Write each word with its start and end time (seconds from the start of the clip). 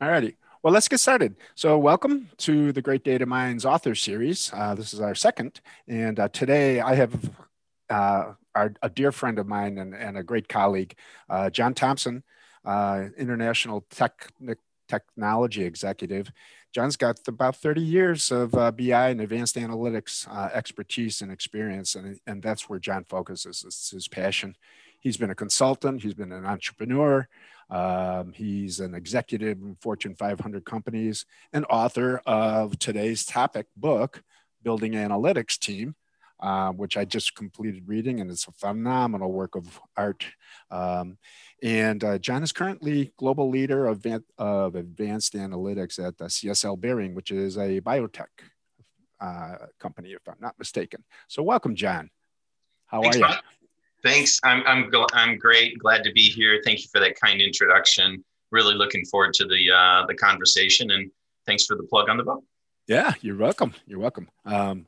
All 0.00 0.08
righty. 0.08 0.36
Well, 0.62 0.72
let's 0.72 0.88
get 0.88 0.98
started. 0.98 1.36
So, 1.54 1.76
welcome 1.76 2.30
to 2.38 2.72
the 2.72 2.80
Great 2.80 3.04
Data 3.04 3.26
Minds 3.26 3.66
author 3.66 3.94
series. 3.94 4.50
Uh, 4.54 4.74
this 4.74 4.94
is 4.94 5.00
our 5.02 5.14
second, 5.14 5.60
and 5.86 6.18
uh, 6.18 6.28
today 6.28 6.80
I 6.80 6.94
have 6.94 7.30
uh, 7.90 8.32
our, 8.54 8.72
a 8.80 8.88
dear 8.88 9.12
friend 9.12 9.38
of 9.38 9.46
mine 9.46 9.76
and, 9.76 9.94
and 9.94 10.16
a 10.16 10.22
great 10.22 10.48
colleague, 10.48 10.94
uh, 11.28 11.50
John 11.50 11.74
Thompson, 11.74 12.22
uh, 12.64 13.08
international 13.18 13.84
tech, 13.90 14.28
technology 14.88 15.64
executive. 15.64 16.32
John's 16.72 16.96
got 16.96 17.18
about 17.28 17.56
30 17.56 17.82
years 17.82 18.32
of 18.32 18.54
uh, 18.54 18.70
BI 18.70 19.10
and 19.10 19.20
advanced 19.20 19.56
analytics 19.56 20.26
expertise 20.54 21.20
and 21.20 21.30
experience, 21.30 21.94
and, 21.94 22.18
and 22.26 22.42
that's 22.42 22.70
where 22.70 22.78
John 22.78 23.04
focuses. 23.06 23.64
It's 23.66 23.90
his 23.90 24.08
passion. 24.08 24.56
He's 24.98 25.18
been 25.18 25.30
a 25.30 25.34
consultant, 25.34 26.02
he's 26.02 26.14
been 26.14 26.32
an 26.32 26.46
entrepreneur, 26.46 27.28
um, 27.70 28.32
he's 28.32 28.80
an 28.80 28.94
executive 28.94 29.58
in 29.58 29.76
Fortune 29.80 30.14
500 30.14 30.64
companies 30.64 31.24
and 31.52 31.64
author 31.70 32.20
of 32.26 32.78
today's 32.78 33.24
topic 33.24 33.66
book, 33.76 34.22
Building 34.62 34.92
Analytics 34.92 35.58
Team, 35.58 35.94
uh, 36.40 36.72
which 36.72 36.96
I 36.96 37.04
just 37.04 37.34
completed 37.34 37.84
reading, 37.86 38.20
and 38.20 38.30
it's 38.30 38.48
a 38.48 38.52
phenomenal 38.52 39.30
work 39.30 39.54
of 39.54 39.80
art. 39.96 40.26
Um, 40.70 41.18
and 41.62 42.02
uh, 42.02 42.18
John 42.18 42.42
is 42.42 42.50
currently 42.50 43.12
global 43.18 43.48
leader 43.48 43.86
of, 43.86 44.04
of 44.38 44.74
advanced 44.74 45.34
analytics 45.34 46.04
at 46.04 46.16
CSL 46.16 46.80
Behring, 46.80 47.14
which 47.14 47.30
is 47.30 47.56
a 47.56 47.80
biotech 47.80 48.26
uh, 49.20 49.66
company, 49.78 50.12
if 50.12 50.26
I'm 50.26 50.36
not 50.40 50.58
mistaken. 50.58 51.04
So, 51.28 51.42
welcome, 51.42 51.74
John. 51.76 52.10
How 52.86 53.02
Thanks, 53.02 53.18
are 53.18 53.20
you? 53.20 53.34
Thanks. 54.02 54.40
I'm 54.42 54.62
I'm 54.66 54.90
I'm 55.12 55.38
great. 55.38 55.78
Glad 55.78 56.04
to 56.04 56.12
be 56.12 56.22
here. 56.22 56.60
Thank 56.64 56.80
you 56.80 56.88
for 56.92 57.00
that 57.00 57.20
kind 57.20 57.40
introduction. 57.40 58.24
Really 58.50 58.74
looking 58.74 59.04
forward 59.04 59.34
to 59.34 59.46
the 59.46 59.70
uh, 59.70 60.06
the 60.06 60.14
conversation, 60.14 60.90
and 60.90 61.10
thanks 61.46 61.66
for 61.66 61.76
the 61.76 61.84
plug 61.84 62.08
on 62.08 62.16
the 62.16 62.24
book. 62.24 62.42
Yeah, 62.86 63.12
you're 63.20 63.36
welcome. 63.36 63.74
You're 63.86 64.00
welcome. 64.00 64.28
Um, 64.44 64.86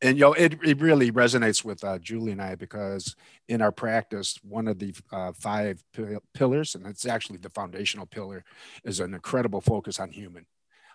and 0.00 0.16
you 0.16 0.22
know, 0.22 0.32
it, 0.34 0.58
it 0.62 0.80
really 0.80 1.10
resonates 1.10 1.64
with 1.64 1.82
uh, 1.82 1.98
Julie 1.98 2.32
and 2.32 2.42
I 2.42 2.54
because 2.54 3.16
in 3.48 3.62
our 3.62 3.72
practice, 3.72 4.38
one 4.42 4.68
of 4.68 4.78
the 4.78 4.94
uh, 5.10 5.32
five 5.32 5.82
p- 5.92 6.16
pillars, 6.34 6.74
and 6.74 6.86
it's 6.86 7.06
actually 7.06 7.38
the 7.38 7.50
foundational 7.50 8.06
pillar, 8.06 8.44
is 8.84 9.00
an 9.00 9.14
incredible 9.14 9.60
focus 9.60 9.98
on 9.98 10.10
human. 10.10 10.46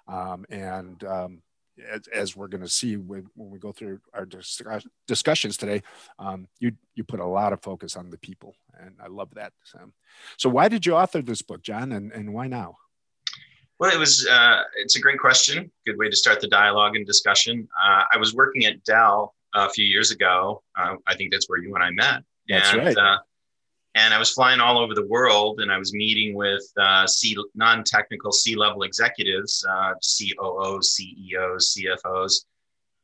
Um, 0.08 0.46
and 0.50 1.04
um, 1.04 1.42
as, 1.90 2.02
as 2.14 2.36
we're 2.36 2.48
going 2.48 2.62
to 2.62 2.70
see 2.70 2.98
when, 2.98 3.28
when, 3.36 3.50
we 3.50 3.60
go 3.60 3.72
through 3.72 4.00
our 4.14 4.26
discuss, 4.26 4.86
discussions 5.08 5.58
today, 5.58 5.82
um, 6.18 6.48
you 6.60 6.72
you 6.96 7.04
put 7.04 7.20
a 7.20 7.26
lot 7.26 7.54
of 7.54 7.62
focus 7.62 7.96
on 7.96 8.10
the 8.10 8.18
people, 8.18 8.56
and 8.80 8.96
I 9.02 9.08
love 9.08 9.30
that. 9.36 9.54
So, 9.64 9.80
so 10.38 10.50
why 10.50 10.68
did 10.68 10.86
you 10.86 10.96
author 10.96 11.22
this 11.22 11.42
book, 11.42 11.62
John, 11.62 11.92
and, 11.92 12.12
and 12.12 12.34
why 12.34 12.48
now? 12.48 12.78
Well, 13.80 13.94
it 13.94 13.98
was 13.98 14.28
uh, 14.28 14.62
it's 14.78 14.98
a 14.98 15.00
great 15.00 15.20
question. 15.20 15.72
Good 15.86 15.98
way 15.98 16.10
to 16.10 16.16
start 16.16 16.42
the 16.42 16.50
dialogue 16.50 16.96
and 16.96 17.06
discussion. 17.06 17.68
Uh, 17.82 18.04
I 18.12 18.18
was 18.18 18.34
working 18.34 18.66
at 18.66 18.84
Dell 18.84 19.36
a 19.56 19.70
few 19.70 19.86
years 19.86 20.12
ago. 20.12 20.64
Uh, 20.78 20.96
I 21.08 21.16
think 21.16 21.32
that's 21.32 21.50
where 21.50 21.60
you 21.60 21.74
and 21.76 21.84
I 21.84 21.92
met. 21.92 22.24
That's 22.48 22.74
and, 22.74 22.96
right. 22.96 23.20
And 24.00 24.14
I 24.14 24.18
was 24.18 24.32
flying 24.32 24.62
all 24.62 24.80
over 24.80 24.96
the 24.96 25.06
world, 25.08 25.60
and 25.60 25.70
I 25.70 25.78
was 25.78 25.94
meeting 25.94 26.34
with 26.34 26.64
uh, 26.80 27.06
C 27.06 27.36
non-technical 27.54 28.32
C-level 28.32 28.84
executives, 28.84 29.66
uh, 29.70 29.92
COOs, 29.96 30.94
CEOs, 30.94 31.76
CFOs, 31.76 32.46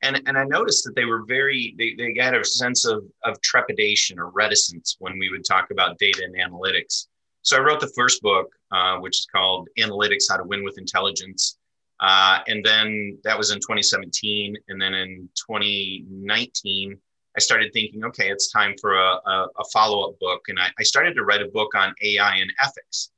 and 0.03 0.21
and 0.25 0.37
I 0.37 0.45
noticed 0.45 0.85
that 0.85 0.95
they 0.95 1.03
were 1.03 1.25
very 1.25 1.75
they, 1.77 1.95
they 1.95 2.15
had 2.17 2.33
a 2.33 2.45
sense 2.45 2.85
of 2.85 3.03
of 3.25 3.41
trepidation 3.41 4.17
or 4.17 4.29
reticence 4.29 4.95
when 4.99 5.19
we 5.19 5.29
would 5.29 5.43
talk 5.43 5.69
about 5.69 5.97
data 5.97 6.23
and 6.23 6.33
analytics. 6.33 7.07
So 7.41 7.57
I 7.57 7.59
wrote 7.59 7.81
the 7.81 7.91
first 7.93 8.21
book, 8.21 8.47
uh, 8.71 8.97
which 8.99 9.17
is 9.17 9.27
called 9.29 9.67
Analytics: 9.77 10.29
How 10.29 10.37
to 10.37 10.45
Win 10.45 10.63
with 10.63 10.77
Intelligence. 10.77 11.57
Uh, 11.99 12.39
and 12.47 12.63
then 12.63 13.17
that 13.25 13.37
was 13.37 13.51
in 13.51 13.57
2017, 13.57 14.55
and 14.69 14.81
then 14.81 14.93
in 14.93 15.27
2019 15.35 16.97
I 17.35 17.39
started 17.39 17.71
thinking, 17.73 18.03
okay, 18.05 18.29
it's 18.29 18.51
time 18.51 18.75
for 18.79 18.95
a, 18.95 19.19
a, 19.25 19.47
a 19.59 19.63
follow 19.73 20.09
up 20.09 20.19
book. 20.19 20.43
And 20.47 20.59
I, 20.59 20.69
I, 20.79 20.83
started 20.83 21.15
to 21.15 21.23
write 21.23 21.41
a 21.41 21.47
book 21.47 21.75
on 21.75 21.93
AI 22.01 22.35
and 22.37 22.51
ethics. 22.61 23.11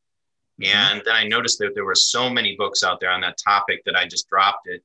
Mm-hmm. 0.62 0.76
And 0.76 1.02
then 1.06 1.16
I 1.16 1.28
noticed 1.28 1.60
that 1.60 1.72
there 1.76 1.86
were 1.86 1.96
so 1.96 2.30
many 2.30 2.56
books 2.56 2.84
out 2.84 3.00
there 3.00 3.12
on 3.12 3.22
that 3.22 3.38
topic 3.38 3.84
that 3.86 3.96
I 3.96 4.08
just 4.08 4.28
dropped 4.28 4.68
it. 4.68 4.82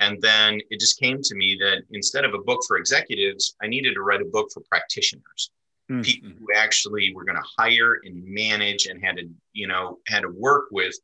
And 0.00 0.20
then 0.20 0.60
it 0.70 0.78
just 0.78 1.00
came 1.00 1.22
to 1.22 1.34
me 1.34 1.56
that 1.60 1.82
instead 1.90 2.24
of 2.24 2.34
a 2.34 2.38
book 2.38 2.60
for 2.68 2.76
executives, 2.76 3.56
I 3.62 3.66
needed 3.66 3.94
to 3.94 4.02
write 4.02 4.20
a 4.20 4.26
book 4.26 4.48
for 4.52 4.60
practitioners, 4.70 5.50
mm-hmm. 5.90 6.02
people 6.02 6.30
who 6.38 6.46
actually 6.54 7.12
were 7.14 7.24
going 7.24 7.38
to 7.38 7.48
hire 7.58 8.00
and 8.04 8.22
manage 8.24 8.86
and 8.86 9.02
had 9.02 9.16
to, 9.16 9.28
you 9.54 9.66
know, 9.66 9.98
had 10.06 10.20
to 10.20 10.28
work 10.28 10.66
with 10.70 10.94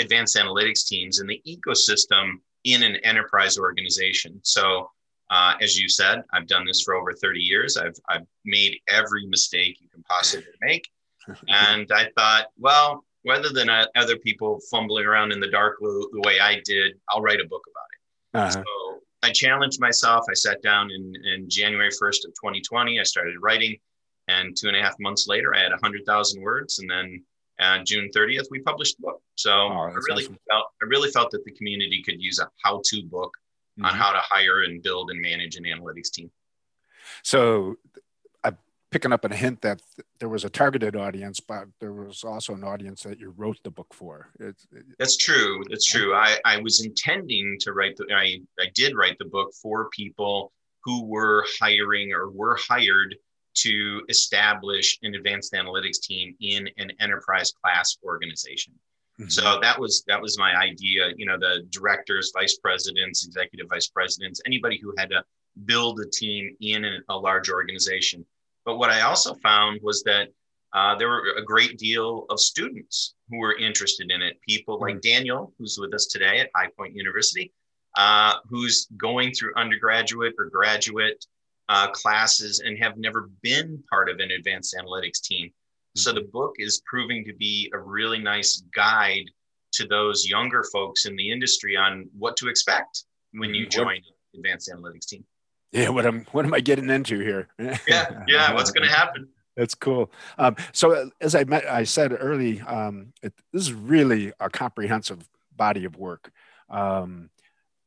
advanced 0.00 0.36
analytics 0.36 0.86
teams 0.86 1.20
in 1.20 1.26
the 1.26 1.40
ecosystem 1.46 2.32
in 2.64 2.82
an 2.82 2.96
enterprise 2.96 3.58
organization. 3.58 4.38
So 4.42 4.90
uh, 5.30 5.54
as 5.60 5.78
you 5.78 5.88
said, 5.88 6.22
I've 6.32 6.46
done 6.46 6.64
this 6.66 6.82
for 6.82 6.94
over 6.94 7.12
30 7.12 7.40
years. 7.40 7.76
I've, 7.76 7.96
I've 8.08 8.26
made 8.44 8.78
every 8.88 9.26
mistake 9.26 9.78
you 9.80 9.88
can 9.88 10.02
possibly 10.02 10.52
make. 10.60 10.88
and 11.48 11.90
I 11.92 12.08
thought, 12.16 12.46
well, 12.58 13.04
rather 13.26 13.50
than 13.50 13.70
other 13.70 14.16
people 14.18 14.60
fumbling 14.70 15.06
around 15.06 15.32
in 15.32 15.40
the 15.40 15.48
dark 15.48 15.78
the 15.80 16.22
way 16.24 16.40
I 16.40 16.60
did, 16.64 16.94
I'll 17.08 17.22
write 17.22 17.40
a 17.40 17.46
book 17.46 17.62
about 17.70 18.50
it. 18.52 18.58
Uh-huh. 18.58 18.64
So 18.64 19.00
I 19.22 19.30
challenged 19.30 19.80
myself. 19.80 20.24
I 20.28 20.34
sat 20.34 20.62
down 20.62 20.90
in, 20.90 21.14
in 21.32 21.48
January 21.48 21.90
1st 21.90 22.26
of 22.26 22.32
2020. 22.34 22.98
I 22.98 23.02
started 23.02 23.36
writing. 23.40 23.76
And 24.28 24.56
two 24.56 24.68
and 24.68 24.76
a 24.76 24.82
half 24.82 24.94
months 25.00 25.26
later, 25.26 25.54
I 25.54 25.60
had 25.60 25.70
100,000 25.70 26.40
words. 26.40 26.78
And 26.78 26.90
then 26.90 27.24
uh, 27.60 27.78
June 27.84 28.10
30th, 28.14 28.46
we 28.50 28.60
published 28.60 28.96
the 28.98 29.06
book. 29.06 29.22
So 29.36 29.52
oh, 29.52 29.72
I 29.72 29.92
really 30.08 30.24
awesome. 30.24 30.38
felt 30.48 30.66
I 30.82 30.86
really 30.86 31.10
felt 31.10 31.30
that 31.32 31.44
the 31.44 31.52
community 31.52 32.02
could 32.02 32.20
use 32.20 32.38
a 32.38 32.48
how-to 32.62 33.02
book 33.04 33.32
mm-hmm. 33.78 33.84
on 33.84 33.94
how 33.94 34.12
to 34.12 34.20
hire 34.20 34.62
and 34.62 34.82
build 34.82 35.10
and 35.10 35.20
manage 35.20 35.56
an 35.56 35.64
analytics 35.64 36.10
team. 36.10 36.30
So 37.22 37.76
I'm 38.44 38.56
picking 38.90 39.12
up 39.12 39.24
a 39.24 39.34
hint 39.34 39.62
that 39.62 39.82
there 40.18 40.28
was 40.28 40.44
a 40.44 40.50
targeted 40.50 40.96
audience, 40.96 41.40
but 41.40 41.66
there 41.80 41.92
was 41.92 42.24
also 42.24 42.54
an 42.54 42.64
audience 42.64 43.02
that 43.02 43.18
you 43.18 43.30
wrote 43.36 43.58
the 43.64 43.70
book 43.70 43.92
for. 43.94 44.28
It, 44.38 44.56
it, 44.72 44.84
That's 44.98 45.16
true. 45.16 45.62
That's 45.68 45.86
true. 45.86 46.14
I, 46.14 46.38
I 46.44 46.58
was 46.58 46.84
intending 46.84 47.56
to 47.60 47.72
write 47.72 47.96
the, 47.96 48.06
I, 48.14 48.40
I 48.60 48.66
did 48.74 48.96
write 48.96 49.18
the 49.18 49.24
book 49.26 49.52
for 49.60 49.88
people 49.90 50.52
who 50.84 51.04
were 51.04 51.44
hiring 51.60 52.12
or 52.12 52.30
were 52.30 52.56
hired 52.56 53.14
to 53.54 54.02
establish 54.08 54.98
an 55.02 55.14
advanced 55.14 55.52
analytics 55.52 56.00
team 56.00 56.34
in 56.40 56.68
an 56.78 56.90
enterprise 57.00 57.52
class 57.52 57.98
organization. 58.02 58.72
Mm-hmm. 59.20 59.28
So 59.28 59.58
that 59.60 59.78
was 59.78 60.04
that 60.08 60.20
was 60.20 60.38
my 60.38 60.54
idea. 60.56 61.10
You 61.16 61.26
know, 61.26 61.38
the 61.38 61.66
directors, 61.70 62.32
vice 62.34 62.56
presidents, 62.58 63.26
executive 63.26 63.68
vice 63.68 63.88
presidents, 63.88 64.40
anybody 64.46 64.78
who 64.82 64.94
had 64.96 65.10
to 65.10 65.22
build 65.64 66.00
a 66.00 66.08
team 66.08 66.56
in 66.60 66.84
a, 66.84 66.98
a 67.10 67.16
large 67.16 67.50
organization. 67.50 68.24
But 68.64 68.78
what 68.78 68.90
I 68.90 69.02
also 69.02 69.34
found 69.34 69.80
was 69.82 70.02
that 70.04 70.28
uh, 70.72 70.94
there 70.96 71.08
were 71.08 71.34
a 71.36 71.44
great 71.44 71.78
deal 71.78 72.24
of 72.30 72.40
students 72.40 73.14
who 73.28 73.38
were 73.38 73.56
interested 73.56 74.10
in 74.10 74.22
it. 74.22 74.40
People 74.48 74.80
like 74.80 74.94
mm-hmm. 74.94 75.16
Daniel, 75.16 75.52
who's 75.58 75.76
with 75.78 75.92
us 75.92 76.06
today 76.06 76.40
at 76.40 76.50
High 76.54 76.68
Point 76.76 76.94
University, 76.94 77.52
uh, 77.96 78.34
who's 78.48 78.86
going 78.96 79.32
through 79.32 79.52
undergraduate 79.56 80.34
or 80.38 80.46
graduate 80.46 81.24
uh, 81.68 81.90
classes 81.90 82.60
and 82.60 82.78
have 82.78 82.96
never 82.96 83.30
been 83.42 83.82
part 83.90 84.08
of 84.08 84.18
an 84.18 84.30
advanced 84.30 84.74
analytics 84.74 85.20
team. 85.20 85.50
So 85.94 86.10
mm-hmm. 86.10 86.20
the 86.20 86.28
book 86.28 86.54
is 86.58 86.82
proving 86.86 87.24
to 87.26 87.34
be 87.34 87.70
a 87.74 87.78
really 87.78 88.18
nice 88.18 88.62
guide 88.74 89.30
to 89.72 89.86
those 89.86 90.26
younger 90.26 90.64
folks 90.72 91.06
in 91.06 91.16
the 91.16 91.30
industry 91.30 91.76
on 91.76 92.08
what 92.18 92.36
to 92.38 92.48
expect 92.48 93.04
when 93.32 93.54
you 93.54 93.66
mm-hmm. 93.66 93.70
join 93.70 94.00
what, 94.02 94.38
advanced 94.38 94.70
analytics 94.74 95.06
team. 95.06 95.24
Yeah, 95.72 95.88
what 95.88 96.04
am 96.04 96.26
what 96.32 96.44
am 96.44 96.52
I 96.52 96.60
getting 96.60 96.90
into 96.90 97.18
here? 97.18 97.48
yeah, 97.88 98.24
yeah, 98.28 98.52
what's 98.52 98.70
going 98.70 98.86
to 98.86 98.94
happen? 98.94 99.28
That's 99.56 99.74
cool. 99.74 100.10
Um, 100.38 100.56
so 100.72 100.92
uh, 100.92 101.06
as 101.20 101.34
I 101.34 101.44
met, 101.44 101.68
I 101.68 101.84
said 101.84 102.16
early, 102.18 102.60
um, 102.62 103.12
it, 103.22 103.34
this 103.52 103.62
is 103.62 103.72
really 103.72 104.32
a 104.40 104.48
comprehensive 104.48 105.28
body 105.54 105.84
of 105.84 105.96
work, 105.96 106.30
um, 106.68 107.30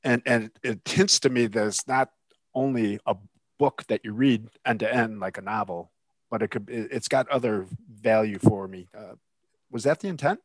and 0.03 0.21
and 0.25 0.51
it 0.63 0.81
hints 0.85 1.19
to 1.21 1.29
me 1.29 1.47
that 1.47 1.67
it's 1.67 1.87
not 1.87 2.09
only 2.55 2.99
a 3.05 3.15
book 3.59 3.83
that 3.87 4.03
you 4.03 4.13
read 4.13 4.47
end 4.65 4.79
to 4.79 4.93
end 4.93 5.19
like 5.19 5.37
a 5.37 5.41
novel, 5.41 5.91
but 6.29 6.41
it 6.41 6.49
could 6.49 6.65
it's 6.69 7.07
got 7.07 7.29
other 7.29 7.65
value 7.89 8.39
for 8.39 8.67
me. 8.67 8.87
Uh, 8.97 9.13
was 9.71 9.83
that 9.83 9.99
the 9.99 10.07
intent? 10.07 10.39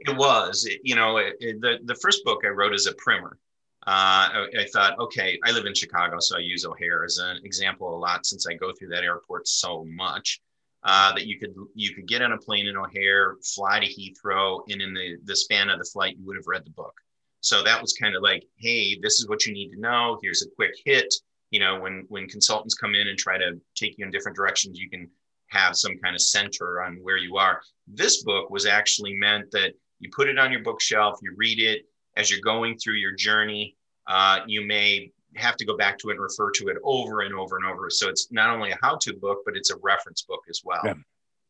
It 0.00 0.16
was. 0.16 0.64
It, 0.66 0.80
you 0.84 0.94
know, 0.94 1.18
it, 1.18 1.36
it, 1.40 1.60
the 1.60 1.78
the 1.84 1.94
first 1.96 2.24
book 2.24 2.42
I 2.44 2.48
wrote 2.48 2.74
as 2.74 2.86
a 2.86 2.94
primer. 2.94 3.38
Uh, 3.86 4.26
I, 4.32 4.46
I, 4.58 4.66
thought, 4.72 4.98
okay, 4.98 5.38
I 5.44 5.52
live 5.52 5.64
in 5.64 5.72
Chicago, 5.72 6.18
so 6.18 6.36
I 6.36 6.40
use 6.40 6.64
O'Hare 6.64 7.04
as 7.04 7.18
an 7.18 7.38
example 7.44 7.94
a 7.94 8.00
lot 8.00 8.26
since 8.26 8.44
I 8.48 8.54
go 8.54 8.72
through 8.72 8.88
that 8.88 9.04
airport 9.04 9.46
so 9.46 9.84
much. 9.84 10.40
Uh, 10.82 11.12
that 11.14 11.26
you 11.26 11.38
could 11.38 11.54
you 11.74 11.94
could 11.94 12.06
get 12.06 12.22
on 12.22 12.32
a 12.32 12.38
plane 12.38 12.66
in 12.66 12.76
O'Hare, 12.76 13.36
fly 13.54 13.80
to 13.80 13.86
Heathrow, 13.86 14.60
and 14.68 14.80
in 14.80 14.92
the 14.94 15.16
the 15.24 15.36
span 15.36 15.68
of 15.68 15.78
the 15.78 15.84
flight, 15.84 16.16
you 16.18 16.26
would 16.26 16.36
have 16.36 16.46
read 16.46 16.64
the 16.64 16.70
book. 16.70 16.94
So 17.40 17.62
that 17.62 17.80
was 17.80 17.92
kind 17.92 18.16
of 18.16 18.22
like, 18.22 18.44
hey, 18.56 18.98
this 19.00 19.20
is 19.20 19.28
what 19.28 19.46
you 19.46 19.52
need 19.52 19.70
to 19.70 19.80
know. 19.80 20.18
Here's 20.22 20.42
a 20.42 20.50
quick 20.56 20.72
hit 20.84 21.14
you 21.50 21.60
know 21.60 21.80
when 21.80 22.04
when 22.08 22.26
consultants 22.28 22.74
come 22.74 22.94
in 22.94 23.08
and 23.08 23.18
try 23.18 23.38
to 23.38 23.52
take 23.74 23.96
you 23.98 24.04
in 24.04 24.10
different 24.10 24.36
directions 24.36 24.78
you 24.78 24.90
can 24.90 25.08
have 25.48 25.76
some 25.76 25.96
kind 26.02 26.14
of 26.14 26.20
center 26.20 26.82
on 26.82 26.98
where 27.02 27.16
you 27.16 27.36
are 27.36 27.60
this 27.86 28.22
book 28.24 28.50
was 28.50 28.66
actually 28.66 29.14
meant 29.14 29.50
that 29.52 29.72
You 29.98 30.10
put 30.10 30.28
it 30.28 30.38
on 30.38 30.52
your 30.52 30.62
bookshelf, 30.62 31.18
you 31.22 31.32
read 31.36 31.58
it 31.58 31.86
as 32.16 32.30
you're 32.30 32.40
going 32.40 32.76
through 32.78 32.94
your 32.94 33.14
journey. 33.14 33.76
Uh, 34.06 34.40
you 34.46 34.66
may 34.66 35.10
have 35.36 35.56
to 35.56 35.64
go 35.64 35.76
back 35.76 35.98
to 35.98 36.08
it 36.08 36.12
and 36.12 36.20
refer 36.20 36.50
to 36.50 36.68
it 36.68 36.76
over 36.82 37.20
and 37.22 37.34
over 37.34 37.56
and 37.56 37.66
over. 37.66 37.90
So 37.90 38.08
it's 38.08 38.28
not 38.30 38.50
only 38.50 38.70
a 38.70 38.78
how 38.82 38.98
to 39.02 39.14
book, 39.14 39.38
but 39.44 39.56
it's 39.56 39.70
a 39.70 39.76
reference 39.82 40.22
book 40.22 40.42
as 40.48 40.60
well. 40.64 40.80
Yeah. 40.84 40.94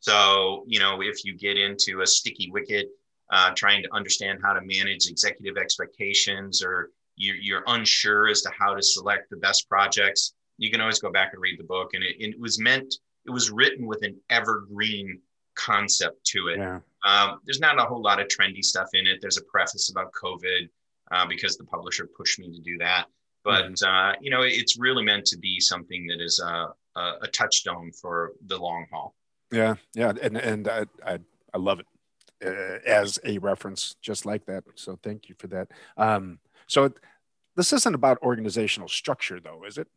So, 0.01 0.65
you 0.69 0.79
know, 0.79 1.03
if 1.03 1.25
you 1.25 1.37
get 1.37 1.57
into 1.57 2.03
a 2.03 2.07
sticky 2.07 2.51
wicket, 2.51 2.89
uh, 3.33 3.51
trying 3.57 3.83
to 3.83 3.89
understand 3.93 4.39
how 4.43 4.53
to 4.53 4.61
manage 4.61 5.09
executive 5.09 5.57
expectations 5.57 6.63
or 6.63 6.91
you, 7.17 7.35
you're 7.41 7.65
unsure 7.67 8.29
as 8.29 8.43
to 8.43 8.51
how 8.59 8.75
to 8.75 8.83
select 8.83 9.31
the 9.31 9.37
best 9.37 9.69
projects, 9.69 10.35
you 10.59 10.71
can 10.71 10.81
always 10.81 11.01
go 11.01 11.11
back 11.11 11.33
and 11.33 11.43
read 11.43 11.59
the 11.59 11.65
book. 11.65 11.95
And 11.95 12.03
it, 12.03 12.17
it 12.19 12.41
was 12.41 12.59
meant, 12.59 12.95
it 13.27 13.31
was 13.31 13.51
written 13.51 13.87
with 13.87 14.03
an 14.03 14.17
evergreen 14.31 15.21
concept 15.55 16.25
to 16.27 16.49
it. 16.49 16.59
Yeah. 16.59 16.81
Um, 17.05 17.41
there's 17.45 17.61
not 17.61 17.81
a 17.81 17.85
whole 17.85 18.03
lot 18.03 18.21
of 18.21 18.29
trendy 18.29 18.65
stuff 18.65 18.89
in 18.95 19.07
it. 19.07 19.19
There's 19.21 19.39
a 19.39 19.45
preface 19.45 19.91
about 19.91 20.13
COVID 20.13 20.69
uh, 21.11 21.27
because 21.27 21.57
the 21.57 21.65
publisher 21.65 22.09
pushed 22.17 22.39
me 22.39 22.53
to 22.53 22.61
do 22.61 22.79
that. 22.79 23.07
But 23.45 23.67
mm-hmm. 23.67 23.87
uh, 23.87 24.15
you 24.21 24.31
know, 24.31 24.43
it's 24.43 24.79
really 24.79 25.05
meant 25.05 25.25
to 25.27 25.39
be 25.39 25.61
something 25.61 26.07
that 26.09 26.21
is 26.21 26.41
a, 26.41 26.69
a, 26.97 27.13
a 27.23 27.29
touchstone 27.29 27.93
for 27.93 28.33
the 28.47 28.59
long 28.59 28.87
haul. 28.91 29.15
Yeah, 29.53 29.77
yeah, 29.95 30.13
and 30.21 30.37
and 30.37 30.67
I 30.67 30.87
I, 31.07 31.19
I 31.55 31.59
love 31.59 31.79
it 31.81 31.87
uh, 32.45 32.79
as 32.85 33.21
a 33.25 33.39
reference, 33.39 33.95
just 34.03 34.27
like 34.27 34.47
that. 34.47 34.65
So 34.75 34.99
thank 35.01 35.29
you 35.29 35.37
for 35.39 35.47
that. 35.47 35.69
Um, 35.97 36.41
so 36.67 36.93
this 37.57 37.73
isn't 37.73 37.95
about 37.95 38.19
organizational 38.23 38.89
structure, 38.89 39.41
though, 39.41 39.65
is 39.67 39.79
it? 39.79 39.89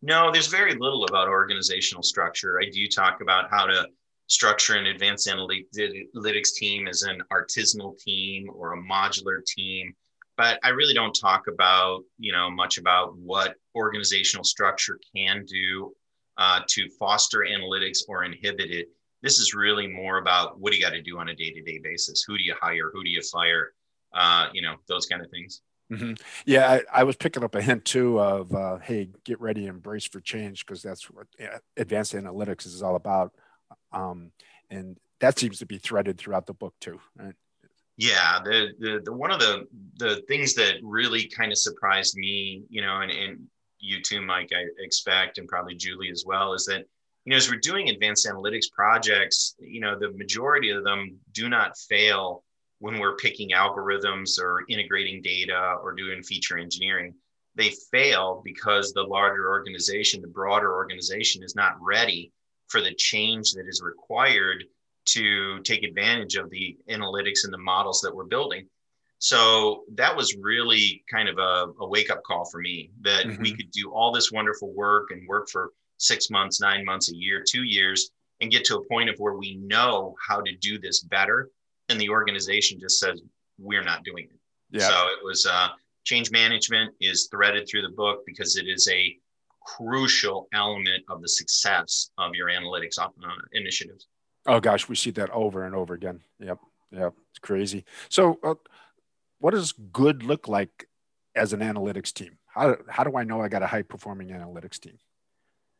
No, 0.00 0.30
there's 0.30 0.46
very 0.46 0.74
little 0.74 1.04
about 1.04 1.28
organizational 1.28 2.02
structure. 2.02 2.60
I 2.60 2.70
do 2.70 2.86
talk 2.88 3.20
about 3.20 3.50
how 3.50 3.66
to 3.66 3.88
structure 4.28 4.76
an 4.76 4.86
advanced 4.86 5.28
analytics 5.28 6.54
team 6.54 6.86
as 6.86 7.02
an 7.02 7.22
artisanal 7.32 7.98
team 7.98 8.48
or 8.54 8.74
a 8.74 8.82
modular 8.82 9.44
team. 9.44 9.94
But 10.36 10.60
i 10.62 10.68
really 10.68 10.94
don't 10.94 11.18
talk 11.20 11.48
about 11.48 12.04
you 12.18 12.30
know 12.30 12.48
much 12.48 12.78
about 12.78 13.16
what 13.18 13.56
organizational 13.74 14.44
structure 14.44 15.00
can 15.14 15.44
do 15.46 15.92
uh, 16.36 16.60
to 16.68 16.88
foster 16.98 17.38
analytics 17.40 17.98
or 18.08 18.22
inhibit 18.22 18.70
it. 18.70 18.88
This 19.20 19.40
is 19.40 19.52
really 19.52 19.88
more 19.88 20.18
about 20.18 20.60
what 20.60 20.70
do 20.70 20.78
you 20.78 20.84
got 20.84 20.92
to 20.92 21.02
do 21.02 21.18
on 21.18 21.28
a 21.30 21.34
day-to-day 21.34 21.80
basis? 21.82 22.22
Who 22.22 22.38
do 22.38 22.44
you 22.44 22.54
hire? 22.60 22.92
Who 22.92 23.02
do 23.02 23.10
you 23.10 23.22
fire? 23.22 23.72
Uh, 24.14 24.48
you 24.52 24.62
know 24.62 24.76
those 24.88 25.06
kind 25.06 25.22
of 25.22 25.30
things 25.30 25.62
mm-hmm. 25.90 26.12
yeah 26.46 26.70
I, 26.70 27.00
I, 27.00 27.04
was 27.04 27.16
picking 27.16 27.44
up 27.44 27.54
a 27.54 27.62
hint 27.62 27.84
too 27.84 28.20
of 28.20 28.54
uh, 28.54 28.78
hey 28.78 29.10
get 29.24 29.40
ready 29.40 29.66
embrace 29.66 30.06
for 30.06 30.20
change 30.20 30.66
because 30.66 30.82
that's 30.82 31.10
what 31.10 31.26
advanced 31.76 32.14
analytics 32.14 32.66
is 32.66 32.82
all 32.82 32.96
about 32.96 33.32
um, 33.92 34.32
and 34.70 34.98
that 35.20 35.38
seems 35.38 35.58
to 35.58 35.66
be 35.66 35.78
threaded 35.78 36.18
throughout 36.18 36.46
the 36.46 36.54
book 36.54 36.74
too. 36.80 37.00
Right? 37.16 37.34
Yeah, 37.96 38.38
the, 38.44 38.68
the, 38.78 39.00
the 39.04 39.12
one 39.12 39.32
of 39.32 39.40
the 39.40 39.66
the 39.96 40.22
things 40.28 40.54
that 40.54 40.76
really 40.82 41.26
kind 41.26 41.50
of 41.50 41.58
surprised 41.58 42.16
me, 42.16 42.62
you 42.68 42.80
know, 42.80 43.00
and, 43.00 43.10
and 43.10 43.40
you 43.80 44.00
too, 44.02 44.20
Mike, 44.20 44.50
I 44.54 44.64
expect, 44.78 45.38
and 45.38 45.48
probably 45.48 45.74
Julie 45.74 46.10
as 46.10 46.24
well, 46.26 46.52
is 46.52 46.64
that 46.66 46.84
you 47.24 47.30
know 47.30 47.36
as 47.36 47.50
we're 47.50 47.58
doing 47.58 47.88
advanced 47.88 48.26
analytics 48.26 48.70
projects, 48.70 49.56
you 49.58 49.80
know, 49.80 49.98
the 49.98 50.12
majority 50.12 50.70
of 50.70 50.84
them 50.84 51.18
do 51.32 51.48
not 51.48 51.76
fail 51.76 52.44
when 52.80 52.98
we're 52.98 53.16
picking 53.16 53.50
algorithms 53.50 54.40
or 54.40 54.64
integrating 54.68 55.20
data 55.22 55.76
or 55.82 55.92
doing 55.92 56.22
feature 56.22 56.58
engineering. 56.58 57.14
They 57.54 57.72
fail 57.90 58.40
because 58.44 58.92
the 58.92 59.02
larger 59.02 59.48
organization, 59.48 60.22
the 60.22 60.28
broader 60.28 60.72
organization, 60.72 61.42
is 61.42 61.56
not 61.56 61.74
ready 61.80 62.32
for 62.68 62.80
the 62.80 62.94
change 62.94 63.52
that 63.52 63.66
is 63.66 63.82
required 63.82 64.64
to 65.06 65.60
take 65.62 65.82
advantage 65.82 66.36
of 66.36 66.50
the 66.50 66.76
analytics 66.88 67.44
and 67.44 67.52
the 67.52 67.58
models 67.58 68.00
that 68.02 68.14
we're 68.14 68.24
building. 68.24 68.68
So 69.18 69.84
that 69.94 70.14
was 70.16 70.36
really 70.36 71.02
kind 71.10 71.28
of 71.28 71.38
a, 71.38 71.72
a 71.80 71.88
wake 71.88 72.10
up 72.10 72.22
call 72.22 72.44
for 72.44 72.58
me 72.60 72.90
that 73.00 73.26
mm-hmm. 73.26 73.42
we 73.42 73.56
could 73.56 73.70
do 73.72 73.90
all 73.90 74.12
this 74.12 74.30
wonderful 74.30 74.72
work 74.72 75.10
and 75.10 75.26
work 75.26 75.48
for 75.48 75.72
six 75.96 76.30
months, 76.30 76.60
nine 76.60 76.84
months, 76.84 77.10
a 77.10 77.16
year, 77.16 77.42
two 77.46 77.64
years, 77.64 78.10
and 78.40 78.52
get 78.52 78.64
to 78.66 78.76
a 78.76 78.84
point 78.88 79.10
of 79.10 79.16
where 79.18 79.34
we 79.34 79.56
know 79.56 80.14
how 80.24 80.40
to 80.40 80.54
do 80.56 80.78
this 80.78 81.00
better. 81.00 81.50
And 81.88 82.00
the 82.00 82.08
organization 82.10 82.78
just 82.80 83.00
says, 83.00 83.20
we're 83.58 83.82
not 83.82 84.04
doing 84.04 84.24
it. 84.24 84.38
Yeah. 84.70 84.88
So 84.88 84.94
it 85.08 85.24
was 85.24 85.46
uh, 85.46 85.68
change 86.04 86.30
management 86.30 86.94
is 87.00 87.28
threaded 87.30 87.68
through 87.68 87.82
the 87.82 87.90
book 87.90 88.22
because 88.26 88.56
it 88.56 88.66
is 88.66 88.88
a 88.88 89.16
crucial 89.76 90.48
element 90.52 91.04
of 91.08 91.20
the 91.20 91.28
success 91.28 92.10
of 92.18 92.34
your 92.34 92.48
analytics 92.48 92.98
uh, 92.98 93.10
initiatives. 93.52 94.06
Oh 94.46 94.60
gosh, 94.60 94.88
we 94.88 94.96
see 94.96 95.10
that 95.12 95.30
over 95.30 95.64
and 95.64 95.74
over 95.74 95.94
again. 95.94 96.20
Yep, 96.40 96.58
yep, 96.90 97.14
it's 97.30 97.38
crazy. 97.38 97.84
So, 98.08 98.38
uh, 98.42 98.54
what 99.40 99.52
does 99.52 99.72
good 99.72 100.22
look 100.22 100.48
like 100.48 100.88
as 101.34 101.52
an 101.52 101.60
analytics 101.60 102.12
team? 102.12 102.38
How 102.46 102.76
how 102.88 103.04
do 103.04 103.16
I 103.16 103.24
know 103.24 103.42
I 103.42 103.48
got 103.48 103.62
a 103.62 103.66
high 103.66 103.82
performing 103.82 104.28
analytics 104.28 104.78
team? 104.78 104.98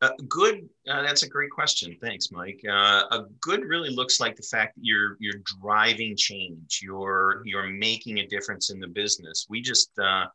Uh, 0.00 0.10
good. 0.28 0.68
Uh, 0.88 1.02
that's 1.02 1.24
a 1.24 1.28
great 1.28 1.50
question. 1.50 1.96
Thanks, 2.00 2.30
Mike. 2.30 2.60
Uh, 2.68 3.02
a 3.10 3.24
good 3.40 3.64
really 3.64 3.90
looks 3.90 4.20
like 4.20 4.36
the 4.36 4.42
fact 4.44 4.76
that 4.76 4.84
you're 4.84 5.16
you're 5.18 5.42
driving 5.60 6.16
change. 6.16 6.80
You're 6.82 7.42
you're 7.44 7.66
making 7.66 8.18
a 8.18 8.26
difference 8.26 8.70
in 8.70 8.78
the 8.78 8.86
business. 8.86 9.46
We 9.48 9.60
just 9.60 9.90
uh, 9.98 10.26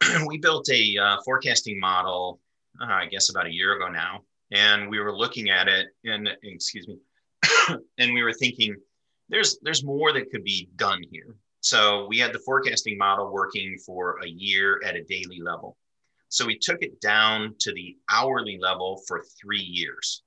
we 0.26 0.38
built 0.38 0.68
a 0.70 0.96
uh, 0.96 1.16
forecasting 1.24 1.80
model, 1.80 2.38
uh, 2.80 2.86
I 2.86 3.06
guess 3.06 3.30
about 3.30 3.46
a 3.46 3.52
year 3.52 3.74
ago 3.76 3.88
now, 3.88 4.20
and 4.52 4.88
we 4.88 5.00
were 5.00 5.16
looking 5.16 5.50
at 5.50 5.66
it, 5.66 5.88
and 6.04 6.28
excuse 6.44 6.86
me, 6.86 6.98
and 7.98 8.14
we 8.14 8.22
were 8.22 8.32
thinking, 8.32 8.76
there's 9.28 9.58
there's 9.62 9.82
more 9.82 10.12
that 10.12 10.30
could 10.30 10.44
be 10.44 10.68
done 10.76 11.02
here. 11.10 11.34
So 11.62 12.06
we 12.08 12.18
had 12.18 12.32
the 12.32 12.40
forecasting 12.40 12.96
model 12.96 13.32
working 13.32 13.76
for 13.84 14.18
a 14.22 14.28
year 14.28 14.80
at 14.84 14.94
a 14.94 15.02
daily 15.02 15.40
level. 15.40 15.76
So 16.32 16.46
we 16.46 16.58
took 16.58 16.82
it 16.82 16.98
down 17.02 17.54
to 17.60 17.72
the 17.72 17.94
hourly 18.10 18.58
level 18.58 19.02
for 19.06 19.22
three 19.38 19.60
years, 19.60 20.22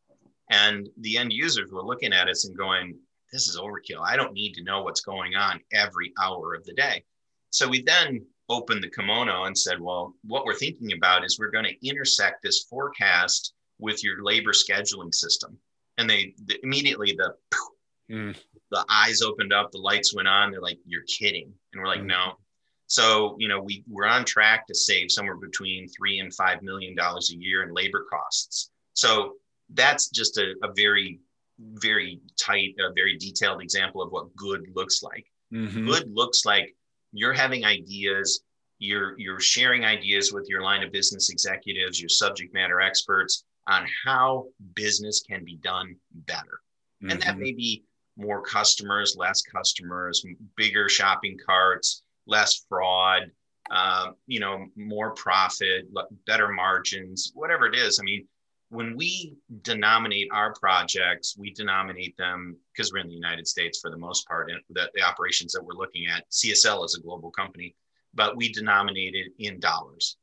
and 0.51 0.87
the 0.99 1.17
end 1.17 1.33
users 1.33 1.71
were 1.71 1.83
looking 1.83 2.13
at 2.13 2.29
us 2.29 2.45
and 2.45 2.55
going, 2.55 2.99
"This 3.31 3.47
is 3.47 3.57
overkill. 3.57 4.05
I 4.05 4.15
don't 4.15 4.33
need 4.33 4.53
to 4.53 4.63
know 4.63 4.83
what's 4.83 5.01
going 5.01 5.35
on 5.35 5.59
every 5.73 6.13
hour 6.21 6.53
of 6.53 6.63
the 6.65 6.73
day." 6.73 7.03
So 7.49 7.67
we 7.67 7.81
then 7.81 8.23
opened 8.49 8.83
the 8.83 8.89
kimono 8.89 9.45
and 9.45 9.57
said, 9.57 9.79
well, 9.81 10.13
what 10.23 10.45
we're 10.45 10.53
thinking 10.53 10.93
about 10.93 11.25
is 11.25 11.39
we're 11.39 11.49
going 11.49 11.65
to 11.65 11.87
intersect 11.87 12.43
this 12.43 12.65
forecast 12.69 13.53
with 13.79 14.03
your 14.03 14.23
labor 14.23 14.51
scheduling 14.51 15.13
system. 15.13 15.57
And 15.97 16.07
they, 16.07 16.35
the, 16.45 16.59
immediately 16.63 17.17
the 17.17 17.33
mm. 18.11 18.37
the 18.69 18.85
eyes 18.89 19.21
opened 19.21 19.53
up, 19.53 19.71
the 19.71 19.79
lights 19.79 20.13
went 20.13 20.27
on. 20.27 20.51
They're 20.51 20.61
like, 20.61 20.79
"You're 20.85 21.03
kidding," 21.03 21.51
and 21.73 21.81
we're 21.81 21.87
like, 21.87 22.01
mm. 22.01 22.07
"No." 22.07 22.37
So 22.87 23.35
you 23.39 23.47
know, 23.47 23.61
we 23.61 23.83
we're 23.87 24.05
on 24.05 24.25
track 24.25 24.67
to 24.67 24.75
save 24.75 25.11
somewhere 25.11 25.37
between 25.37 25.87
three 25.89 26.19
and 26.19 26.33
five 26.33 26.61
million 26.61 26.95
dollars 26.95 27.31
a 27.31 27.37
year 27.37 27.63
in 27.63 27.73
labor 27.73 28.05
costs. 28.09 28.69
So 28.93 29.33
that's 29.73 30.09
just 30.09 30.37
a, 30.37 30.53
a 30.63 30.71
very 30.75 31.19
very 31.59 32.19
tight, 32.37 32.75
a 32.79 32.93
very 32.93 33.17
detailed 33.17 33.61
example 33.61 34.01
of 34.01 34.11
what 34.11 34.35
good 34.35 34.67
looks 34.75 35.01
like. 35.01 35.25
Mm-hmm. 35.53 35.87
Good 35.87 36.11
looks 36.13 36.45
like 36.45 36.75
you're 37.13 37.33
having 37.33 37.65
ideas 37.65 38.41
you're 38.79 39.17
you're 39.17 39.39
sharing 39.39 39.85
ideas 39.85 40.33
with 40.33 40.47
your 40.49 40.61
line 40.61 40.83
of 40.83 40.91
business 40.91 41.29
executives 41.29 41.99
your 41.99 42.09
subject 42.09 42.53
matter 42.53 42.81
experts 42.81 43.45
on 43.67 43.87
how 44.05 44.45
business 44.73 45.21
can 45.27 45.43
be 45.43 45.55
done 45.57 45.95
better 46.27 46.59
mm-hmm. 47.01 47.11
and 47.11 47.21
that 47.21 47.29
mm-hmm. 47.35 47.43
may 47.43 47.51
be 47.53 47.83
more 48.17 48.41
customers 48.41 49.15
less 49.17 49.41
customers 49.41 50.25
bigger 50.57 50.89
shopping 50.89 51.37
carts 51.45 52.03
less 52.27 52.65
fraud 52.69 53.31
uh, 53.71 54.11
you 54.27 54.39
know 54.39 54.67
more 54.75 55.11
profit 55.11 55.85
better 56.27 56.49
margins 56.49 57.31
whatever 57.33 57.65
it 57.65 57.75
is 57.75 57.99
i 57.99 58.03
mean 58.03 58.27
when 58.69 58.95
we 58.95 59.35
denominate 59.61 60.27
our 60.31 60.53
projects, 60.53 61.35
we 61.37 61.51
denominate 61.51 62.17
them 62.17 62.57
because 62.73 62.91
we're 62.91 62.99
in 62.99 63.07
the 63.07 63.13
United 63.13 63.47
States 63.47 63.79
for 63.79 63.91
the 63.91 63.97
most 63.97 64.27
part, 64.27 64.49
and 64.49 64.59
the, 64.69 64.89
the 64.95 65.01
operations 65.01 65.53
that 65.53 65.63
we're 65.63 65.75
looking 65.75 66.07
at, 66.07 66.29
CSL 66.31 66.83
is 66.85 66.95
a 66.95 67.01
global 67.01 67.31
company, 67.31 67.75
but 68.13 68.35
we 68.35 68.51
denominate 68.51 69.15
it 69.15 69.31
in 69.39 69.59
dollars. 69.59 70.17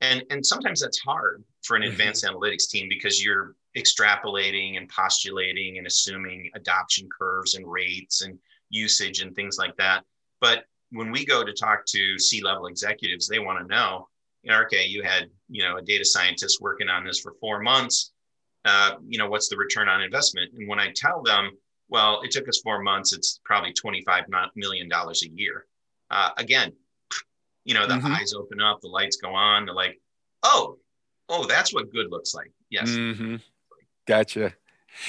And, 0.00 0.24
and 0.30 0.44
sometimes 0.44 0.80
that's 0.80 0.98
hard 0.98 1.44
for 1.62 1.76
an 1.76 1.82
mm-hmm. 1.82 1.92
advanced 1.92 2.24
mm-hmm. 2.24 2.36
analytics 2.36 2.68
team 2.68 2.88
because 2.88 3.22
you're 3.22 3.54
extrapolating 3.76 4.76
and 4.76 4.88
postulating 4.88 5.78
and 5.78 5.86
assuming 5.86 6.50
adoption 6.54 7.08
curves 7.16 7.54
and 7.54 7.66
rates 7.66 8.22
and 8.22 8.38
usage 8.70 9.20
and 9.20 9.34
things 9.34 9.56
like 9.58 9.76
that. 9.76 10.04
But 10.40 10.64
when 10.90 11.10
we 11.10 11.24
go 11.24 11.44
to 11.44 11.52
talk 11.52 11.84
to 11.86 12.18
C 12.18 12.42
level 12.42 12.66
executives, 12.66 13.28
they 13.28 13.38
want 13.38 13.60
to 13.60 13.66
know 13.66 14.08
in 14.44 14.54
RK, 14.54 14.86
you 14.86 15.02
had, 15.02 15.26
you 15.48 15.62
know, 15.62 15.76
a 15.76 15.82
data 15.82 16.04
scientist 16.04 16.58
working 16.60 16.88
on 16.88 17.04
this 17.04 17.20
for 17.20 17.34
four 17.40 17.60
months. 17.60 18.12
Uh, 18.64 18.92
you 19.06 19.18
know, 19.18 19.28
what's 19.28 19.48
the 19.48 19.56
return 19.56 19.88
on 19.88 20.02
investment? 20.02 20.52
And 20.56 20.68
when 20.68 20.78
I 20.78 20.92
tell 20.94 21.22
them, 21.22 21.50
well, 21.88 22.20
it 22.22 22.30
took 22.30 22.48
us 22.48 22.60
four 22.62 22.82
months, 22.82 23.12
it's 23.12 23.40
probably 23.44 23.72
$25 23.72 24.24
million 24.56 24.90
a 24.92 25.12
year. 25.34 25.66
Uh, 26.10 26.30
again, 26.36 26.72
you 27.64 27.74
know, 27.74 27.86
the 27.86 27.94
mm-hmm. 27.94 28.12
eyes 28.12 28.34
open 28.34 28.60
up, 28.60 28.80
the 28.80 28.88
lights 28.88 29.16
go 29.16 29.34
on. 29.34 29.66
They're 29.66 29.74
like, 29.74 30.00
oh, 30.42 30.78
oh, 31.28 31.46
that's 31.46 31.72
what 31.72 31.92
good 31.92 32.10
looks 32.10 32.34
like. 32.34 32.50
Yes. 32.70 32.90
Mm-hmm. 32.90 33.36
Gotcha. 34.06 34.54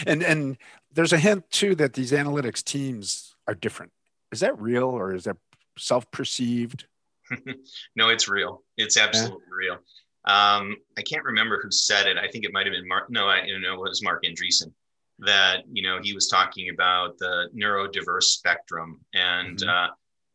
And 0.06 0.22
and 0.22 0.58
there's 0.92 1.14
a 1.14 1.18
hint 1.18 1.50
too 1.52 1.76
that 1.76 1.94
these 1.94 2.12
analytics 2.12 2.64
teams 2.64 3.36
are 3.48 3.56
different. 3.56 3.92
is 4.32 4.42
that 4.42 4.60
real 4.60 4.90
or 4.90 5.14
is 5.14 5.24
that 5.24 5.38
self-perceived? 5.80 6.86
no, 7.96 8.10
it's 8.10 8.28
real. 8.28 8.64
It's 8.78 8.98
absolutely 8.98 9.44
yeah. 9.48 9.68
real. 9.68 9.74
Um, 10.26 10.76
I 10.98 11.02
can't 11.02 11.24
remember 11.24 11.60
who 11.62 11.72
said 11.72 12.08
it. 12.08 12.18
I 12.18 12.28
think 12.28 12.46
it 12.46 12.54
might 12.54 12.66
have 12.66 12.74
been 12.74 12.88
Marc. 12.88 13.10
No, 13.10 13.28
I 13.28 13.44
you 13.44 13.60
know 13.60 13.74
it 13.74 13.90
was 13.90 14.04
Marc 14.04 14.24
Andreessen 14.24 14.72
that 15.20 15.64
you 15.72 15.84
know 15.84 16.00
he 16.02 16.14
was 16.14 16.28
talking 16.28 16.70
about 16.70 17.18
the 17.18 17.50
neurodiverse 17.56 18.24
spectrum, 18.24 19.00
and 19.14 19.58
mm-hmm. 19.58 19.70
uh, 19.70 19.88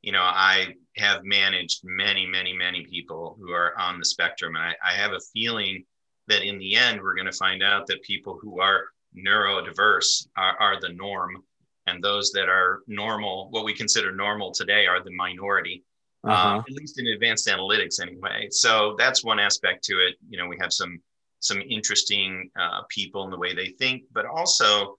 you 0.03 0.13
know 0.13 0.23
I 0.23 0.75
have 0.97 1.25
managed 1.25 1.81
many, 1.85 2.27
many, 2.27 2.53
many 2.53 2.85
people 2.85 3.37
who 3.41 3.53
are 3.53 3.77
on 3.79 3.99
the 3.99 4.05
spectrum, 4.05 4.57
and 4.57 4.65
I, 4.65 4.75
I 4.85 4.93
have 4.93 5.13
a 5.13 5.21
feeling 5.33 5.85
that 6.29 6.43
in 6.43 6.59
the 6.59 6.77
end 6.77 7.01
we're 7.01 7.15
going 7.15 7.31
to 7.31 7.37
find 7.37 7.63
out 7.63 7.87
that 7.87 8.03
people 8.03 8.39
who 8.41 8.61
are 8.61 8.85
neurodiverse 9.17 10.27
are, 10.37 10.57
are 10.59 10.81
the 10.81 10.91
norm, 10.91 11.43
and 11.87 12.03
those 12.03 12.33
that 12.33 12.49
are 12.49 12.83
normal, 12.87 13.49
what 13.51 13.65
we 13.65 13.75
consider 13.75 14.13
normal 14.13 14.53
today, 14.53 14.87
are 14.87 15.03
the 15.03 15.11
minority 15.13 15.85
uh-huh. 16.27 16.57
uh, 16.57 16.59
at 16.59 16.71
least 16.71 16.99
in 16.99 17.07
advanced 17.09 17.49
analytics 17.49 18.01
anyway. 18.01 18.49
So 18.51 18.95
that's 18.99 19.25
one 19.25 19.39
aspect 19.39 19.85
to 19.85 19.95
it. 19.95 20.17
You 20.29 20.39
know, 20.39 20.47
we 20.47 20.57
have 20.61 20.73
some 20.73 21.01
some 21.41 21.61
interesting 21.61 22.51
uh, 22.59 22.83
people 22.89 23.25
in 23.25 23.31
the 23.31 23.39
way 23.39 23.55
they 23.55 23.69
think, 23.69 24.05
but 24.13 24.25
also 24.25 24.99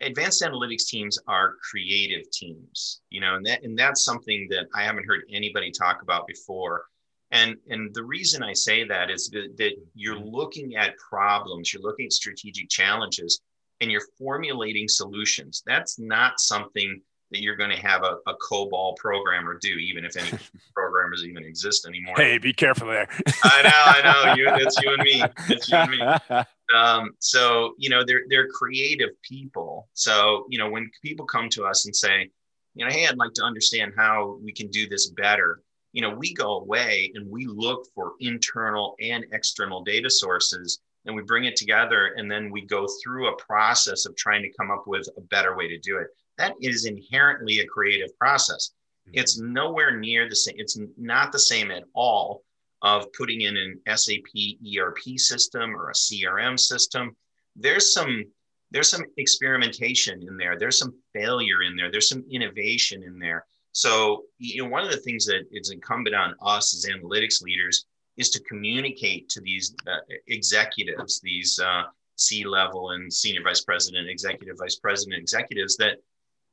advanced 0.00 0.42
analytics 0.42 0.86
teams 0.86 1.18
are 1.28 1.56
creative 1.70 2.30
teams. 2.30 3.02
You 3.10 3.20
know, 3.20 3.34
and 3.34 3.46
that 3.46 3.62
and 3.62 3.78
that's 3.78 4.04
something 4.04 4.48
that 4.50 4.66
I 4.74 4.84
haven't 4.84 5.06
heard 5.06 5.22
anybody 5.30 5.70
talk 5.70 6.02
about 6.02 6.26
before. 6.26 6.86
And 7.30 7.56
and 7.68 7.94
the 7.94 8.04
reason 8.04 8.42
I 8.42 8.52
say 8.52 8.84
that 8.84 9.10
is 9.10 9.28
that, 9.30 9.56
that 9.58 9.72
you're 9.94 10.18
looking 10.18 10.76
at 10.76 10.96
problems, 10.96 11.72
you're 11.72 11.82
looking 11.82 12.06
at 12.06 12.12
strategic 12.12 12.68
challenges, 12.68 13.40
and 13.82 13.90
you're 13.90 14.06
formulating 14.16 14.88
solutions. 14.88 15.62
That's 15.66 15.98
not 15.98 16.38
something 16.38 17.02
that 17.32 17.42
you're 17.42 17.56
going 17.56 17.70
to 17.70 17.80
have 17.80 18.04
a, 18.04 18.16
a 18.30 18.34
COBOL 18.36 18.96
programmer 18.96 19.58
do, 19.60 19.70
even 19.70 20.04
if 20.04 20.16
any 20.16 20.30
programmers 20.74 21.24
even 21.24 21.44
exist 21.44 21.86
anymore. 21.86 22.14
Hey, 22.16 22.38
be 22.38 22.52
careful 22.52 22.86
there. 22.86 23.08
I 23.42 23.62
know, 23.62 23.70
I 23.74 24.00
know. 24.04 24.34
You, 24.34 24.48
it's 24.54 24.80
you 24.80 24.94
and 24.94 25.02
me. 25.02 25.24
It's 25.48 25.68
you 25.68 25.76
and 25.76 25.90
me. 25.90 26.44
Um, 26.72 27.10
so 27.18 27.74
you 27.76 27.90
know, 27.90 28.02
they're 28.02 28.22
they're 28.30 28.48
creative 28.48 29.10
people. 29.20 29.90
So 29.92 30.46
you 30.48 30.56
know, 30.56 30.70
when 30.70 30.90
people 31.02 31.26
come 31.26 31.50
to 31.50 31.66
us 31.66 31.84
and 31.84 31.94
say, 31.94 32.30
you 32.74 32.86
know, 32.86 32.90
hey, 32.90 33.06
I'd 33.06 33.18
like 33.18 33.34
to 33.34 33.42
understand 33.42 33.92
how 33.94 34.38
we 34.42 34.52
can 34.52 34.68
do 34.68 34.88
this 34.88 35.10
better. 35.10 35.60
You 35.92 36.00
know, 36.00 36.14
we 36.14 36.32
go 36.32 36.60
away 36.60 37.12
and 37.14 37.30
we 37.30 37.44
look 37.44 37.88
for 37.94 38.12
internal 38.20 38.96
and 39.02 39.26
external 39.32 39.84
data 39.84 40.08
sources 40.08 40.80
and 41.06 41.14
we 41.14 41.22
bring 41.22 41.44
it 41.44 41.56
together 41.56 42.14
and 42.16 42.30
then 42.30 42.50
we 42.50 42.62
go 42.66 42.86
through 43.02 43.28
a 43.28 43.36
process 43.36 44.06
of 44.06 44.16
trying 44.16 44.42
to 44.42 44.52
come 44.58 44.70
up 44.70 44.84
with 44.86 45.08
a 45.16 45.20
better 45.22 45.56
way 45.56 45.68
to 45.68 45.78
do 45.78 45.98
it 45.98 46.08
that 46.38 46.54
is 46.60 46.86
inherently 46.86 47.60
a 47.60 47.66
creative 47.66 48.16
process. 48.18 48.72
Mm-hmm. 49.08 49.20
It's 49.20 49.38
nowhere 49.38 49.98
near 49.98 50.28
the 50.28 50.36
same, 50.36 50.54
it's 50.58 50.78
not 50.98 51.32
the 51.32 51.38
same 51.38 51.70
at 51.70 51.84
all 51.94 52.42
of 52.82 53.12
putting 53.12 53.42
in 53.42 53.56
an 53.56 53.80
SAP 53.96 54.32
ERP 54.76 55.18
system 55.18 55.74
or 55.76 55.90
a 55.90 55.94
CRM 55.94 56.58
system. 56.58 57.16
There's 57.56 57.92
some 57.92 58.24
there's 58.72 58.88
some 58.88 59.04
experimentation 59.18 60.22
in 60.26 60.38
there. 60.38 60.58
There's 60.58 60.78
some 60.78 60.94
failure 61.12 61.62
in 61.62 61.76
there. 61.76 61.90
There's 61.90 62.08
some 62.08 62.24
innovation 62.30 63.02
in 63.02 63.18
there. 63.18 63.44
So, 63.72 64.22
you 64.38 64.62
know, 64.62 64.68
one 64.70 64.82
of 64.82 64.90
the 64.90 64.96
things 64.96 65.26
that 65.26 65.42
is 65.52 65.70
incumbent 65.70 66.16
on 66.16 66.34
us 66.40 66.74
as 66.74 66.90
analytics 66.90 67.42
leaders 67.42 67.84
is 68.16 68.30
to 68.30 68.42
communicate 68.44 69.28
to 69.30 69.40
these 69.40 69.74
uh, 69.86 69.96
executives, 70.26 71.20
these 71.20 71.58
uh, 71.58 71.84
C 72.16 72.44
level 72.44 72.90
and 72.90 73.12
senior 73.12 73.42
vice 73.42 73.64
president, 73.64 74.08
executive 74.08 74.56
vice 74.58 74.76
president 74.76 75.20
executives, 75.20 75.76
that 75.76 75.98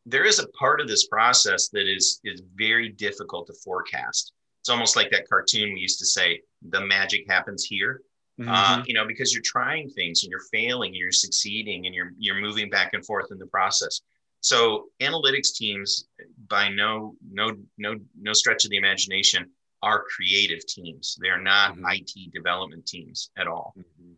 there 0.05 0.23
is 0.23 0.39
a 0.39 0.47
part 0.49 0.81
of 0.81 0.87
this 0.87 1.07
process 1.07 1.69
that 1.69 1.87
is 1.87 2.19
is 2.23 2.41
very 2.55 2.89
difficult 2.89 3.47
to 3.47 3.53
forecast. 3.53 4.33
It's 4.61 4.69
almost 4.69 4.95
like 4.95 5.11
that 5.11 5.27
cartoon 5.29 5.73
we 5.73 5.81
used 5.81 5.99
to 5.99 6.05
say, 6.05 6.41
"The 6.69 6.81
magic 6.81 7.25
happens 7.29 7.63
here." 7.63 8.01
Mm-hmm. 8.39 8.49
Uh, 8.49 8.83
you 8.85 8.93
know, 8.93 9.05
because 9.05 9.33
you're 9.33 9.43
trying 9.43 9.89
things 9.89 10.23
and 10.23 10.31
you're 10.31 10.47
failing 10.51 10.89
and 10.89 10.95
you're 10.95 11.11
succeeding 11.11 11.85
and 11.85 11.93
you're 11.93 12.13
you're 12.17 12.39
moving 12.39 12.69
back 12.69 12.93
and 12.93 13.05
forth 13.05 13.31
in 13.31 13.37
the 13.37 13.47
process. 13.47 14.01
So 14.41 14.85
analytics 15.01 15.53
teams, 15.53 16.07
by 16.47 16.69
no 16.69 17.15
no 17.29 17.51
no 17.77 17.95
no 18.19 18.33
stretch 18.33 18.63
of 18.63 18.71
the 18.71 18.77
imagination, 18.77 19.49
are 19.81 20.03
creative 20.15 20.65
teams. 20.65 21.17
They 21.21 21.29
are 21.29 21.41
not 21.41 21.75
mm-hmm. 21.75 21.85
IT 21.91 22.33
development 22.33 22.85
teams 22.85 23.31
at 23.37 23.47
all. 23.47 23.73
Mm-hmm. 23.77 24.13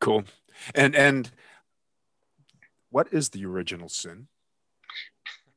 Cool. 0.00 0.24
And 0.74 0.94
and 0.94 1.30
what 2.90 3.12
is 3.12 3.30
the 3.30 3.44
original 3.44 3.88
sin? 3.88 4.28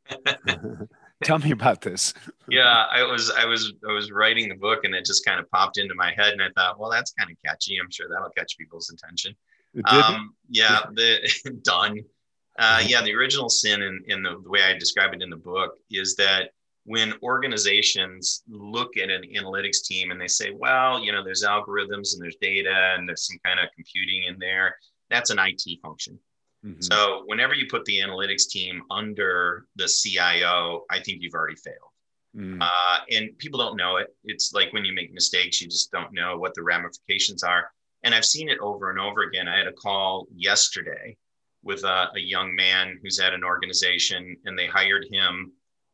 Tell 1.24 1.38
me 1.38 1.52
about 1.52 1.82
this. 1.82 2.14
yeah, 2.50 2.86
I 2.92 3.04
was 3.04 3.32
I 3.32 3.46
was 3.46 3.74
I 3.88 3.94
was 3.94 4.12
writing 4.12 4.50
the 4.50 4.56
book 4.56 4.84
and 4.84 4.96
it 4.96 5.06
just 5.06 5.24
kind 5.26 5.40
of 5.40 5.50
popped 5.52 5.78
into 5.78 5.94
my 5.96 6.12
head 6.18 6.34
and 6.34 6.42
I 6.42 6.50
thought, 6.56 6.80
well, 6.80 6.90
that's 6.90 7.12
kind 7.12 7.30
of 7.30 7.38
catchy. 7.46 7.78
I'm 7.82 7.92
sure 7.92 8.08
that'll 8.10 8.32
catch 8.32 8.58
people's 8.58 8.90
attention. 8.90 9.36
Um, 9.86 10.36
yeah, 10.50 10.82
the 10.94 11.60
done. 11.64 12.00
Uh, 12.60 12.80
mm-hmm. 12.80 12.90
yeah, 12.90 13.02
the 13.02 13.14
original 13.14 13.50
sin 13.50 13.82
in, 13.82 14.04
in 14.08 14.24
the, 14.24 14.42
the 14.44 14.50
way 14.50 14.62
I 14.62 14.78
describe 14.78 15.14
it 15.14 15.22
in 15.22 15.30
the 15.30 15.38
book 15.38 15.76
is 15.90 16.16
that 16.16 16.52
when 16.86 17.14
organizations 17.22 18.44
look 18.50 18.98
at 18.98 19.10
an 19.10 19.24
analytics 19.36 19.84
team 19.84 20.12
and 20.12 20.20
they 20.20 20.28
say, 20.28 20.52
well, 20.52 21.00
you 21.00 21.12
know, 21.12 21.24
there's 21.24 21.44
algorithms 21.44 22.14
and 22.14 22.22
there's 22.22 22.38
data 22.42 22.96
and 22.98 23.08
there's 23.08 23.28
some 23.28 23.38
kind 23.46 23.60
of 23.60 23.68
computing 23.76 24.24
in 24.24 24.38
there, 24.40 24.76
that's 25.10 25.30
an 25.30 25.40
IT 25.40 25.62
function. 25.82 26.18
Mm-hmm. 26.66 26.82
So 26.82 27.24
whenever 27.26 27.54
you 27.54 27.68
put 27.70 27.86
the 27.86 28.00
analytics 28.00 28.48
team 28.48 28.84
under 28.90 29.66
the 29.76 29.88
CIO, 29.88 30.86
I 30.90 31.00
think 31.00 31.22
you've 31.22 31.34
already 31.34 31.56
failed. 31.56 31.78
Mm. 32.36 32.62
Uh, 32.62 33.00
and 33.12 33.38
people 33.38 33.60
don't 33.60 33.78
know 33.78 33.98
it. 33.98 34.08
It's 34.24 34.54
like 34.54 34.72
when 34.74 34.86
you 34.86 34.94
make 34.94 35.14
mistakes, 35.14 35.62
you 35.62 35.68
just 35.68 35.92
don't 35.92 36.14
know 36.14 36.38
what 36.38 36.54
the 36.54 36.64
ramifications 36.64 37.44
are. 37.44 37.70
And 38.04 38.16
I've 38.16 38.26
seen 38.26 38.50
it 38.50 38.60
over 38.60 38.90
and 38.90 39.00
over 39.00 39.24
again. 39.24 39.48
I 39.48 39.58
had 39.58 39.68
a 39.68 39.74
call 39.74 40.28
yesterday 40.34 41.18
with 41.64 41.84
a, 41.84 42.08
a 42.16 42.20
young 42.20 42.56
man 42.56 42.98
who's 43.02 43.20
at 43.20 43.34
an 43.34 43.44
organization, 43.44 44.36
and 44.46 44.58
they 44.58 44.66
hired 44.66 45.06
him 45.12 45.52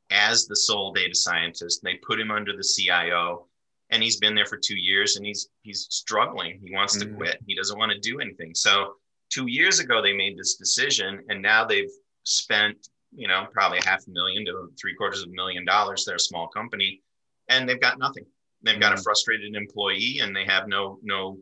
as 0.10 0.46
the 0.46 0.56
sole 0.56 0.94
data 0.94 1.16
scientist. 1.16 1.84
And 1.84 1.92
They 1.92 2.00
put 2.06 2.20
him 2.20 2.32
under 2.32 2.56
the 2.56 2.64
CIO, 2.64 3.48
and 3.90 4.02
he's 4.02 4.18
been 4.18 4.36
there 4.36 4.46
for 4.46 4.58
two 4.58 4.78
years, 4.78 5.16
and 5.16 5.26
he's 5.26 5.50
he's 5.62 5.88
struggling. 5.90 6.60
He 6.64 6.74
wants 6.74 6.98
mm. 6.98 7.02
to 7.02 7.08
quit. 7.16 7.40
He 7.46 7.56
doesn't 7.56 7.78
want 7.78 7.92
to 7.92 8.00
do 8.00 8.20
anything. 8.20 8.54
So 8.56 8.96
two 9.30 9.48
years 9.48 9.80
ago 9.80 10.02
they 10.02 10.14
made 10.14 10.38
this 10.38 10.56
decision 10.56 11.24
and 11.30 11.42
now 11.42 11.66
they've 11.66 11.92
spent 12.24 12.90
you 13.16 13.28
know 13.28 13.46
probably 13.52 13.80
half 13.86 14.06
a 14.08 14.10
million 14.10 14.46
to 14.46 14.70
three 14.80 14.96
quarters 14.96 15.22
of 15.22 15.30
a 15.30 15.34
million 15.34 15.66
dollars 15.66 16.06
they're 16.06 16.16
a 16.16 16.20
small 16.20 16.48
company 16.48 17.02
and 17.50 17.68
they've 17.68 17.82
got 17.82 18.00
nothing 18.00 18.26
they've 18.64 18.80
got 18.80 18.92
a 18.92 18.96
mm-hmm. 18.96 19.04
frustrated 19.04 19.56
employee 19.56 20.20
and 20.22 20.36
they 20.36 20.46
have 20.46 20.68
no 20.68 21.00
no 21.04 21.38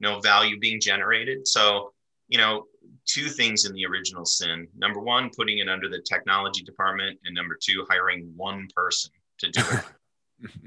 no 0.00 0.20
value 0.20 0.58
being 0.58 0.80
generated 0.80 1.46
so 1.46 1.92
you 2.28 2.38
know 2.38 2.64
two 3.06 3.28
things 3.28 3.64
in 3.64 3.72
the 3.74 3.84
original 3.86 4.24
sin. 4.24 4.68
Number 4.76 5.00
one 5.00 5.30
putting 5.36 5.58
it 5.58 5.68
under 5.68 5.88
the 5.88 6.00
technology 6.00 6.62
department 6.62 7.18
and 7.24 7.34
number 7.34 7.56
two 7.60 7.86
hiring 7.88 8.32
one 8.36 8.68
person 8.74 9.10
to 9.38 9.50
do 9.50 9.60
it. 9.60 9.84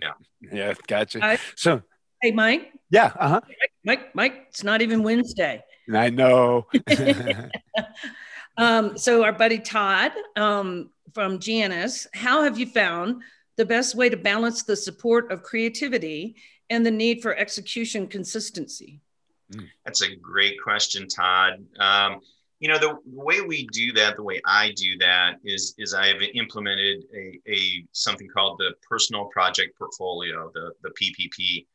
Yeah. 0.01 0.13
Yeah 0.41 0.73
gotcha. 0.87 1.37
So 1.55 1.81
hey 2.21 2.31
mike? 2.31 2.71
Yeah 2.89 3.11
uh-huh. 3.19 3.41
Mike 3.83 4.15
mike 4.15 4.45
it's 4.49 4.63
not 4.63 4.81
even 4.81 5.03
wednesday. 5.03 5.61
I 5.93 6.09
know. 6.09 6.67
um, 8.57 8.97
so, 8.97 9.23
our 9.23 9.33
buddy 9.33 9.59
Todd 9.59 10.11
um, 10.35 10.89
from 11.13 11.39
Janus, 11.39 12.07
how 12.13 12.43
have 12.43 12.59
you 12.59 12.65
found 12.65 13.21
the 13.55 13.65
best 13.65 13.95
way 13.95 14.09
to 14.09 14.17
balance 14.17 14.63
the 14.63 14.75
support 14.75 15.31
of 15.31 15.43
creativity 15.43 16.35
and 16.69 16.85
the 16.85 16.91
need 16.91 17.21
for 17.21 17.35
execution 17.35 18.07
consistency? 18.07 19.01
Hmm. 19.53 19.65
That's 19.85 20.01
a 20.01 20.15
great 20.15 20.61
question, 20.61 21.07
Todd. 21.07 21.63
Um, 21.79 22.21
you 22.59 22.67
know, 22.67 22.79
the, 22.79 22.97
the, 23.05 23.23
way 23.23 23.41
we 23.41 23.67
do 23.67 23.93
that, 23.93 24.15
the 24.15 24.23
way 24.23 24.41
I 24.45 24.71
do 24.75 24.97
that 24.97 25.35
is, 25.43 25.75
is 25.77 25.93
I 25.93 26.07
have 26.07 26.21
implemented 26.33 27.03
a, 27.15 27.39
a 27.47 27.85
something 27.91 28.27
called 28.27 28.57
the 28.57 28.73
personal 28.87 29.25
project 29.25 29.77
portfolio, 29.77 30.51
the, 30.53 30.71
the 30.81 30.89
PPP. 30.89 31.65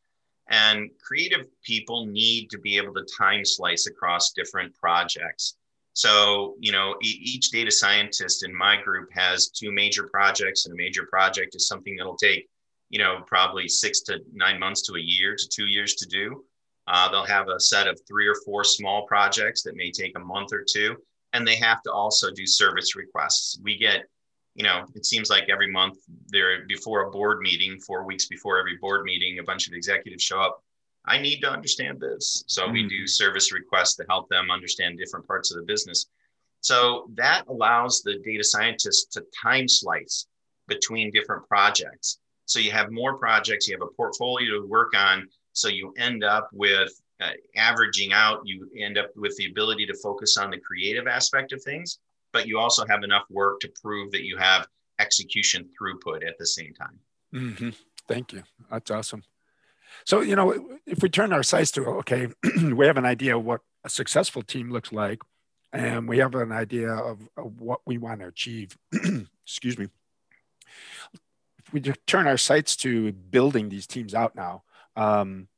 And 0.51 0.91
creative 1.01 1.47
people 1.63 2.07
need 2.07 2.51
to 2.51 2.59
be 2.59 2.77
able 2.77 2.95
to 2.95 3.07
time 3.17 3.45
slice 3.45 3.87
across 3.87 4.33
different 4.33 4.75
projects. 4.75 5.57
So, 5.95 6.57
you 6.59 6.73
know, 6.73 6.97
each 7.03 7.51
data 7.51 7.71
scientist 7.71 8.45
in 8.45 8.57
my 8.57 8.81
group 8.81 9.11
has 9.13 9.49
two 9.49 9.71
major 9.71 10.09
projects, 10.09 10.65
and 10.65 10.73
a 10.73 10.77
major 10.77 11.07
project 11.07 11.55
is 11.55 11.69
something 11.69 11.95
that'll 11.97 12.17
take, 12.17 12.49
you 12.89 12.99
know, 12.99 13.23
probably 13.27 13.69
six 13.69 14.01
to 14.03 14.21
nine 14.33 14.59
months 14.59 14.83
to 14.83 14.95
a 14.95 15.01
year 15.01 15.37
to 15.37 15.49
two 15.49 15.67
years 15.67 15.95
to 15.97 16.07
do. 16.07 16.45
Uh, 16.93 17.11
they'll 17.11 17.27
have 17.27 17.49
a 17.49 17.59
set 17.59 17.89
of 17.89 17.99
three 18.07 18.29
or 18.29 18.37
four 18.45 18.63
small 18.63 19.07
projects 19.07 19.63
that 19.63 19.75
may 19.75 19.91
take 19.91 20.17
a 20.17 20.21
month 20.21 20.53
or 20.53 20.65
two, 20.69 20.95
and 21.33 21.47
they 21.47 21.57
have 21.57 21.83
to 21.83 21.91
also 21.91 22.31
do 22.31 22.47
service 22.47 22.95
requests. 22.95 23.59
We 23.65 23.77
get 23.77 24.05
you 24.55 24.65
know, 24.65 24.85
it 24.95 25.07
seems 25.07 25.31
like 25.31 25.49
every 25.49 25.71
month 25.71 25.99
there 26.29 26.67
before 26.67 27.07
a 27.07 27.11
board 27.11 27.41
meeting, 27.41 27.79
four 27.81 28.05
weeks 28.05 28.27
before 28.27 28.59
every 28.59 28.77
board 28.77 29.05
meeting, 29.05 29.39
a 29.39 29.43
bunch 29.43 29.67
of 29.67 29.73
executives 29.73 30.23
show 30.23 30.41
up. 30.41 30.63
I 31.07 31.19
need 31.19 31.41
to 31.41 31.51
understand 31.51 32.01
this. 32.01 32.45
So 32.47 32.65
mm-hmm. 32.65 32.73
we 32.73 32.89
do 32.89 33.07
service 33.07 33.53
requests 33.53 33.97
to 33.97 34.05
help 34.09 34.29
them 34.29 34.51
understand 34.51 34.99
different 34.99 35.27
parts 35.27 35.51
of 35.51 35.57
the 35.57 35.65
business. 35.65 36.07
So 36.61 37.11
that 37.15 37.45
allows 37.49 38.03
the 38.03 38.19
data 38.25 38.45
scientists 38.45 39.07
to 39.15 39.25
time 39.43 39.69
slice 39.69 40.27
between 40.69 41.11
different 41.11 41.49
projects. 41.49 42.19
So 42.45 42.59
you 42.59 42.71
have 42.73 42.91
more 42.91 43.19
projects, 43.19 43.67
you 43.67 43.75
have 43.75 43.83
a 43.83 43.95
portfolio 43.97 44.61
to 44.61 44.67
work 44.67 44.95
on. 44.95 45.29
So 45.53 45.69
you 45.69 45.93
end 45.97 46.25
up 46.25 46.49
with 46.53 46.91
uh, 47.21 47.31
averaging 47.57 48.13
out, 48.13 48.41
you 48.45 48.69
end 48.79 48.99
up 48.99 49.11
with 49.17 49.37
the 49.37 49.47
ability 49.47 49.87
to 49.87 49.95
focus 50.03 50.37
on 50.37 50.51
the 50.51 50.59
creative 50.59 51.07
aspect 51.07 51.53
of 51.53 51.63
things, 51.63 51.99
but 52.33 52.47
you 52.47 52.59
also 52.59 52.85
have 52.87 53.05
enough 53.05 53.25
work 53.31 53.61
to 53.61 53.73
prove 53.81 54.11
that 54.13 54.25
you 54.25 54.37
have 54.37 54.67
execution 54.99 55.69
throughput 55.69 56.27
at 56.27 56.39
the 56.39 56.47
same 56.47 56.73
time. 56.75 56.99
Mm-hmm. 57.35 57.71
Thank 58.09 58.33
you. 58.33 58.43
That's 58.71 58.91
awesome. 58.91 59.23
So, 60.05 60.21
you 60.21 60.37
know, 60.37 60.79
if 60.87 61.03
we 61.03 61.09
turn 61.09 61.33
our 61.33 61.43
sights 61.43 61.71
to, 61.73 61.87
okay, 61.87 62.29
we 62.73 62.87
have 62.87 62.97
an 62.97 63.05
idea 63.05 63.37
of 63.37 63.45
what 63.45 63.61
a 63.85 63.91
successful 63.91 64.43
team 64.43 64.71
looks 64.71 64.93
like, 64.93 65.21
and 65.73 66.09
we 66.09 66.19
have 66.19 66.35
an 66.35 66.53
idea 66.53 66.93
of, 66.93 67.29
of 67.37 67.61
what 67.61 67.81
we 67.87 67.99
want 67.99 68.21
to 68.21 68.27
achieve. 68.27 68.77
Excuse 69.45 69.79
me. 69.79 69.89
If 71.59 71.73
we 71.73 71.81
turn 71.81 72.27
our 72.27 72.37
sights 72.37 72.77
to 72.77 73.13
building 73.13 73.69
these 73.69 73.87
teams 73.87 74.15
out 74.15 74.35
now, 74.35 74.65
um, 74.97 75.49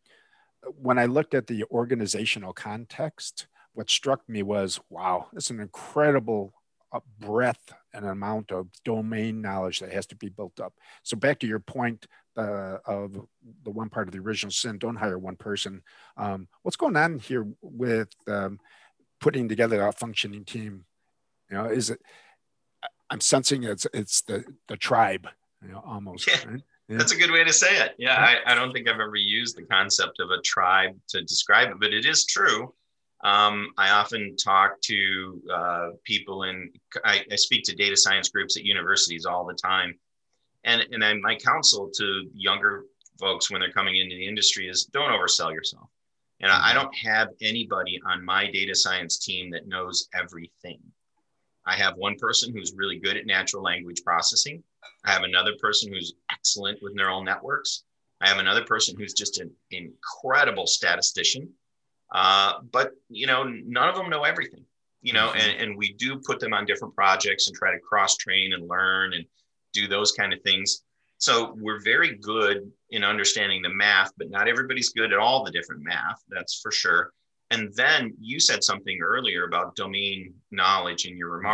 when 0.81 0.99
I 0.99 1.07
looked 1.07 1.35
at 1.35 1.47
the 1.47 1.65
organizational 1.71 2.53
context, 2.53 3.47
what 3.75 3.91
struck 3.91 4.27
me 4.29 4.43
was 4.43 4.81
wow, 4.89 5.29
it's 5.35 5.51
an 5.51 5.61
incredible 5.61 6.55
uh, 6.93 7.01
breadth 7.19 7.73
and 7.93 8.07
amount 8.07 8.53
of 8.53 8.69
domain 8.85 9.41
knowledge 9.41 9.81
that 9.81 9.93
has 9.93 10.07
to 10.07 10.17
be 10.17 10.29
built 10.29 10.61
up. 10.61 10.75
So, 11.03 11.17
back 11.17 11.41
to 11.41 11.47
your 11.47 11.59
point 11.59 12.07
uh, 12.37 12.79
of 12.87 13.13
the 13.65 13.71
one 13.71 13.91
part 13.91 14.09
of 14.09 14.13
the 14.13 14.21
original 14.21 14.53
sin 14.53 14.79
don't 14.79 14.97
hire 14.97 15.19
one 15.19 15.37
person. 15.37 15.83
Um, 16.17 16.49
what's 16.63 16.77
going 16.77 16.97
on 16.97 17.19
here 17.19 17.47
with 17.61 18.09
um, 18.29 18.61
putting 19.21 19.49
together 19.49 19.87
a 19.87 19.93
functioning 19.93 20.45
team? 20.45 20.85
You 21.51 21.57
know, 21.57 21.65
is 21.67 21.91
it? 21.91 22.01
I'm 23.11 23.21
sensing 23.21 23.65
it's 23.65 23.87
it's 23.93 24.23
the 24.23 24.45
the 24.69 24.77
tribe, 24.77 25.29
you 25.63 25.73
know, 25.73 25.83
almost. 25.85 26.27
Yeah. 26.27 26.49
Right? 26.49 26.63
Yeah. 26.89 26.99
That's 26.99 27.13
a 27.13 27.17
good 27.17 27.31
way 27.31 27.45
to 27.45 27.53
say 27.53 27.79
it. 27.79 27.95
Yeah, 27.99 28.15
I, 28.17 28.53
I, 28.53 28.55
don't 28.55 28.73
think 28.73 28.89
I've 28.89 29.01
ever 29.01 29.17
used 29.17 29.57
the 29.57 29.63
concept 29.63 30.21
of 30.21 30.31
a 30.31 30.41
tribe 30.43 30.95
to 31.09 31.23
describe 31.23 31.71
it, 31.71 31.81
but 31.81 31.95
it 31.95 32.05
is 32.05 32.27
true. 32.27 32.75
Um, 33.23 33.69
I 33.79 33.91
often 33.91 34.37
talk 34.37 34.79
to 34.83 35.43
uh, 35.53 35.89
people 36.05 36.43
and 36.43 36.71
I, 37.03 37.23
I, 37.33 37.37
speak 37.37 37.65
to 37.65 37.75
data 37.75 37.97
science 37.97 38.29
groups 38.29 38.59
at 38.59 38.65
universities 38.65 39.25
all 39.25 39.47
the 39.47 39.55
time. 39.55 39.99
And, 40.65 40.85
and 40.93 41.03
I, 41.03 41.15
my 41.15 41.37
counsel 41.37 41.91
to 41.95 42.29
younger 42.35 42.85
folks 43.19 43.51
when 43.51 43.63
they're 43.63 43.73
coming 43.73 43.97
into 43.97 44.17
the 44.17 44.27
industry 44.27 44.69
is 44.69 44.85
don't 44.85 45.11
oversell 45.11 45.55
yourself. 45.55 45.89
And 46.41 46.51
mm-hmm. 46.51 46.65
I 46.65 46.75
don't 46.75 46.95
have 46.97 47.29
anybody 47.41 47.99
on 48.07 48.23
my 48.23 48.51
data 48.51 48.75
science 48.75 49.19
team 49.19 49.51
that 49.53 49.67
knows 49.67 50.09
everything. 50.13 50.81
I 51.67 51.77
have 51.77 51.97
one 51.97 52.17
person 52.17 52.53
who's 52.53 52.75
really 52.77 52.99
good 52.99 53.17
at 53.17 53.25
natural 53.25 53.63
language 53.63 54.03
processing. 54.05 54.63
I 55.05 55.13
have 55.13 55.23
another 55.23 55.53
person 55.61 55.93
who's 55.93 56.15
excellent 56.31 56.79
with 56.83 56.95
neural 56.95 57.23
networks. 57.23 57.85
I 58.21 58.29
have 58.29 58.39
another 58.39 58.65
person 58.65 58.97
who's 58.99 59.13
just 59.13 59.39
an 59.39 59.51
incredible 59.71 60.67
statistician. 60.67 61.51
Uh, 62.13 62.55
but 62.71 62.93
you 63.09 63.27
know, 63.27 63.43
none 63.45 63.89
of 63.89 63.97
them 63.97 64.09
know 64.09 64.23
everything. 64.23 64.65
You 65.03 65.13
know, 65.13 65.29
mm-hmm. 65.29 65.41
and, 65.41 65.61
and 65.61 65.77
we 65.77 65.93
do 65.95 66.19
put 66.25 66.41
them 66.41 66.55
on 66.55 66.65
different 66.65 66.95
projects 66.95 67.47
and 67.47 67.57
try 67.57 67.73
to 67.73 67.79
cross 67.79 68.17
train 68.17 68.55
and 68.55 68.69
learn 68.69 69.13
and 69.13 69.25
do 69.73 69.87
those 69.87 70.13
kind 70.13 70.33
of 70.33 70.41
things. 70.43 70.83
So 71.19 71.55
we're 71.59 71.81
very 71.81 72.17
good 72.17 72.71
in 72.91 73.05
understanding 73.05 73.63
the 73.63 73.69
math, 73.69 74.13
but 74.17 74.31
not 74.31 74.49
everybody's 74.49 74.91
good 74.91 75.13
at 75.13 75.19
all 75.19 75.45
the 75.45 75.51
different 75.51 75.83
math. 75.83 76.23
That's 76.29 76.61
for 76.61 76.71
sure. 76.71 77.13
And 77.51 77.73
then 77.75 78.15
you 78.19 78.41
said 78.41 78.65
something 78.65 78.99
earlier 79.03 79.45
about 79.45 79.77
domain 79.77 80.35
knowledge 80.51 81.07
in 81.07 81.17
your 81.17 81.39
mm-hmm. 81.39 81.47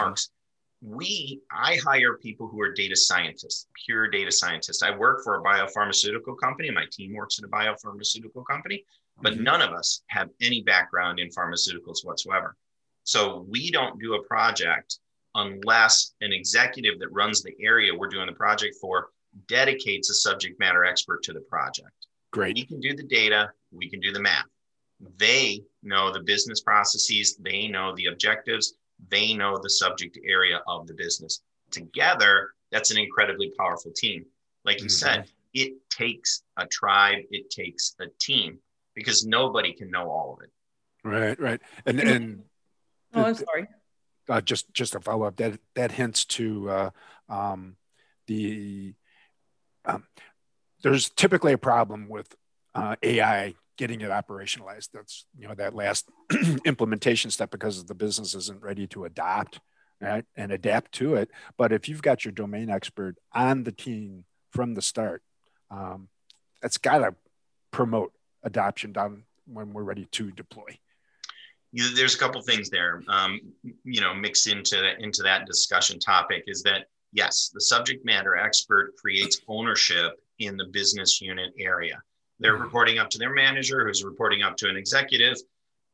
We 0.83 1.41
i 1.53 1.77
hire 1.85 2.17
people 2.17 2.49
who 2.49 2.61
are 2.61 2.73
data 2.73 2.97
scientists 2.97 3.67
pure 3.85 4.09
data 4.09 4.33
scientists. 4.33 4.83
I 4.83 4.97
work 4.97 5.23
for 5.23 5.35
a 5.35 5.43
biopharmaceutical 5.43 6.39
company. 6.39 6.71
My 6.71 6.87
team 6.91 7.15
works 7.15 7.39
in 7.39 7.45
a 7.45 7.49
biopharmaceutical 7.49 8.45
company 8.51 8.85
but 9.23 9.35
mm-hmm. 9.35 9.45
none 9.45 9.63
of 9.63 9.73
us 9.73 10.03
have 10.09 10.29
any 10.41 10.63
background 10.63 11.19
in 11.19 11.29
pharmaceuticals 11.29 12.05
whatsoever. 12.05 12.57
So 13.05 13.47
we 13.49 13.71
don't 13.71 14.01
do 14.01 14.15
a 14.15 14.23
project 14.25 14.99
unless 15.35 16.15
an 16.21 16.33
executive 16.33 16.99
that 16.99 17.13
runs 17.13 17.43
the 17.43 17.55
area 17.63 17.95
we're 17.95 18.09
doing 18.09 18.27
the 18.27 18.33
project 18.33 18.77
for 18.81 19.11
dedicates 19.47 20.11
a 20.11 20.15
subject 20.15 20.59
matter 20.59 20.85
expert 20.85 21.23
to 21.23 21.33
the 21.33 21.41
project. 21.41 21.93
Great. 22.33 22.57
We 22.57 22.67
can 22.67 22.81
do 22.81 22.95
the 22.95 23.05
data 23.05 23.51
we 23.73 23.89
can 23.89 24.01
do 24.01 24.13
the 24.13 24.21
math. 24.21 24.47
They 25.17 25.63
know 25.83 26.13
the 26.13 26.21
business 26.21 26.61
processes 26.61 27.37
they 27.37 27.69
know 27.69 27.95
the 27.95 28.07
objectives 28.07 28.75
they 29.09 29.35
know 29.35 29.59
the 29.59 29.71
subject 29.71 30.19
area 30.25 30.61
of 30.67 30.87
the 30.87 30.95
business. 30.95 31.43
Together, 31.71 32.51
that's 32.71 32.91
an 32.91 32.99
incredibly 32.99 33.53
powerful 33.59 33.93
team. 33.95 34.25
Like 34.65 34.81
you 34.81 34.87
mm-hmm. 34.87 35.23
said, 35.23 35.31
it 35.55 35.75
takes 35.91 36.43
a 36.57 36.67
tribe, 36.67 37.19
it 37.31 37.51
takes 37.51 37.95
a 38.01 38.07
team 38.21 38.59
because 38.95 39.25
nobody 39.25 39.73
can 39.73 39.91
know 39.91 40.11
all 40.11 40.37
of 40.39 40.45
it. 40.45 40.51
Right, 41.05 41.41
right. 41.41 41.61
And 41.87 42.01
and 42.01 42.43
oh, 43.15 43.25
I'm 43.25 43.35
sorry. 43.35 43.69
Uh, 44.29 44.41
just 44.41 44.73
just 44.73 44.95
a 44.95 45.01
follow 45.01 45.27
up 45.27 45.37
that 45.37 45.59
that 45.75 45.93
hints 45.93 46.25
to 46.25 46.71
uh, 46.71 46.91
um, 47.29 47.77
the 48.27 48.95
um, 49.85 50.05
there's 50.83 51.11
typically 51.11 51.53
a 51.53 51.59
problem 51.59 52.09
with 52.09 52.35
uh, 52.75 52.97
AI 53.03 53.55
getting 53.81 54.03
it 54.03 54.11
operationalized. 54.11 54.91
That's 54.93 55.25
you 55.39 55.49
know 55.49 55.55
that 55.55 55.75
last 55.75 56.07
implementation 56.67 57.31
step 57.31 57.51
because 57.51 57.83
the 57.83 57.95
business 57.95 58.35
isn't 58.35 58.63
ready 58.63 58.87
to 58.89 59.07
adopt 59.07 59.59
right, 60.03 60.25
and 60.37 60.53
adapt 60.53 60.93
to 60.93 61.15
it. 61.15 61.31
But 61.57 61.73
if 61.73 61.89
you've 61.89 62.03
got 62.03 62.25
your 62.25 62.33
domain 62.33 62.69
expert 62.69 63.17
on 63.33 63.65
the 63.65 63.73
team 63.73 64.25
from 64.51 64.75
the 64.75 64.83
start, 64.83 65.23
um, 65.71 66.09
that's 66.61 66.77
got 66.77 66.99
to 66.99 67.15
promote 67.71 68.13
adoption 68.43 68.93
down 68.93 69.25
when 69.47 69.73
we're 69.73 69.83
ready 69.83 70.05
to 70.13 70.31
deploy. 70.31 70.79
You, 71.73 71.95
there's 71.95 72.15
a 72.15 72.19
couple 72.19 72.43
things 72.43 72.69
there, 72.69 73.03
um, 73.09 73.41
you 73.85 74.03
know, 74.03 74.13
mixed 74.13 74.47
into 74.47 74.95
into 74.99 75.23
that 75.23 75.47
discussion 75.47 75.99
topic 75.99 76.45
is 76.49 76.63
that 76.65 76.87
yes, 77.13 77.51
the 77.55 77.63
subject 77.63 78.05
matter 78.05 78.37
expert 78.37 78.95
creates 79.01 79.41
ownership 79.49 80.13
in 80.39 80.59
the 80.59 80.67
business 80.67 81.23
unit 81.23 81.53
area. 81.59 82.03
They're 82.41 82.55
mm-hmm. 82.55 82.63
reporting 82.63 82.99
up 82.99 83.11
to 83.11 83.19
their 83.19 83.33
manager, 83.33 83.87
who's 83.87 84.03
reporting 84.03 84.43
up 84.43 84.57
to 84.59 84.69
an 84.69 84.77
executive. 84.77 85.37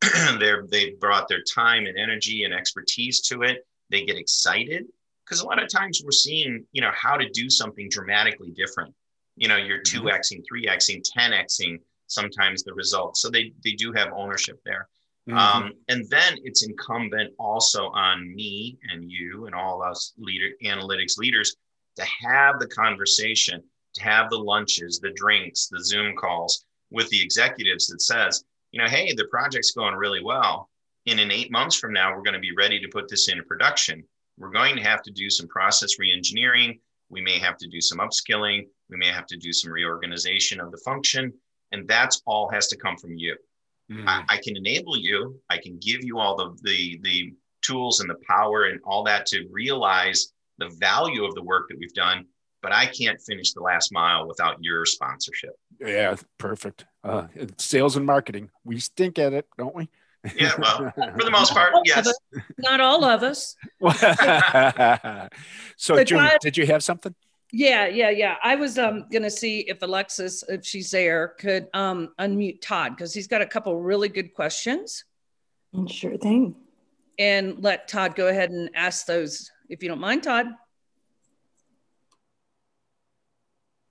They're 0.39 0.67
they've 0.71 0.99
brought 0.99 1.29
their 1.29 1.43
time 1.43 1.87
and 1.87 1.99
energy 1.99 2.45
and 2.45 2.55
expertise 2.55 3.21
to 3.23 3.43
it. 3.43 3.67
They 3.91 4.05
get 4.05 4.17
excited 4.17 4.87
because 5.25 5.41
a 5.41 5.47
lot 5.47 5.63
of 5.63 5.69
times 5.69 6.03
we're 6.05 6.13
seeing, 6.13 6.65
you 6.73 6.81
know, 6.81 6.93
how 6.95 7.17
to 7.17 7.29
do 7.31 7.51
something 7.51 7.89
dramatically 7.91 8.51
different. 8.51 8.95
You 9.37 9.49
know, 9.49 9.57
you're 9.57 9.83
two 9.83 10.03
mm-hmm. 10.03 10.09
xing, 10.09 10.45
three 10.47 10.67
xing, 10.67 11.03
ten 11.05 11.33
xing 11.33 11.79
sometimes 12.07 12.63
the 12.63 12.75
results. 12.75 13.21
So 13.21 13.31
they 13.31 13.53
they 13.65 13.73
do 13.73 13.93
have 13.93 14.13
ownership 14.15 14.61
there. 14.65 14.89
Mm-hmm. 15.29 15.39
Um, 15.39 15.73
and 15.89 16.09
then 16.09 16.37
it's 16.45 16.65
incumbent 16.65 17.33
also 17.39 17.89
on 17.89 18.33
me 18.35 18.79
and 18.93 19.11
you 19.11 19.47
and 19.47 19.55
all 19.55 19.83
us 19.83 20.13
leader 20.19 20.51
analytics 20.65 21.19
leaders 21.19 21.57
to 21.97 22.05
have 22.29 22.61
the 22.61 22.69
conversation 22.69 23.63
have 23.99 24.31
the 24.31 24.39
lunches, 24.39 24.99
the 25.01 25.13
drinks, 25.13 25.69
the 25.69 25.85
Zoom 25.85 26.17
calls 26.17 26.65
with 26.91 27.09
the 27.11 27.23
executives 27.23 27.87
that 27.89 28.03
says, 28.03 28.45
you 28.73 28.81
know, 28.81 28.89
hey, 28.89 29.13
the 29.13 29.27
project's 29.27 29.73
going 29.73 29.95
really 29.95 30.23
well. 30.23 30.69
And 31.07 31.21
in 31.21 31.31
eight 31.31 31.51
months 31.51 31.77
from 31.77 31.93
now, 31.93 32.15
we're 32.15 32.23
going 32.23 32.35
to 32.35 32.41
be 32.41 32.55
ready 32.57 32.81
to 32.81 32.89
put 32.89 33.09
this 33.09 33.29
into 33.29 33.45
production. 33.45 34.05
We're 34.39 34.51
going 34.51 34.77
to 34.77 34.83
have 34.83 35.03
to 35.03 35.11
do 35.11 35.31
some 35.31 35.49
process 35.49 35.97
reengineering. 35.99 36.79
We 37.09 37.23
may 37.23 37.39
have 37.39 37.57
to 37.59 37.69
do 37.69 37.81
some 37.81 37.99
upskilling. 37.99 38.67
We 38.91 38.97
may 38.97 39.09
have 39.09 39.27
to 39.27 39.37
do 39.37 39.53
some 39.53 39.71
reorganization 39.71 40.61
of 40.61 40.73
the 40.73 40.79
function. 40.79 41.33
And 41.73 41.89
that's 41.89 42.23
all 42.27 42.51
has 42.51 42.67
to 42.69 42.77
come 42.77 42.97
from 42.97 43.17
you. 43.17 43.37
Mm. 43.91 44.05
I, 44.07 44.25
I, 44.29 44.37
can 44.39 44.57
enable 44.57 44.97
you. 44.97 45.41
I 45.49 45.59
can 45.59 45.79
give 45.79 46.03
you 46.03 46.19
all 46.19 46.37
the, 46.37 46.57
the, 46.63 46.99
the 47.03 47.33
tools 47.63 48.01
and 48.01 48.11
the 48.11 48.19
power 48.27 48.65
and 48.65 48.81
all 48.85 49.05
that 49.05 49.27
to 49.27 49.47
realize 49.51 50.33
the 50.59 50.71
value 50.81 51.25
of 51.25 51.35
the 51.35 51.43
work 51.43 51.69
that 51.69 51.79
we've 51.79 51.95
done 51.95 52.27
but 52.67 52.73
I 52.73 52.87
can't 52.87 53.23
finish 53.23 53.53
the 53.53 53.61
last 53.61 53.93
mile 53.93 54.27
without 54.27 54.57
your 54.61 54.85
sponsorship. 54.85 55.53
Yeah, 55.81 56.17
perfect. 56.37 56.85
Uh, 57.05 57.29
sales 57.59 57.97
and 57.97 58.05
marketing, 58.05 58.51
we 58.65 58.81
stink 58.81 59.21
at 59.21 59.33
it, 59.33 59.47
don't 59.57 59.73
we? 59.73 59.89
yeah, 60.35 60.51
well, 60.59 60.93
for 60.97 61.25
the 61.25 61.31
most 61.31 61.53
part, 61.55 61.73
yes. 61.85 62.13
Not 62.59 62.81
all 62.81 63.05
of 63.05 63.23
us. 63.23 63.55
so, 65.77 66.03
Julie, 66.03 66.29
did 66.41 66.57
you 66.57 66.67
have 66.67 66.83
something? 66.83 67.15
Yeah, 67.53 67.87
yeah, 67.87 68.11
yeah. 68.11 68.35
I 68.43 68.57
was 68.57 68.79
um 68.79 69.05
gonna 69.13 69.31
see 69.31 69.61
if 69.61 69.81
Alexis, 69.83 70.43
if 70.49 70.67
she's 70.67 70.91
there, 70.91 71.37
could 71.39 71.69
um 71.73 72.15
unmute 72.19 72.63
Todd 72.63 72.97
because 72.97 73.15
he's 73.15 73.29
got 73.29 73.43
a 73.43 73.47
couple 73.47 73.81
really 73.81 74.09
good 74.09 74.35
questions. 74.35 75.05
Sure 75.87 76.17
thing. 76.17 76.57
And 77.17 77.63
let 77.63 77.87
Todd 77.87 78.17
go 78.17 78.27
ahead 78.27 78.51
and 78.51 78.71
ask 78.75 79.07
those, 79.07 79.53
if 79.69 79.85
you 79.85 79.89
don't 79.89 80.01
mind, 80.01 80.25
Todd. 80.25 80.47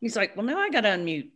He's 0.05 0.15
like, 0.15 0.37
well, 0.37 0.45
now 0.45 0.59
I 0.59 0.69
got 0.69 0.81
to 0.81 0.89
unmute. 0.89 1.31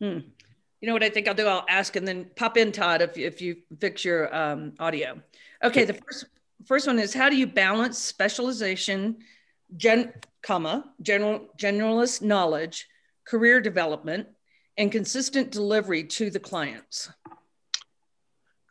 hmm. 0.00 0.20
You 0.80 0.86
know 0.86 0.94
what 0.94 1.02
I 1.02 1.10
think 1.10 1.28
I'll 1.28 1.34
do? 1.34 1.46
I'll 1.46 1.66
ask 1.68 1.94
and 1.96 2.08
then 2.08 2.30
pop 2.36 2.56
in, 2.56 2.72
Todd, 2.72 3.02
if, 3.02 3.18
if 3.18 3.42
you 3.42 3.58
fix 3.80 4.02
your 4.02 4.34
um, 4.34 4.72
audio. 4.78 5.20
Okay, 5.62 5.84
the 5.84 5.92
first 5.92 6.24
first 6.64 6.86
one 6.86 6.98
is 6.98 7.12
how 7.12 7.28
do 7.28 7.36
you 7.36 7.46
balance 7.46 7.98
specialization, 7.98 9.18
gen, 9.76 10.14
comma, 10.42 10.90
general, 11.02 11.50
generalist 11.58 12.22
knowledge, 12.22 12.88
career 13.26 13.60
development, 13.60 14.26
and 14.78 14.90
consistent 14.90 15.50
delivery 15.50 16.04
to 16.04 16.30
the 16.30 16.40
clients? 16.40 17.10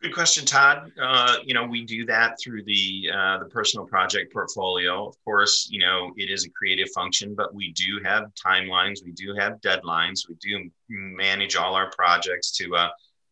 Good 0.02 0.14
question, 0.14 0.46
Todd. 0.46 0.94
Uh, 1.02 1.36
you 1.44 1.54
know, 1.54 1.66
we 1.66 1.84
do 1.84 2.06
that 2.06 2.38
through 2.42 2.64
the 2.64 3.10
uh, 3.14 3.40
the 3.40 3.50
personal 3.50 3.86
project 3.86 4.32
portfolio. 4.32 5.06
Of 5.06 5.16
course, 5.26 5.68
you 5.70 5.80
know 5.80 6.14
it 6.16 6.30
is 6.30 6.46
a 6.46 6.50
creative 6.52 6.90
function, 6.92 7.36
but 7.36 7.54
we 7.54 7.74
do 7.74 8.00
have 8.06 8.32
timelines. 8.34 9.04
We 9.04 9.12
do 9.12 9.36
have 9.38 9.60
deadlines. 9.60 10.22
We 10.30 10.36
do 10.36 10.70
manage 10.88 11.58
all 11.58 11.76
our 11.76 11.90
projects 11.92 12.52
to, 12.58 12.74
uh, 12.78 12.90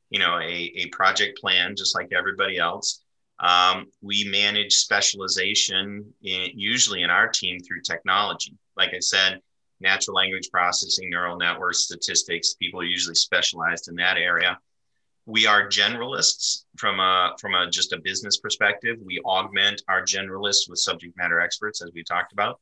you 0.10 0.20
know, 0.20 0.40
a, 0.40 0.74
a 0.76 0.88
project 0.88 1.40
plan, 1.40 1.74
just 1.74 1.96
like 1.96 2.12
everybody 2.12 2.58
else. 2.58 3.02
Um, 3.40 3.86
we 4.02 4.28
manage 4.30 4.74
specialization 4.74 6.14
in, 6.22 6.50
usually 6.54 7.02
in 7.02 7.10
our 7.10 7.30
team 7.30 7.62
through 7.62 7.82
technology. 7.82 8.58
Like 8.76 8.94
I 8.94 9.00
said, 9.00 9.40
natural 9.80 10.16
language 10.16 10.50
processing, 10.52 11.10
neural 11.10 11.38
networks, 11.38 11.80
statistics. 11.86 12.56
People 12.56 12.84
usually 12.84 13.16
specialized 13.16 13.88
in 13.88 13.96
that 13.96 14.18
area 14.18 14.60
we 15.28 15.46
are 15.46 15.68
generalists 15.68 16.64
from 16.78 17.02
a 17.02 17.34
from 17.40 17.54
a 17.54 17.70
just 17.70 17.92
a 17.92 18.00
business 18.00 18.38
perspective. 18.38 18.98
We 19.04 19.20
augment 19.26 19.84
our 19.90 20.02
generalists 20.02 20.70
with 20.70 20.80
subject 20.80 21.18
matter 21.18 21.42
experts, 21.42 21.82
as 21.82 21.92
we 21.94 22.04
talked 22.04 22.32
about. 22.32 22.60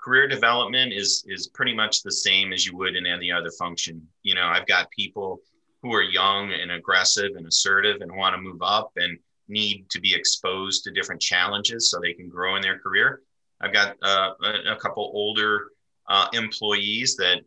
Career 0.00 0.26
development 0.26 0.94
is 0.94 1.22
is 1.28 1.48
pretty 1.48 1.74
much 1.74 2.02
the 2.02 2.10
same 2.10 2.52
as 2.52 2.66
you 2.66 2.76
would 2.78 2.96
in 2.96 3.06
any 3.06 3.30
other 3.30 3.50
function. 3.58 4.08
You 4.22 4.34
know, 4.34 4.46
I've 4.46 4.66
got 4.66 4.90
people 4.90 5.40
who 5.82 5.92
are 5.92 6.02
young 6.02 6.50
and 6.52 6.72
aggressive 6.72 7.32
and 7.36 7.46
assertive 7.46 8.00
and 8.00 8.10
want 8.16 8.34
to 8.34 8.40
move 8.40 8.62
up 8.62 8.90
and 8.96 9.18
need 9.46 9.88
to 9.90 10.00
be 10.00 10.14
exposed 10.14 10.84
to 10.84 10.90
different 10.90 11.20
challenges 11.20 11.90
so 11.90 12.00
they 12.00 12.14
can 12.14 12.30
grow 12.30 12.56
in 12.56 12.62
their 12.62 12.78
career. 12.78 13.20
I've 13.60 13.72
got 13.72 13.96
uh, 14.02 14.32
a, 14.66 14.76
couple 14.76 15.10
older 15.14 15.68
uh, 16.08 16.28
employees 16.32 17.16
that 17.16 17.40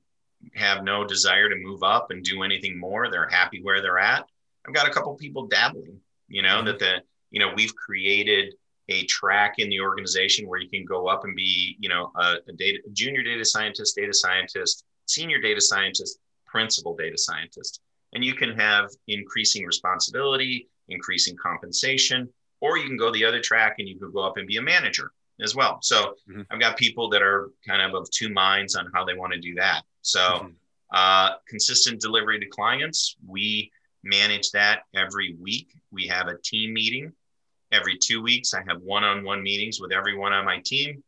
have 0.56 0.84
no 0.84 1.06
desire 1.06 1.50
to 1.50 1.56
move 1.56 1.84
up 1.84 2.12
and 2.12 2.24
do 2.24 2.44
anything 2.44 2.80
more. 2.80 3.10
They're 3.10 3.30
happy 3.30 3.62
where 3.62 3.82
they're 3.82 4.00
at. 4.00 4.26
I've 4.68 4.74
got 4.74 4.88
a 4.88 4.92
couple 4.92 5.14
people 5.16 5.48
dabbling, 5.48 6.00
you 6.28 6.42
know, 6.42 6.58
mm-hmm. 6.58 6.66
that 6.68 6.80
the, 6.80 7.02
you 7.32 7.40
know, 7.40 7.52
we've 7.56 7.76
created 7.76 8.54
a 8.90 9.06
track 9.06 9.56
in 9.58 9.70
the 9.70 9.80
organization 9.80 10.48
where 10.48 10.60
you 10.60 10.70
can 10.70 10.86
go 10.86 11.08
up 11.08 11.24
and 11.24 11.36
be, 11.36 11.78
you 11.80 11.90
know, 11.90 12.12
a, 12.16 12.36
a 12.48 12.54
data 12.58 12.80
junior 12.94 13.24
data 13.24 13.46
scientist, 13.46 13.96
data 13.96 14.14
scientist, 14.14 14.86
senior 15.06 15.40
data 15.40 15.62
scientist, 15.62 16.20
principal 16.46 16.96
data 16.96 17.18
scientist. 17.18 17.82
And 18.14 18.24
you 18.24 18.34
can 18.34 18.58
have 18.60 18.90
increasing 19.08 19.66
responsibility, 19.66 20.68
increasing 20.90 21.36
compensation, 21.38 22.28
or 22.60 22.78
you 22.78 22.88
can 22.88 22.98
go 22.98 23.12
the 23.12 23.24
other 23.24 23.40
track 23.40 23.76
and 23.80 23.88
you 23.88 23.98
can 23.98 24.12
go 24.12 24.22
up 24.22 24.38
and 24.38 24.48
be 24.48 24.58
a 24.58 24.62
manager 24.62 25.12
as 25.42 25.56
well. 25.56 25.80
So 25.82 26.16
mm-hmm. 26.30 26.42
I've 26.52 26.60
got 26.60 26.78
people 26.78 27.10
that 27.10 27.22
are 27.22 27.52
kind 27.66 27.82
of 27.82 28.00
of 28.00 28.10
two 28.12 28.30
minds 28.30 28.76
on 28.76 28.90
how 28.94 29.06
they 29.06 29.14
want 29.14 29.34
to 29.34 29.40
do 29.40 29.56
that. 29.56 29.84
So 30.02 30.20
mm-hmm. 30.20 30.48
uh, 30.94 31.32
consistent 31.48 32.02
delivery 32.02 32.40
to 32.40 32.46
clients. 32.48 33.16
We 33.26 33.72
manage 34.04 34.52
that 34.52 34.82
every 34.96 35.36
week. 35.40 35.74
We 35.92 36.08
have 36.08 36.28
a 36.28 36.38
team 36.38 36.74
meeting 36.74 37.12
every 37.72 37.98
two 37.98 38.22
weeks. 38.22 38.54
I 38.54 38.64
have 38.68 38.82
one 38.82 39.04
on 39.04 39.24
one 39.24 39.42
meetings 39.42 39.80
with 39.80 39.92
everyone 39.92 40.34
on 40.34 40.46
my 40.46 40.60
team. 40.60 41.04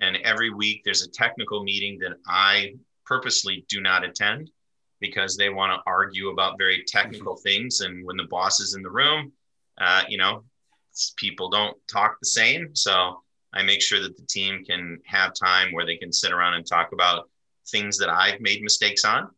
And 0.00 0.16
every 0.18 0.50
week 0.50 0.82
there's 0.84 1.02
a 1.02 1.10
technical 1.10 1.62
meeting 1.62 1.98
that 2.00 2.12
I 2.26 2.74
purposely 3.04 3.64
do 3.68 3.80
not 3.80 4.04
attend 4.04 4.50
because 5.00 5.36
they 5.36 5.48
want 5.48 5.72
to 5.72 5.82
argue 5.86 6.30
about 6.30 6.58
very 6.58 6.84
technical 6.86 7.36
things. 7.42 7.80
And 7.80 8.04
when 8.04 8.16
the 8.16 8.24
boss 8.24 8.60
is 8.60 8.74
in 8.74 8.82
the 8.82 8.90
room, 8.90 9.32
uh, 9.80 10.02
you 10.08 10.18
know, 10.18 10.44
people 11.16 11.48
don't 11.48 11.76
talk 11.88 12.16
the 12.20 12.26
same. 12.26 12.74
So 12.74 13.22
I 13.52 13.62
make 13.62 13.80
sure 13.80 14.00
that 14.00 14.16
the 14.16 14.26
team 14.26 14.64
can 14.64 14.98
have 15.04 15.32
time 15.34 15.72
where 15.72 15.86
they 15.86 15.96
can 15.96 16.12
sit 16.12 16.32
around 16.32 16.54
and 16.54 16.66
talk 16.66 16.92
about 16.92 17.30
things 17.68 17.98
that 17.98 18.08
I've 18.08 18.40
made 18.40 18.62
mistakes 18.62 19.04
on 19.04 19.30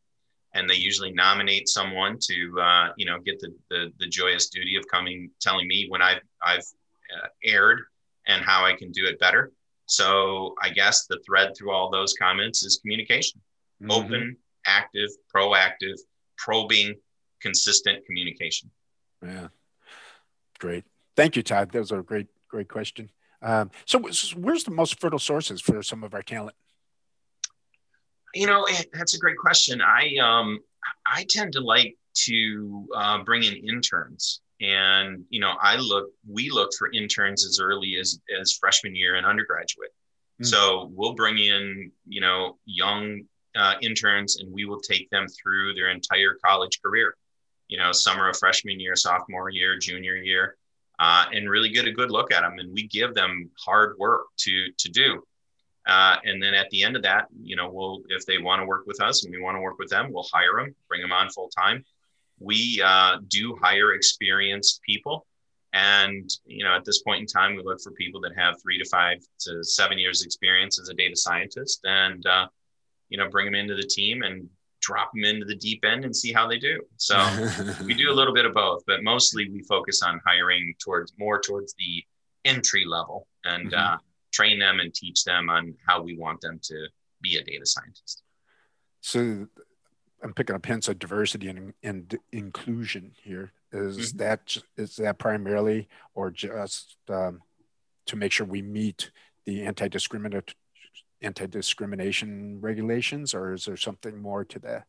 and 0.54 0.68
they 0.68 0.74
usually 0.74 1.12
nominate 1.12 1.68
someone 1.68 2.18
to 2.20 2.60
uh, 2.60 2.88
you 2.96 3.06
know 3.06 3.18
get 3.20 3.38
the, 3.40 3.54
the, 3.70 3.92
the 3.98 4.06
joyous 4.06 4.48
duty 4.48 4.76
of 4.76 4.86
coming 4.88 5.30
telling 5.40 5.66
me 5.66 5.86
when 5.88 6.02
I've 6.02 6.20
I've 6.42 6.64
uh, 7.14 7.28
erred 7.44 7.80
and 8.26 8.42
how 8.44 8.64
I 8.64 8.74
can 8.74 8.92
do 8.92 9.06
it 9.06 9.18
better. 9.18 9.52
So 9.86 10.54
I 10.62 10.70
guess 10.70 11.06
the 11.06 11.18
thread 11.26 11.52
through 11.56 11.72
all 11.72 11.90
those 11.90 12.14
comments 12.14 12.62
is 12.62 12.76
communication, 12.76 13.40
mm-hmm. 13.82 13.90
open, 13.90 14.36
active, 14.66 15.08
proactive, 15.34 15.98
probing, 16.36 16.94
consistent 17.40 18.04
communication. 18.06 18.70
Yeah, 19.24 19.48
great. 20.58 20.84
Thank 21.16 21.36
you, 21.36 21.42
Todd. 21.42 21.72
That 21.72 21.80
was 21.80 21.92
a 21.92 22.02
great 22.02 22.28
great 22.48 22.68
question. 22.68 23.10
Um, 23.42 23.70
so, 23.86 23.98
where's 24.36 24.64
the 24.64 24.70
most 24.70 25.00
fertile 25.00 25.18
sources 25.18 25.60
for 25.60 25.82
some 25.82 26.04
of 26.04 26.14
our 26.14 26.22
talent? 26.22 26.56
You 28.34 28.46
know, 28.46 28.66
that's 28.92 29.14
a 29.14 29.18
great 29.18 29.36
question. 29.36 29.80
I 29.80 30.16
um, 30.22 30.60
I 31.06 31.24
tend 31.28 31.52
to 31.54 31.60
like 31.60 31.96
to 32.26 32.88
uh, 32.94 33.24
bring 33.24 33.42
in 33.44 33.54
interns, 33.54 34.40
and 34.60 35.24
you 35.30 35.40
know, 35.40 35.54
I 35.60 35.76
look 35.76 36.10
we 36.28 36.50
look 36.50 36.70
for 36.78 36.92
interns 36.92 37.44
as 37.44 37.60
early 37.60 37.96
as 37.98 38.20
as 38.40 38.52
freshman 38.52 38.94
year 38.94 39.16
and 39.16 39.26
undergraduate. 39.26 39.90
Mm. 40.40 40.46
So 40.46 40.90
we'll 40.94 41.14
bring 41.14 41.38
in 41.38 41.90
you 42.06 42.20
know 42.20 42.58
young 42.66 43.22
uh, 43.56 43.74
interns, 43.82 44.38
and 44.40 44.52
we 44.52 44.64
will 44.64 44.80
take 44.80 45.10
them 45.10 45.26
through 45.28 45.74
their 45.74 45.90
entire 45.90 46.36
college 46.44 46.80
career. 46.84 47.16
You 47.68 47.78
know, 47.78 47.92
summer 47.92 48.28
of 48.28 48.36
freshman 48.36 48.80
year, 48.80 48.96
sophomore 48.96 49.50
year, 49.50 49.78
junior 49.78 50.16
year, 50.16 50.56
uh, 50.98 51.26
and 51.32 51.48
really 51.48 51.70
get 51.70 51.86
a 51.86 51.92
good 51.92 52.10
look 52.10 52.32
at 52.32 52.42
them. 52.42 52.58
And 52.58 52.72
we 52.72 52.86
give 52.86 53.14
them 53.14 53.50
hard 53.58 53.96
work 53.98 54.26
to 54.38 54.66
to 54.78 54.88
do. 54.88 55.22
Uh, 55.86 56.16
and 56.24 56.42
then 56.42 56.54
at 56.54 56.68
the 56.70 56.82
end 56.82 56.96
of 56.96 57.02
that, 57.02 57.26
you 57.42 57.56
know, 57.56 57.70
we'll 57.70 58.02
if 58.08 58.26
they 58.26 58.38
want 58.38 58.60
to 58.60 58.66
work 58.66 58.86
with 58.86 59.00
us 59.00 59.24
and 59.24 59.34
we 59.34 59.40
want 59.40 59.56
to 59.56 59.60
work 59.60 59.78
with 59.78 59.88
them, 59.88 60.12
we'll 60.12 60.26
hire 60.32 60.56
them, 60.58 60.74
bring 60.88 61.00
them 61.00 61.12
on 61.12 61.30
full 61.30 61.48
time. 61.48 61.84
We 62.38 62.82
uh, 62.84 63.18
do 63.28 63.56
hire 63.60 63.94
experienced 63.94 64.82
people, 64.82 65.26
and 65.72 66.30
you 66.44 66.64
know, 66.64 66.74
at 66.74 66.84
this 66.84 67.02
point 67.02 67.20
in 67.20 67.26
time, 67.26 67.56
we 67.56 67.62
look 67.62 67.80
for 67.80 67.92
people 67.92 68.20
that 68.22 68.32
have 68.36 68.60
three 68.62 68.78
to 68.78 68.88
five 68.88 69.18
to 69.40 69.64
seven 69.64 69.98
years 69.98 70.22
experience 70.22 70.78
as 70.80 70.88
a 70.88 70.94
data 70.94 71.16
scientist, 71.16 71.80
and 71.84 72.24
uh, 72.26 72.46
you 73.08 73.18
know, 73.18 73.28
bring 73.28 73.46
them 73.46 73.54
into 73.54 73.74
the 73.74 73.86
team 73.86 74.22
and 74.22 74.48
drop 74.80 75.12
them 75.12 75.24
into 75.24 75.44
the 75.44 75.56
deep 75.56 75.84
end 75.84 76.04
and 76.04 76.16
see 76.16 76.32
how 76.32 76.46
they 76.46 76.58
do. 76.58 76.80
So 76.96 77.18
we 77.84 77.94
do 77.94 78.10
a 78.10 78.14
little 78.14 78.32
bit 78.32 78.46
of 78.46 78.54
both, 78.54 78.82
but 78.86 79.02
mostly 79.02 79.50
we 79.50 79.62
focus 79.62 80.02
on 80.02 80.20
hiring 80.26 80.74
towards 80.82 81.12
more 81.18 81.40
towards 81.40 81.74
the 81.78 82.04
entry 82.44 82.84
level 82.84 83.26
and. 83.44 83.72
Mm-hmm 83.72 83.94
uh, 83.94 83.96
train 84.32 84.58
them 84.58 84.80
and 84.80 84.94
teach 84.94 85.24
them 85.24 85.50
on 85.50 85.74
how 85.86 86.02
we 86.02 86.16
want 86.16 86.40
them 86.40 86.58
to 86.62 86.86
be 87.20 87.36
a 87.36 87.44
data 87.44 87.66
scientist. 87.66 88.22
So 89.00 89.46
I'm 90.22 90.34
picking 90.34 90.56
up 90.56 90.66
hints 90.66 90.88
of 90.88 90.98
diversity 90.98 91.48
and, 91.48 91.72
and 91.82 92.18
inclusion 92.32 93.12
here. 93.22 93.52
Is 93.72 93.96
mm-hmm. 93.96 94.18
that 94.18 94.56
is 94.76 94.96
that 94.96 95.18
primarily 95.18 95.88
or 96.14 96.30
just 96.30 96.96
um, 97.08 97.40
to 98.06 98.16
make 98.16 98.32
sure 98.32 98.46
we 98.46 98.62
meet 98.62 99.10
the 99.46 99.62
anti-discriminate 99.62 100.54
anti-discrimination 101.22 102.58
regulations 102.60 103.34
or 103.34 103.52
is 103.52 103.66
there 103.66 103.76
something 103.76 104.20
more 104.20 104.44
to 104.44 104.58
that? 104.60 104.84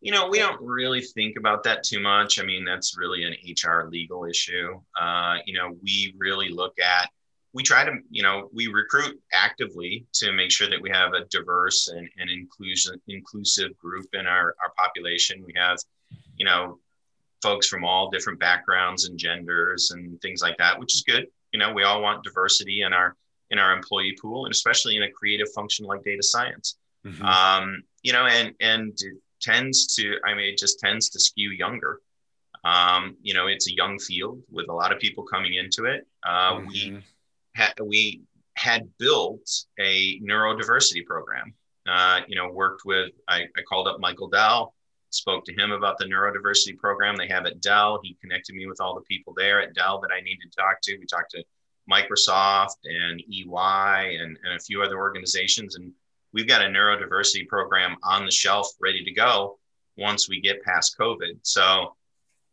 You 0.00 0.12
know, 0.12 0.28
we 0.28 0.38
don't 0.38 0.60
really 0.60 1.00
think 1.00 1.36
about 1.38 1.62
that 1.64 1.82
too 1.82 2.00
much. 2.00 2.38
I 2.38 2.44
mean, 2.44 2.64
that's 2.64 2.96
really 2.96 3.24
an 3.24 3.34
HR 3.48 3.88
legal 3.88 4.24
issue. 4.24 4.80
Uh, 4.98 5.36
you 5.46 5.54
know, 5.54 5.76
we 5.82 6.14
really 6.18 6.50
look 6.50 6.78
at 6.78 7.08
we 7.54 7.62
try 7.62 7.84
to, 7.84 7.92
you 8.10 8.22
know, 8.22 8.50
we 8.52 8.66
recruit 8.66 9.18
actively 9.32 10.04
to 10.14 10.32
make 10.32 10.50
sure 10.50 10.68
that 10.68 10.82
we 10.82 10.90
have 10.90 11.14
a 11.14 11.24
diverse 11.30 11.88
and, 11.88 12.08
and 12.18 12.28
inclusion 12.28 13.00
inclusive 13.06 13.78
group 13.78 14.06
in 14.12 14.26
our, 14.26 14.56
our 14.60 14.72
population. 14.76 15.42
We 15.46 15.54
have, 15.56 15.78
you 16.36 16.44
know, 16.44 16.80
folks 17.42 17.68
from 17.68 17.84
all 17.84 18.10
different 18.10 18.40
backgrounds 18.40 19.06
and 19.06 19.16
genders 19.16 19.92
and 19.92 20.20
things 20.20 20.42
like 20.42 20.56
that, 20.58 20.78
which 20.78 20.94
is 20.94 21.02
good. 21.02 21.28
You 21.52 21.60
know, 21.60 21.72
we 21.72 21.84
all 21.84 22.02
want 22.02 22.24
diversity 22.24 22.82
in 22.82 22.92
our 22.92 23.16
in 23.50 23.58
our 23.60 23.72
employee 23.72 24.16
pool, 24.20 24.46
and 24.46 24.52
especially 24.52 24.96
in 24.96 25.04
a 25.04 25.10
creative 25.10 25.46
function 25.54 25.86
like 25.86 26.02
data 26.02 26.22
science. 26.22 26.76
Mm-hmm. 27.06 27.24
Um, 27.24 27.84
you 28.02 28.12
know, 28.12 28.26
and 28.26 28.52
and 28.60 28.92
it 29.00 29.16
tends 29.40 29.94
to, 29.94 30.16
I 30.26 30.34
mean, 30.34 30.48
it 30.52 30.58
just 30.58 30.80
tends 30.80 31.08
to 31.10 31.20
skew 31.20 31.50
younger. 31.50 32.00
Um, 32.64 33.16
you 33.22 33.34
know, 33.34 33.46
it's 33.46 33.68
a 33.68 33.74
young 33.74 33.98
field 33.98 34.42
with 34.50 34.68
a 34.70 34.72
lot 34.72 34.90
of 34.90 34.98
people 34.98 35.22
coming 35.22 35.54
into 35.54 35.84
it. 35.84 36.06
Uh, 36.26 36.54
mm-hmm. 36.54 36.66
We 36.66 37.02
had, 37.54 37.74
we 37.82 38.22
had 38.56 38.88
built 38.98 39.48
a 39.78 40.20
neurodiversity 40.20 41.04
program. 41.04 41.54
Uh, 41.86 42.20
you 42.26 42.36
know, 42.36 42.50
worked 42.50 42.82
with, 42.84 43.10
I, 43.28 43.42
I 43.42 43.62
called 43.68 43.88
up 43.88 44.00
Michael 44.00 44.28
Dell, 44.28 44.74
spoke 45.10 45.44
to 45.44 45.54
him 45.54 45.70
about 45.70 45.98
the 45.98 46.06
neurodiversity 46.06 46.78
program 46.78 47.16
they 47.16 47.28
have 47.28 47.46
at 47.46 47.60
Dell. 47.60 48.00
He 48.02 48.16
connected 48.20 48.54
me 48.54 48.66
with 48.66 48.80
all 48.80 48.94
the 48.94 49.02
people 49.02 49.34
there 49.36 49.60
at 49.60 49.74
Dell 49.74 50.00
that 50.00 50.10
I 50.16 50.20
needed 50.20 50.50
to 50.50 50.56
talk 50.56 50.80
to. 50.82 50.96
We 50.96 51.06
talked 51.06 51.32
to 51.32 51.44
Microsoft 51.90 52.76
and 52.84 53.20
EY 53.20 54.16
and, 54.16 54.38
and 54.42 54.54
a 54.56 54.58
few 54.58 54.82
other 54.82 54.96
organizations. 54.96 55.76
And 55.76 55.92
we've 56.32 56.48
got 56.48 56.62
a 56.62 56.68
neurodiversity 56.68 57.46
program 57.48 57.96
on 58.02 58.24
the 58.24 58.30
shelf 58.30 58.68
ready 58.80 59.04
to 59.04 59.12
go 59.12 59.58
once 59.96 60.28
we 60.28 60.40
get 60.40 60.62
past 60.62 60.96
COVID. 60.98 61.38
So 61.42 61.94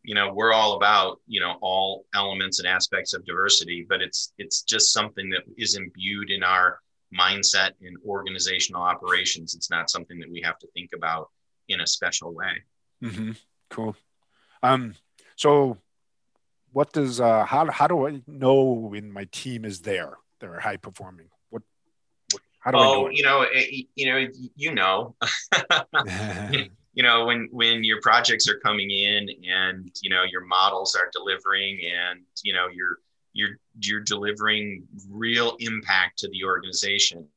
you 0.04 0.16
know 0.16 0.34
we're 0.34 0.54
all 0.54 0.76
about 0.78 1.20
you 1.28 1.40
know 1.40 1.58
all 1.62 2.06
elements 2.14 2.60
and 2.60 2.68
aspects 2.68 3.14
of 3.14 3.24
diversity 3.26 3.86
but 3.88 4.02
it's 4.02 4.34
it's 4.38 4.64
just 4.64 4.94
something 4.94 5.30
that 5.30 5.44
is 5.58 5.76
imbued 5.76 6.32
in 6.32 6.44
our 6.44 6.80
mindset 7.14 7.72
in 7.82 7.96
organizational 8.06 8.82
operations. 8.82 9.54
It's 9.56 9.70
not 9.70 9.90
something 9.90 10.20
that 10.20 10.32
we 10.32 10.42
have 10.42 10.58
to 10.60 10.68
think 10.74 10.92
about 10.96 11.30
in 11.68 11.82
a 11.82 11.88
special 11.88 12.34
way. 12.34 12.64
Mm-hmm. 13.04 13.32
cool. 13.70 13.96
Um 14.64 14.96
so 15.36 15.78
what 16.72 16.94
does 16.94 17.20
uh 17.20 17.46
how, 17.46 17.70
how 17.72 17.88
do 17.88 18.08
i 18.08 18.22
know 18.28 18.64
when 18.64 19.12
my 19.12 19.26
team 19.32 19.66
is 19.66 19.82
there 19.82 20.18
they're 20.40 20.60
high 20.60 20.78
performing? 20.78 21.30
What, 21.50 21.64
what 22.32 22.42
how 22.60 22.72
do 22.72 22.78
oh, 22.78 22.82
I 22.82 22.86
know 22.86 23.10
you 23.10 23.24
know 23.24 23.46
it, 23.52 23.88
you 23.96 24.06
know 24.06 24.28
you 24.56 24.74
know 24.74 25.16
you 26.94 27.04
know 27.04 27.26
when 27.26 27.48
when 27.52 27.84
your 27.84 28.02
projects 28.02 28.48
are 28.50 28.60
coming 28.60 28.92
in 28.92 29.30
and 29.50 29.92
you 30.02 30.10
know 30.10 30.24
your 30.24 30.46
models 30.46 30.96
are 30.96 31.10
delivering 31.14 31.80
and 31.86 32.22
you 32.44 32.54
know 32.54 32.68
you're 32.74 32.98
you're 33.34 33.58
you're 33.80 34.02
delivering 34.02 34.84
real 35.10 35.56
impact 35.60 36.20
to 36.20 36.28
the 36.30 36.44
organization 36.44 37.28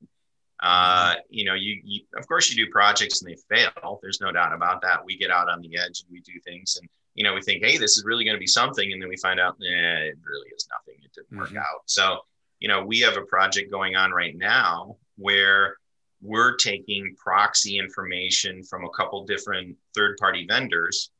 uh, 0.64 1.14
you 1.28 1.44
know 1.44 1.54
you, 1.54 1.80
you 1.84 2.00
of 2.16 2.26
course 2.26 2.50
you 2.50 2.64
do 2.64 2.70
projects 2.70 3.22
and 3.22 3.30
they 3.30 3.36
fail. 3.54 3.98
There's 4.02 4.20
no 4.20 4.32
doubt 4.32 4.54
about 4.54 4.80
that. 4.82 5.04
We 5.04 5.16
get 5.18 5.30
out 5.30 5.50
on 5.50 5.60
the 5.60 5.76
edge 5.76 6.02
and 6.02 6.10
we 6.10 6.20
do 6.20 6.32
things 6.44 6.78
and 6.80 6.88
you 7.14 7.22
know 7.22 7.34
we 7.34 7.42
think 7.42 7.62
hey 7.62 7.76
this 7.76 7.98
is 7.98 8.04
really 8.04 8.24
going 8.24 8.36
to 8.36 8.40
be 8.40 8.46
something. 8.46 8.92
And 8.92 9.00
then 9.00 9.08
we 9.08 9.16
find 9.18 9.38
out 9.38 9.56
eh, 9.60 10.08
it 10.08 10.18
really 10.24 10.48
is 10.56 10.66
nothing. 10.70 11.00
It 11.04 11.12
didn't 11.12 11.26
mm-hmm. 11.30 11.38
work 11.38 11.56
out. 11.56 11.82
So 11.86 12.20
you 12.60 12.68
know 12.68 12.82
we 12.82 13.00
have 13.00 13.16
a 13.16 13.22
project 13.22 13.70
going 13.70 13.94
on 13.94 14.12
right 14.12 14.36
now 14.36 14.96
where 15.16 15.76
we're 16.24 16.56
taking 16.56 17.14
proxy 17.22 17.78
information 17.78 18.64
from 18.64 18.84
a 18.84 18.90
couple 18.90 19.24
different 19.26 19.76
third 19.94 20.16
party 20.16 20.46
vendors 20.48 21.10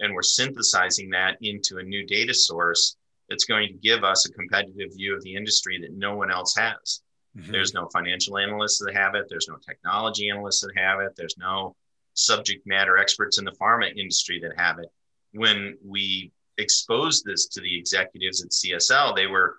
and 0.00 0.14
we're 0.14 0.22
synthesizing 0.22 1.10
that 1.10 1.36
into 1.42 1.78
a 1.78 1.82
new 1.82 2.06
data 2.06 2.32
source 2.32 2.96
that's 3.28 3.44
going 3.44 3.68
to 3.68 3.74
give 3.74 4.02
us 4.02 4.26
a 4.26 4.32
competitive 4.32 4.94
view 4.94 5.14
of 5.14 5.22
the 5.22 5.34
industry 5.34 5.78
that 5.80 5.92
no 5.92 6.16
one 6.16 6.30
else 6.30 6.54
has. 6.56 7.02
Mm-hmm. 7.36 7.52
There's 7.52 7.74
no 7.74 7.88
financial 7.92 8.38
analysts 8.38 8.78
that 8.78 8.94
have 8.94 9.14
it, 9.14 9.26
there's 9.28 9.48
no 9.48 9.56
technology 9.56 10.30
analysts 10.30 10.60
that 10.60 10.72
have 10.76 11.00
it, 11.00 11.12
there's 11.16 11.36
no 11.38 11.76
subject 12.14 12.66
matter 12.66 12.96
experts 12.96 13.38
in 13.38 13.44
the 13.44 13.52
pharma 13.52 13.94
industry 13.94 14.40
that 14.40 14.58
have 14.58 14.78
it. 14.78 14.88
When 15.32 15.76
we 15.84 16.32
exposed 16.56 17.24
this 17.26 17.46
to 17.48 17.60
the 17.60 17.78
executives 17.78 18.42
at 18.42 18.50
CSL, 18.52 19.14
they 19.14 19.26
were 19.26 19.58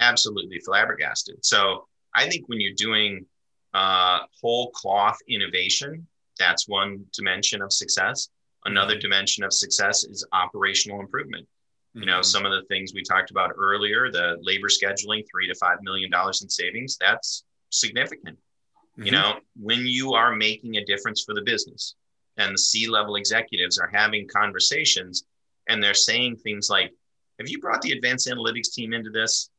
absolutely 0.00 0.60
flabbergasted. 0.60 1.44
So 1.44 1.86
I 2.14 2.28
think 2.28 2.48
when 2.48 2.60
you're 2.60 2.74
doing 2.74 3.24
uh, 3.74 4.20
whole 4.40 4.70
cloth 4.70 5.18
innovation. 5.28 6.06
That's 6.38 6.68
one 6.68 7.04
dimension 7.12 7.60
of 7.60 7.72
success. 7.72 8.28
Another 8.64 8.98
dimension 8.98 9.44
of 9.44 9.52
success 9.52 10.04
is 10.04 10.26
operational 10.32 11.00
improvement. 11.00 11.44
Mm-hmm. 11.44 12.00
You 12.00 12.06
know, 12.06 12.12
mm-hmm. 12.14 12.22
some 12.22 12.46
of 12.46 12.52
the 12.52 12.62
things 12.68 12.92
we 12.94 13.02
talked 13.02 13.30
about 13.30 13.52
earlier, 13.58 14.10
the 14.10 14.38
labor 14.40 14.68
scheduling, 14.68 15.24
three 15.30 15.46
to 15.48 15.54
five 15.54 15.78
million 15.82 16.10
dollars 16.10 16.42
in 16.42 16.48
savings, 16.48 16.96
that's 16.98 17.44
significant. 17.70 18.38
Mm-hmm. 18.98 19.06
You 19.06 19.12
know, 19.12 19.34
when 19.60 19.80
you 19.80 20.14
are 20.14 20.34
making 20.34 20.76
a 20.76 20.84
difference 20.84 21.22
for 21.24 21.34
the 21.34 21.42
business 21.42 21.96
and 22.36 22.54
the 22.54 22.58
C 22.58 22.88
level 22.88 23.16
executives 23.16 23.78
are 23.78 23.90
having 23.92 24.26
conversations 24.28 25.24
and 25.68 25.82
they're 25.82 25.94
saying 25.94 26.36
things 26.36 26.70
like, 26.70 26.92
Have 27.38 27.48
you 27.48 27.58
brought 27.60 27.82
the 27.82 27.92
advanced 27.92 28.28
analytics 28.28 28.72
team 28.72 28.92
into 28.92 29.10
this? 29.10 29.50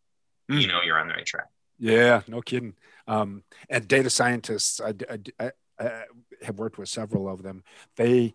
Mm-hmm. 0.49 0.61
You 0.61 0.67
know, 0.67 0.81
you're 0.83 0.99
on 0.99 1.07
the 1.07 1.13
right 1.13 1.25
track. 1.25 1.47
Yeah, 1.79 2.21
no 2.27 2.41
kidding. 2.41 2.73
Um, 3.07 3.43
and 3.69 3.87
data 3.87 4.09
scientists, 4.09 4.81
I, 4.81 4.93
I, 5.39 5.51
I, 5.79 6.03
have 6.41 6.57
worked 6.57 6.77
with 6.77 6.89
several 6.89 7.29
of 7.29 7.43
them. 7.43 7.63
They 7.97 8.33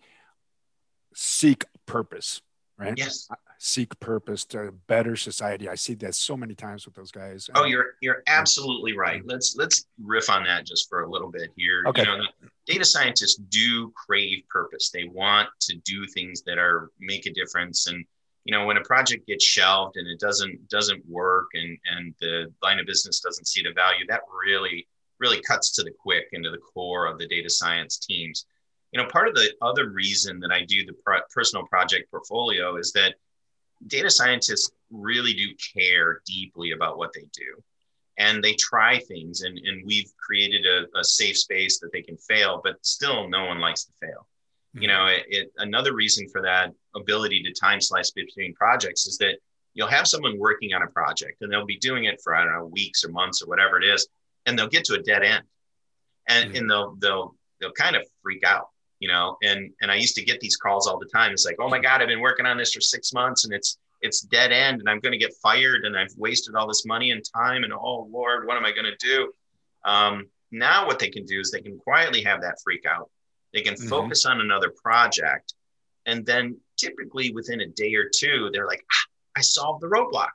seek 1.15 1.65
purpose, 1.87 2.41
right? 2.79 2.97
Yes. 2.97 3.29
Seek 3.59 3.99
purpose 4.01 4.47
to 4.47 4.69
a 4.69 4.73
better 4.73 5.17
society. 5.17 5.69
I 5.69 5.75
see 5.75 5.93
that 5.97 6.15
so 6.15 6.35
many 6.35 6.55
times 6.55 6.87
with 6.87 6.95
those 6.95 7.11
guys. 7.11 7.51
Oh, 7.55 7.65
you're 7.65 7.97
you're 8.01 8.23
absolutely 8.27 8.97
right. 8.97 9.21
Let's 9.27 9.55
let's 9.55 9.85
riff 10.03 10.31
on 10.31 10.45
that 10.45 10.65
just 10.65 10.89
for 10.89 11.03
a 11.03 11.11
little 11.11 11.31
bit 11.31 11.51
here. 11.57 11.83
Okay. 11.89 12.01
You 12.01 12.07
know, 12.07 12.25
data 12.67 12.87
scientists 12.87 13.35
do 13.35 13.93
crave 13.95 14.45
purpose. 14.49 14.91
They 14.91 15.05
want 15.05 15.51
to 15.61 15.77
do 15.85 16.07
things 16.07 16.41
that 16.43 16.57
are 16.57 16.91
make 16.99 17.27
a 17.27 17.33
difference 17.35 17.87
and 17.87 18.03
you 18.45 18.57
know 18.57 18.65
when 18.65 18.77
a 18.77 18.83
project 18.83 19.27
gets 19.27 19.45
shelved 19.45 19.97
and 19.97 20.07
it 20.09 20.19
doesn't 20.19 20.69
doesn't 20.69 21.05
work 21.09 21.49
and 21.55 21.79
and 21.97 22.15
the 22.21 22.53
line 22.63 22.79
of 22.79 22.87
business 22.87 23.21
doesn't 23.21 23.47
see 23.47 23.63
the 23.63 23.73
value 23.73 24.07
that 24.09 24.23
really 24.47 24.87
really 25.19 25.41
cuts 25.43 25.71
to 25.73 25.83
the 25.83 25.91
quick 25.91 26.29
into 26.33 26.51
the 26.51 26.59
core 26.59 27.07
of 27.07 27.19
the 27.19 27.27
data 27.29 27.51
science 27.51 27.99
teams. 27.99 28.47
You 28.93 29.01
know 29.01 29.09
part 29.09 29.29
of 29.29 29.35
the 29.35 29.53
other 29.63 29.91
reason 29.91 30.41
that 30.41 30.51
i 30.51 30.65
do 30.65 30.85
the 30.85 30.95
personal 31.33 31.67
project 31.67 32.11
portfolio 32.11 32.77
is 32.77 32.93
that 32.93 33.15
data 33.87 34.11
scientists 34.11 34.71
really 34.91 35.33
do 35.33 35.49
care 35.75 36.21
deeply 36.27 36.73
about 36.73 36.99
what 36.99 37.13
they 37.13 37.25
do. 37.33 37.63
And 38.19 38.45
they 38.45 38.55
try 38.55 38.99
things 38.99 39.43
and, 39.43 39.57
and 39.59 39.87
we've 39.87 40.13
created 40.19 40.67
a, 40.67 40.99
a 40.99 41.03
safe 41.03 41.39
space 41.39 41.79
that 41.79 41.91
they 41.93 42.03
can 42.03 42.19
fail 42.19 42.61
but 42.63 42.85
still 42.85 43.29
no 43.29 43.47
one 43.47 43.61
likes 43.61 43.85
to 43.85 43.93
fail 44.01 44.27
you 44.73 44.89
know 44.89 45.07
it, 45.07 45.25
it, 45.29 45.53
another 45.59 45.95
reason 45.95 46.29
for 46.29 46.43
that 46.43 46.73
ability 46.95 47.43
to 47.43 47.53
time 47.53 47.81
slice 47.81 48.11
between 48.11 48.55
projects 48.55 49.07
is 49.07 49.19
that 49.19 49.37
you'll 49.75 49.89
have 49.89 50.07
someone 50.07 50.39
working 50.39 50.75
on 50.75 50.83
a 50.83 50.87
project 50.89 51.43
and 51.43 51.53
they'll 51.53 51.67
be 51.67 51.79
doing 51.79 52.05
it 52.05 52.21
for 52.23 52.35
i 52.35 52.45
don't 52.45 52.53
know 52.53 52.67
weeks 52.67 53.05
or 53.05 53.09
months 53.09 53.43
or 53.43 53.47
whatever 53.47 53.81
it 53.81 53.85
is 53.85 54.09
and 54.47 54.59
they'll 54.59 54.69
get 54.69 54.85
to 54.85 54.95
a 54.95 55.03
dead 55.03 55.23
end. 55.23 55.45
And 56.29 56.49
mm-hmm. 56.49 56.57
and 56.57 56.71
they'll 56.71 56.95
they'll 56.99 57.35
they'll 57.61 57.73
kind 57.73 57.97
of 57.97 58.03
freak 58.23 58.45
out 58.45 58.69
you 58.99 59.09
know 59.09 59.37
and 59.43 59.73
and 59.81 59.91
i 59.91 59.95
used 59.95 60.15
to 60.17 60.25
get 60.25 60.41
these 60.41 60.57
calls 60.57 60.87
all 60.87 60.99
the 60.99 61.07
time. 61.07 61.33
It's 61.33 61.47
like 61.47 61.57
oh 61.59 61.69
my 61.69 61.79
god 61.79 62.03
i've 62.03 62.09
been 62.09 62.21
working 62.21 62.47
on 62.47 62.57
this 62.57 62.73
for 62.73 62.81
six 62.81 63.13
months 63.13 63.45
and 63.45 63.55
it's 63.55 63.79
it's 64.03 64.21
dead 64.21 64.53
end 64.53 64.81
and 64.81 64.89
i'm 64.89 65.01
going 65.01 65.13
to 65.13 65.19
get 65.19 65.33
fired 65.43 65.85
and 65.85 65.97
i've 65.97 66.13
wasted 66.17 66.55
all 66.55 66.67
this 66.67 66.87
money 66.87 67.11
and 67.11 67.23
time 67.35 67.65
and 67.65 67.73
oh 67.73 68.09
lord 68.11 68.47
what 68.47 68.57
am 68.57 68.65
i 68.65 68.73
going 68.73 68.85
to 68.85 68.97
do? 68.99 69.33
Um, 69.85 70.29
now 70.53 70.87
what 70.87 70.99
they 70.99 71.09
can 71.09 71.25
do 71.25 71.41
is 71.41 71.51
they 71.51 71.63
can 71.63 71.79
quietly 71.79 72.23
have 72.23 72.43
that 72.43 72.59
freak 72.63 72.85
out 72.85 73.11
they 73.53 73.61
can 73.61 73.75
mm-hmm. 73.75 73.89
focus 73.89 74.27
on 74.27 74.41
another 74.41 74.73
project. 74.83 75.55
And 76.07 76.25
then 76.25 76.57
typically 76.77 77.33
within 77.33 77.61
a 77.61 77.67
day 77.67 77.95
or 77.95 78.11
two, 78.15 78.51
they're 78.53 78.67
like, 78.67 78.85
ah, 78.91 79.07
I 79.37 79.41
solved 79.41 79.83
the 79.83 79.89
roadblock. 79.89 80.31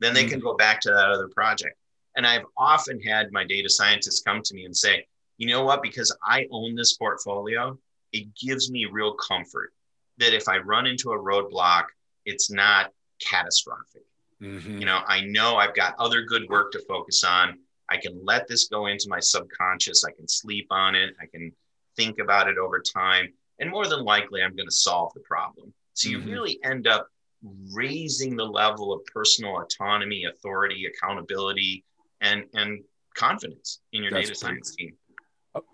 Then 0.00 0.14
they 0.14 0.22
mm-hmm. 0.22 0.30
can 0.30 0.40
go 0.40 0.56
back 0.56 0.80
to 0.82 0.90
that 0.90 1.10
other 1.10 1.28
project. 1.28 1.76
And 2.16 2.26
I've 2.26 2.46
often 2.56 3.00
had 3.00 3.32
my 3.32 3.44
data 3.44 3.68
scientists 3.68 4.22
come 4.22 4.42
to 4.42 4.54
me 4.54 4.64
and 4.64 4.76
say, 4.76 5.06
you 5.38 5.46
know 5.46 5.64
what? 5.64 5.82
Because 5.82 6.14
I 6.24 6.46
own 6.50 6.74
this 6.74 6.94
portfolio, 6.94 7.78
it 8.12 8.28
gives 8.34 8.70
me 8.70 8.86
real 8.86 9.14
comfort 9.14 9.72
that 10.18 10.34
if 10.34 10.48
I 10.48 10.58
run 10.58 10.86
into 10.86 11.12
a 11.12 11.18
roadblock, 11.18 11.84
it's 12.24 12.50
not 12.50 12.92
catastrophic. 13.26 14.04
Mm-hmm. 14.42 14.78
You 14.78 14.86
know, 14.86 15.00
I 15.06 15.22
know 15.22 15.56
I've 15.56 15.74
got 15.74 15.94
other 15.98 16.22
good 16.22 16.48
work 16.48 16.72
to 16.72 16.80
focus 16.80 17.24
on. 17.24 17.58
I 17.88 17.96
can 17.96 18.20
let 18.24 18.48
this 18.48 18.68
go 18.68 18.86
into 18.86 19.06
my 19.08 19.20
subconscious. 19.20 20.04
I 20.04 20.12
can 20.12 20.28
sleep 20.28 20.66
on 20.70 20.94
it. 20.94 21.14
I 21.20 21.26
can 21.26 21.52
think 21.96 22.18
about 22.18 22.48
it 22.48 22.58
over 22.58 22.80
time, 22.80 23.28
and 23.58 23.70
more 23.70 23.86
than 23.86 24.04
likely, 24.04 24.42
I'm 24.42 24.56
going 24.56 24.68
to 24.68 24.74
solve 24.74 25.12
the 25.14 25.20
problem. 25.20 25.72
So 25.94 26.08
you 26.08 26.18
mm-hmm. 26.18 26.30
really 26.30 26.58
end 26.64 26.86
up 26.86 27.08
raising 27.72 28.36
the 28.36 28.44
level 28.44 28.92
of 28.92 29.04
personal 29.06 29.60
autonomy, 29.60 30.24
authority, 30.24 30.86
accountability, 30.86 31.84
and 32.20 32.44
and 32.54 32.82
confidence 33.14 33.80
in 33.92 34.02
your 34.02 34.12
That's 34.12 34.28
data 34.28 34.38
science 34.38 34.74
team. 34.74 34.94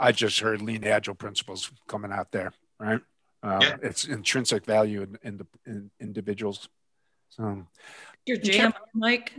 I 0.00 0.12
just 0.12 0.40
heard 0.40 0.62
lean 0.62 0.84
agile 0.84 1.14
principles 1.14 1.70
coming 1.86 2.12
out 2.12 2.32
there, 2.32 2.52
right? 2.80 3.00
Uh, 3.42 3.58
yeah. 3.60 3.76
It's 3.82 4.06
intrinsic 4.06 4.64
value 4.64 5.02
in, 5.02 5.18
in 5.22 5.36
the 5.36 5.46
in 5.66 5.90
individuals. 6.00 6.68
So, 7.28 7.66
your 8.24 8.38
jam, 8.38 8.72
Mike. 8.94 9.32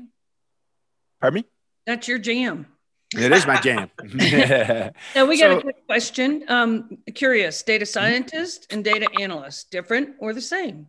Pardon 1.20 1.42
me. 1.42 1.48
That's 1.86 2.08
your 2.08 2.20
jam. 2.20 2.68
It 3.16 3.32
is 3.32 3.48
my 3.48 3.60
jam. 3.62 3.90
now 5.16 5.26
we 5.26 5.40
got 5.40 5.52
so, 5.52 5.58
a 5.58 5.62
quick 5.62 5.86
question. 5.86 6.44
Um, 6.50 6.98
curious, 7.16 7.64
data 7.64 7.86
scientist 7.86 8.68
and 8.72 8.84
data 8.84 9.08
analyst, 9.20 9.72
different 9.72 10.16
or 10.20 10.34
the 10.34 10.42
same? 10.42 10.88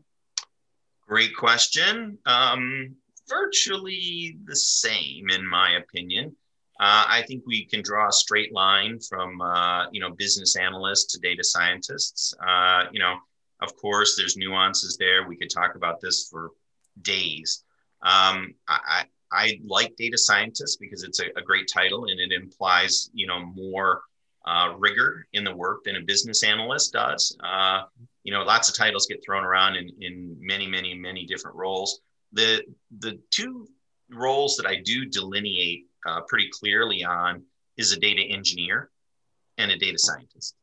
Great 1.06 1.36
question. 1.36 2.18
Um, 2.26 2.96
virtually 3.28 4.38
the 4.46 4.56
same, 4.56 5.30
in 5.30 5.46
my 5.46 5.76
opinion. 5.76 6.34
Uh, 6.80 7.04
I 7.08 7.22
think 7.26 7.44
we 7.46 7.64
can 7.64 7.82
draw 7.82 8.08
a 8.08 8.12
straight 8.12 8.52
line 8.52 9.00
from 9.00 9.40
uh, 9.40 9.90
you 9.90 10.00
know 10.00 10.10
business 10.10 10.56
analysts 10.56 11.12
to 11.12 11.20
data 11.20 11.44
scientists. 11.44 12.34
Uh, 12.44 12.84
you 12.92 13.00
know, 13.00 13.16
of 13.60 13.76
course, 13.76 14.16
there's 14.16 14.36
nuances 14.36 14.96
there. 14.96 15.26
We 15.26 15.36
could 15.36 15.50
talk 15.50 15.74
about 15.74 16.00
this 16.00 16.28
for 16.30 16.50
days. 17.02 17.64
Um, 18.02 18.54
I, 18.68 19.04
I 19.32 19.60
like 19.64 19.96
data 19.96 20.18
scientist 20.18 20.78
because 20.80 21.02
it's 21.02 21.20
a, 21.20 21.26
a 21.36 21.42
great 21.42 21.68
title 21.72 22.06
and 22.06 22.18
it 22.18 22.32
implies, 22.32 23.10
you 23.12 23.26
know, 23.26 23.44
more 23.44 24.02
uh, 24.46 24.74
rigor 24.78 25.26
in 25.32 25.44
the 25.44 25.54
work 25.54 25.84
than 25.84 25.96
a 25.96 26.00
business 26.00 26.42
analyst 26.42 26.92
does. 26.92 27.36
Uh, 27.44 27.82
you 28.24 28.32
know, 28.32 28.42
lots 28.42 28.68
of 28.68 28.76
titles 28.76 29.06
get 29.06 29.22
thrown 29.24 29.44
around 29.44 29.76
in, 29.76 29.90
in 30.00 30.36
many, 30.40 30.66
many, 30.66 30.94
many 30.94 31.26
different 31.26 31.56
roles. 31.56 32.00
The 32.32 32.62
the 32.98 33.18
two 33.30 33.68
roles 34.10 34.56
that 34.56 34.66
I 34.66 34.76
do 34.76 35.04
delineate 35.04 35.86
uh, 36.06 36.20
pretty 36.22 36.48
clearly 36.50 37.04
on 37.04 37.42
is 37.76 37.92
a 37.92 37.98
data 37.98 38.22
engineer 38.22 38.90
and 39.58 39.70
a 39.70 39.78
data 39.78 39.98
scientist. 39.98 40.54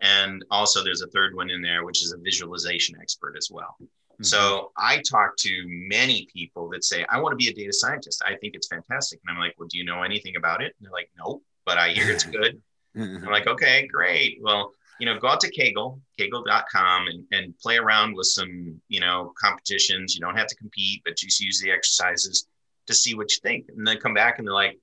And 0.00 0.44
also, 0.50 0.82
there's 0.82 1.02
a 1.02 1.08
third 1.08 1.34
one 1.34 1.50
in 1.50 1.60
there, 1.60 1.84
which 1.84 2.02
is 2.02 2.12
a 2.12 2.18
visualization 2.18 2.96
expert 3.00 3.36
as 3.36 3.48
well. 3.50 3.76
So 4.22 4.38
mm-hmm. 4.38 4.66
I 4.76 5.02
talk 5.02 5.36
to 5.38 5.64
many 5.66 6.28
people 6.32 6.68
that 6.70 6.84
say, 6.84 7.04
I 7.08 7.20
want 7.20 7.32
to 7.32 7.36
be 7.36 7.48
a 7.48 7.54
data 7.54 7.72
scientist. 7.72 8.22
I 8.24 8.36
think 8.36 8.54
it's 8.54 8.68
fantastic. 8.68 9.20
And 9.26 9.34
I'm 9.34 9.40
like, 9.40 9.54
well, 9.58 9.68
do 9.68 9.78
you 9.78 9.84
know 9.84 10.02
anything 10.02 10.36
about 10.36 10.62
it? 10.62 10.74
And 10.78 10.86
they're 10.86 10.92
like, 10.92 11.10
nope, 11.18 11.42
but 11.64 11.78
I 11.78 11.90
hear 11.90 12.10
it's 12.10 12.24
good. 12.38 12.60
Mm-hmm. 12.96 13.24
I'm 13.24 13.32
like, 13.32 13.46
okay, 13.46 13.86
great. 13.86 14.38
Well, 14.42 14.72
you 14.98 15.06
know, 15.06 15.18
go 15.18 15.28
out 15.28 15.40
to 15.40 15.50
Kaggle, 15.50 15.98
kaggle.com 16.18 17.06
and, 17.06 17.24
and 17.32 17.58
play 17.58 17.78
around 17.78 18.14
with 18.14 18.26
some, 18.26 18.80
you 18.88 19.00
know, 19.00 19.32
competitions. 19.40 20.14
You 20.14 20.20
don't 20.20 20.36
have 20.36 20.48
to 20.48 20.56
compete, 20.56 21.00
but 21.04 21.16
just 21.16 21.40
use 21.40 21.60
the 21.60 21.70
exercises 21.70 22.46
to 22.86 22.94
see 22.94 23.14
what 23.14 23.30
you 23.30 23.38
think. 23.42 23.66
And 23.74 23.86
then 23.86 23.98
come 23.98 24.12
back 24.12 24.38
and 24.38 24.46
they're 24.46 24.54
like, 24.54 24.78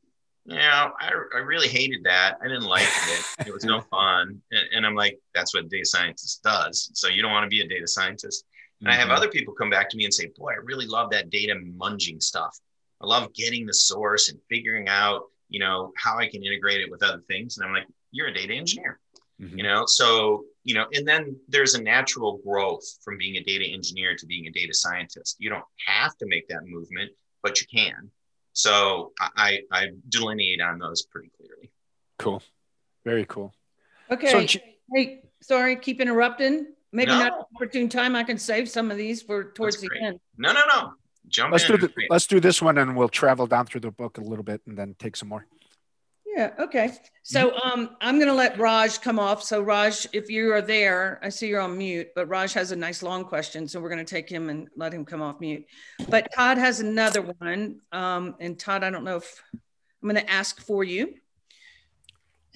yeah, 0.46 0.90
I, 1.00 1.12
I 1.36 1.40
really 1.40 1.68
hated 1.68 2.06
that. 2.06 2.38
I 2.42 2.48
didn't 2.48 2.64
like 2.64 2.88
it. 3.10 3.48
It 3.48 3.54
was 3.54 3.66
no 3.66 3.82
fun. 3.92 4.42
And, 4.52 4.68
and 4.74 4.86
I'm 4.86 4.96
like, 4.96 5.20
that's 5.36 5.54
what 5.54 5.66
a 5.66 5.68
data 5.68 5.86
scientist 5.86 6.42
does. 6.42 6.90
So 6.94 7.10
you 7.10 7.22
don't 7.22 7.32
want 7.32 7.44
to 7.44 7.50
be 7.50 7.62
a 7.62 7.68
data 7.68 7.88
scientist. 7.88 8.46
And 8.80 8.88
mm-hmm. 8.88 8.94
I 8.94 8.96
have 8.96 9.08
mm-hmm. 9.08 9.18
other 9.18 9.30
people 9.30 9.54
come 9.54 9.70
back 9.70 9.90
to 9.90 9.98
me 9.98 10.06
and 10.06 10.14
say, 10.14 10.32
boy, 10.38 10.52
I 10.52 10.58
really 10.64 10.88
love 10.88 11.10
that 11.12 11.30
data 11.30 11.56
munging 11.56 12.22
stuff. 12.22 12.58
I 13.02 13.06
love 13.06 13.34
getting 13.34 13.66
the 13.66 13.74
source 13.74 14.30
and 14.30 14.40
figuring 14.50 14.88
out, 14.88 15.24
you 15.50 15.60
know, 15.60 15.92
how 15.98 16.18
I 16.18 16.28
can 16.28 16.44
integrate 16.44 16.82
it 16.82 16.90
with 16.90 17.04
other 17.04 17.22
things. 17.28 17.58
And 17.58 17.66
I'm 17.66 17.74
like, 17.74 17.88
you're 18.12 18.28
a 18.28 18.34
data 18.34 18.54
engineer 18.54 19.00
mm-hmm. 19.42 19.58
you 19.58 19.64
know 19.64 19.86
so 19.86 20.46
you 20.64 20.74
know 20.74 20.86
and 20.94 21.08
then 21.08 21.36
there's 21.48 21.76
a 21.76 21.82
natural 21.82 22.40
growth 22.46 22.86
from 23.04 23.18
being 23.18 23.38
a 23.38 23.44
data 23.44 23.66
engineer 23.66 24.16
to 24.16 24.26
being 24.26 24.48
a 24.48 24.52
data 24.52 24.74
scientist 24.74 25.36
you 25.40 25.50
don't 25.50 25.66
have 25.86 26.16
to 26.18 26.26
make 26.28 26.48
that 26.48 26.66
movement 26.66 27.12
but 27.44 27.60
you 27.62 27.68
can 27.68 28.10
so 28.54 29.12
i 29.20 29.60
i 29.72 29.88
delineate 30.10 30.62
on 30.62 30.80
those 30.80 31.04
pretty 31.04 31.30
clearly 31.38 31.72
cool 32.20 32.42
very 33.06 33.26
cool 33.26 33.54
okay 34.12 34.48
so, 34.48 34.60
hey 34.94 35.22
sorry 35.42 35.76
keep 35.76 36.02
interrupting 36.02 36.68
maybe 36.92 37.12
no. 37.12 37.20
not 37.20 37.48
opportune 37.56 37.90
time 37.90 38.16
i 38.16 38.24
can 38.24 38.38
save 38.38 38.70
some 38.70 38.92
of 38.92 38.98
these 38.98 39.22
for 39.22 39.52
towards 39.52 39.80
the 39.82 39.90
end 40.02 40.20
no 40.38 40.52
no 40.54 40.62
no 40.68 40.94
jump 41.28 41.52
let's 41.52 41.70
in. 41.70 41.76
do 41.76 41.88
the, 41.88 41.94
let's 42.10 42.28
do 42.28 42.40
this 42.40 42.62
one 42.62 42.78
and 42.78 42.96
we'll 42.96 43.10
travel 43.10 43.48
down 43.48 43.66
through 43.66 43.82
the 43.82 43.92
book 43.92 44.18
a 44.18 44.22
little 44.22 44.44
bit 44.44 44.62
and 44.66 44.78
then 44.78 44.96
take 45.00 45.16
some 45.16 45.30
more 45.30 45.46
yeah. 46.38 46.52
Okay. 46.60 46.92
So 47.24 47.50
mm-hmm. 47.50 47.68
um, 47.68 47.90
I'm 48.00 48.18
going 48.18 48.28
to 48.28 48.34
let 48.34 48.60
Raj 48.60 49.02
come 49.02 49.18
off. 49.18 49.42
So 49.42 49.60
Raj, 49.60 50.08
if 50.14 50.30
you 50.30 50.54
are 50.54 50.62
there, 50.62 51.20
I 51.24 51.30
see 51.30 51.48
you're 51.48 51.60
on 51.62 51.76
mute, 51.76 52.10
but 52.16 52.28
Raj 52.28 52.54
has 52.54 52.72
a 52.72 52.76
nice 52.76 53.02
long 53.02 53.26
question, 53.26 53.68
so 53.68 53.82
we're 53.82 53.90
going 53.90 54.06
to 54.06 54.16
take 54.16 54.30
him 54.30 54.50
and 54.50 54.68
let 54.76 54.94
him 54.94 55.04
come 55.04 55.24
off 55.24 55.40
mute. 55.40 55.66
But 56.08 56.28
Todd 56.36 56.60
has 56.60 56.80
another 56.80 57.24
one, 57.40 57.80
um, 57.92 58.36
and 58.40 58.58
Todd, 58.58 58.84
I 58.84 58.92
don't 58.92 59.04
know 59.04 59.18
if 59.18 59.44
I'm 59.52 60.10
going 60.10 60.24
to 60.24 60.32
ask 60.32 60.62
for 60.62 60.84
you. 60.84 61.16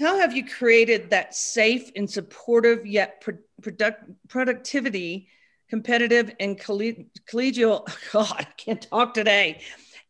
How 0.01 0.17
have 0.17 0.35
you 0.35 0.43
created 0.43 1.11
that 1.11 1.35
safe 1.35 1.91
and 1.95 2.09
supportive 2.09 2.87
yet 2.87 3.21
pro- 3.21 3.37
product 3.61 4.09
productivity, 4.27 5.27
competitive 5.69 6.33
and 6.39 6.59
collegial? 6.59 7.87
God, 8.11 8.35
I 8.35 8.43
can't 8.57 8.81
talk 8.81 9.13
today. 9.13 9.61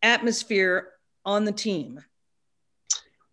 Atmosphere 0.01 0.91
on 1.25 1.43
the 1.43 1.51
team. 1.51 1.99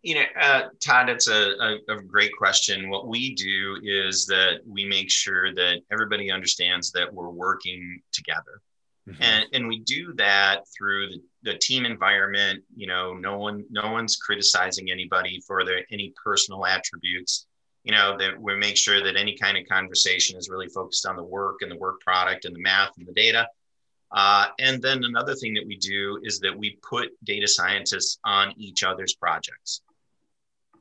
You 0.03 0.17
know, 0.17 0.25
uh, 0.41 0.63
Todd, 0.85 1.09
it's 1.09 1.29
a, 1.29 1.53
a, 1.61 1.79
a, 1.97 2.03
great 2.03 2.33
question. 2.37 2.91
What 2.91 3.07
we 3.07 3.35
do 3.35 3.79
is 3.83 4.27
that 4.27 4.61
we 4.67 4.85
make 4.85 5.11
sure 5.11 5.55
that 5.55 5.83
everybody 5.93 6.31
understands 6.31 6.91
that 6.93 7.13
we're 7.13 7.31
working 7.31 8.01
together. 8.13 8.63
Mm-hmm. 9.09 9.23
And, 9.23 9.45
and 9.53 9.69
we 9.69 9.79
do 9.81 10.13
that 10.15 10.65
through 10.77 11.09
the, 11.09 11.23
the 11.43 11.59
team 11.59 11.87
environment. 11.87 12.63
You 12.77 12.87
know, 12.87 13.15
no 13.15 13.39
one 13.39 13.65
no 13.71 13.91
one's 13.91 14.17
criticizing 14.17 14.91
anybody 14.91 15.41
for 15.47 15.65
their 15.65 15.85
any 15.91 16.13
personal 16.23 16.67
attributes. 16.67 17.47
You 17.85 17.93
know, 17.93 18.19
that 18.19 18.39
we 18.39 18.55
make 18.57 18.77
sure 18.77 19.03
that 19.03 19.17
any 19.17 19.37
kind 19.37 19.57
of 19.57 19.67
conversation 19.67 20.37
is 20.37 20.51
really 20.51 20.69
focused 20.69 21.07
on 21.07 21.17
the 21.17 21.23
work 21.23 21.63
and 21.63 21.71
the 21.71 21.77
work 21.77 22.01
product 22.01 22.45
and 22.45 22.55
the 22.55 22.61
math 22.61 22.91
and 22.99 23.07
the 23.07 23.13
data. 23.13 23.49
Uh, 24.11 24.47
and 24.59 24.83
then 24.83 25.05
another 25.05 25.35
thing 25.35 25.55
that 25.55 25.67
we 25.67 25.77
do 25.77 26.21
is 26.23 26.39
that 26.41 26.57
we 26.57 26.79
put 26.83 27.09
data 27.25 27.47
scientists 27.47 28.19
on 28.25 28.53
each 28.59 28.83
other's 28.83 29.15
projects. 29.15 29.83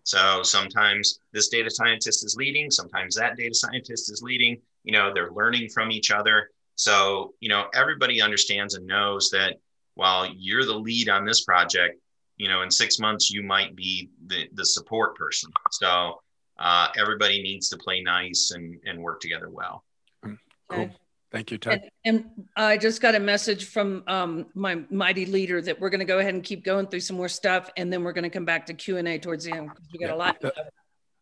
So 0.03 0.41
sometimes 0.43 1.19
this 1.33 1.49
data 1.49 1.69
scientist 1.69 2.25
is 2.25 2.35
leading, 2.37 2.71
sometimes 2.71 3.15
that 3.15 3.37
data 3.37 3.53
scientist 3.53 4.11
is 4.11 4.21
leading. 4.21 4.61
You 4.83 4.93
know, 4.93 5.13
they're 5.13 5.31
learning 5.31 5.69
from 5.69 5.91
each 5.91 6.11
other. 6.11 6.49
So, 6.77 7.33
you 7.39 7.49
know, 7.49 7.65
everybody 7.73 8.21
understands 8.21 8.75
and 8.75 8.85
knows 8.85 9.29
that 9.31 9.57
while 9.95 10.31
you're 10.31 10.63
the 10.63 10.75
lead 10.75 11.09
on 11.09 11.25
this 11.25 11.43
project, 11.43 11.99
you 12.37 12.47
know, 12.47 12.61
in 12.61 12.69
six 12.69 12.99
months, 12.99 13.31
you 13.31 13.41
might 13.41 13.75
be 13.75 14.11
the, 14.27 14.47
the 14.53 14.63
support 14.63 15.15
person. 15.15 15.51
So 15.71 16.21
uh, 16.59 16.89
everybody 16.95 17.41
needs 17.41 17.69
to 17.69 17.77
play 17.77 18.01
nice 18.01 18.51
and, 18.51 18.77
and 18.85 19.01
work 19.01 19.19
together 19.19 19.49
well. 19.49 19.83
Cool. 20.23 20.37
Okay. 20.71 20.95
Thank 21.31 21.51
you, 21.51 21.57
Ted. 21.57 21.89
And, 22.05 22.25
and, 22.25 22.47
I 22.55 22.77
just 22.77 23.01
got 23.01 23.15
a 23.15 23.19
message 23.19 23.65
from 23.65 24.03
um, 24.07 24.45
my 24.53 24.83
mighty 24.89 25.25
leader 25.25 25.61
that 25.61 25.79
we're 25.79 25.89
going 25.89 25.99
to 25.99 26.05
go 26.05 26.19
ahead 26.19 26.33
and 26.33 26.43
keep 26.43 26.63
going 26.63 26.87
through 26.87 27.01
some 27.01 27.17
more 27.17 27.27
stuff, 27.27 27.69
and 27.75 27.91
then 27.91 28.03
we're 28.03 28.13
going 28.13 28.23
to 28.23 28.29
come 28.29 28.45
back 28.45 28.65
to 28.67 28.73
Q 28.73 28.97
and 28.97 29.07
A 29.07 29.17
towards 29.19 29.43
the 29.43 29.51
end 29.51 29.69
because 29.69 29.87
we 29.91 29.99
got 29.99 30.07
yeah. 30.07 30.13
a 30.13 30.15
lot. 30.15 30.43
Uh, 30.43 30.51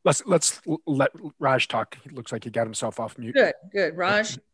let's 0.04 0.24
let's 0.28 0.62
let 0.86 1.10
Raj 1.40 1.68
talk. 1.68 1.98
He 2.04 2.12
looks 2.12 2.32
like 2.32 2.44
he 2.44 2.52
got 2.52 2.66
himself 2.66 3.00
off 3.00 3.18
mute. 3.18 3.34
Good, 3.34 3.54
good, 3.74 3.98
Raj. 3.98 4.38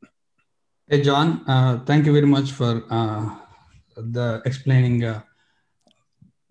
Hey, 0.92 1.02
John. 1.02 1.46
Uh, 1.48 1.80
thank 1.86 2.06
you 2.06 2.12
very 2.12 2.26
much 2.26 2.52
for 2.52 2.84
uh, 2.90 3.38
the 3.96 4.42
explaining 4.46 5.06
uh, 5.06 5.22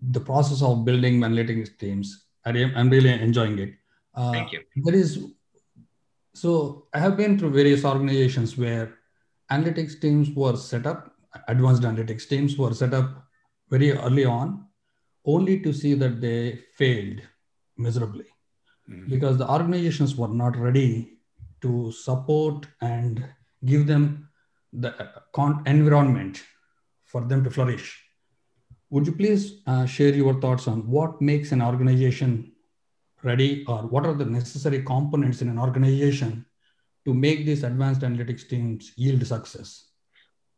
the 0.01 0.19
process 0.19 0.63
of 0.63 0.83
building 0.83 1.19
analytics 1.19 1.77
teams. 1.77 2.25
I 2.43 2.49
am 2.49 2.89
really 2.89 3.11
enjoying 3.11 3.59
it. 3.59 3.75
Uh, 4.15 4.31
thank 4.31 4.51
you. 4.51 4.61
There 4.77 4.95
is 4.95 5.27
so 6.33 6.87
I 6.91 6.97
have 6.97 7.17
been 7.17 7.37
through 7.37 7.51
various 7.51 7.85
organizations 7.85 8.57
where 8.57 8.95
analytics 9.51 10.01
teams 10.01 10.31
were 10.31 10.57
set 10.57 10.87
up, 10.87 11.13
advanced 11.47 11.83
analytics 11.83 12.27
teams 12.27 12.57
were 12.57 12.73
set 12.73 12.95
up 12.95 13.27
very 13.69 13.91
early 13.91 14.25
on, 14.25 14.65
only 15.23 15.59
to 15.59 15.71
see 15.71 15.93
that 15.93 16.19
they 16.19 16.61
failed 16.79 17.21
miserably 17.77 18.25
mm-hmm. 18.89 19.07
because 19.07 19.37
the 19.37 19.47
organizations 19.47 20.15
were 20.15 20.29
not 20.29 20.57
ready 20.57 21.19
to 21.61 21.91
support 21.91 22.65
and 22.81 23.23
give 23.65 23.85
them 23.85 24.27
the 24.73 24.93
environment 25.65 26.43
for 27.05 27.21
them 27.21 27.43
to 27.43 27.49
flourish. 27.49 28.03
Would 28.89 29.07
you 29.07 29.13
please 29.13 29.61
uh, 29.67 29.85
share 29.85 30.13
your 30.13 30.39
thoughts 30.39 30.67
on 30.67 30.87
what 30.87 31.21
makes 31.21 31.51
an 31.51 31.61
organization 31.61 32.51
ready 33.23 33.63
or 33.67 33.83
what 33.83 34.05
are 34.05 34.13
the 34.13 34.25
necessary 34.25 34.83
components 34.83 35.41
in 35.41 35.49
an 35.49 35.59
organization 35.59 36.45
to 37.05 37.13
make 37.13 37.45
these 37.45 37.63
advanced 37.63 38.01
analytics 38.01 38.47
teams 38.47 38.91
yield 38.95 39.25
success? 39.25 39.91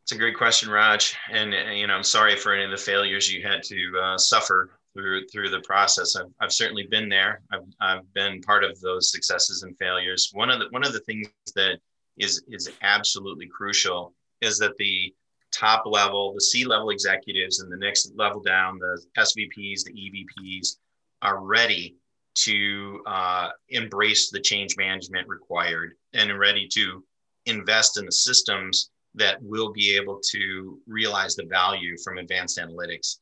It's 0.02 0.12
a 0.12 0.18
great 0.18 0.36
question, 0.36 0.70
Raj. 0.70 1.16
And 1.30 1.54
uh, 1.54 1.70
you 1.70 1.86
know, 1.86 1.94
I'm 1.94 2.02
sorry 2.02 2.36
for 2.36 2.52
any 2.52 2.64
of 2.64 2.70
the 2.70 2.76
failures 2.76 3.32
you 3.32 3.42
had 3.42 3.62
to 3.64 4.00
uh, 4.02 4.18
suffer 4.18 4.78
through 4.92 5.26
through 5.28 5.50
the 5.50 5.60
process. 5.60 6.14
I've, 6.16 6.30
I've 6.40 6.52
certainly 6.52 6.86
been 6.86 7.08
there. 7.08 7.40
I've, 7.52 7.66
I've 7.80 8.14
been 8.14 8.42
part 8.42 8.64
of 8.64 8.78
those 8.80 9.10
successes 9.10 9.62
and 9.62 9.76
failures. 9.78 10.30
One 10.32 10.50
of 10.50 10.58
the 10.58 10.66
one 10.70 10.84
of 10.84 10.92
the 10.92 11.00
things 11.00 11.28
that 11.54 11.78
is 12.18 12.42
is 12.48 12.70
absolutely 12.82 13.46
crucial 13.46 14.14
is 14.40 14.58
that 14.58 14.76
the 14.76 15.12
top 15.50 15.84
level, 15.86 16.32
the 16.34 16.40
C 16.40 16.64
level 16.64 16.90
executives, 16.90 17.60
and 17.60 17.72
the 17.72 17.76
next 17.76 18.12
level 18.16 18.40
down, 18.40 18.78
the 18.78 19.00
SVPs, 19.16 19.84
the 19.84 19.92
EVPs, 19.92 20.76
are 21.22 21.40
ready 21.40 21.96
to 22.34 23.00
uh, 23.06 23.50
embrace 23.68 24.30
the 24.30 24.40
change 24.40 24.76
management 24.76 25.28
required 25.28 25.94
and 26.12 26.36
ready 26.38 26.66
to 26.66 27.04
invest 27.46 27.98
in 27.98 28.04
the 28.04 28.12
systems 28.12 28.90
that 29.14 29.40
will 29.40 29.72
be 29.72 29.96
able 29.96 30.20
to 30.30 30.80
realize 30.86 31.36
the 31.36 31.44
value 31.44 31.96
from 32.02 32.18
advanced 32.18 32.58
analytics. 32.58 33.18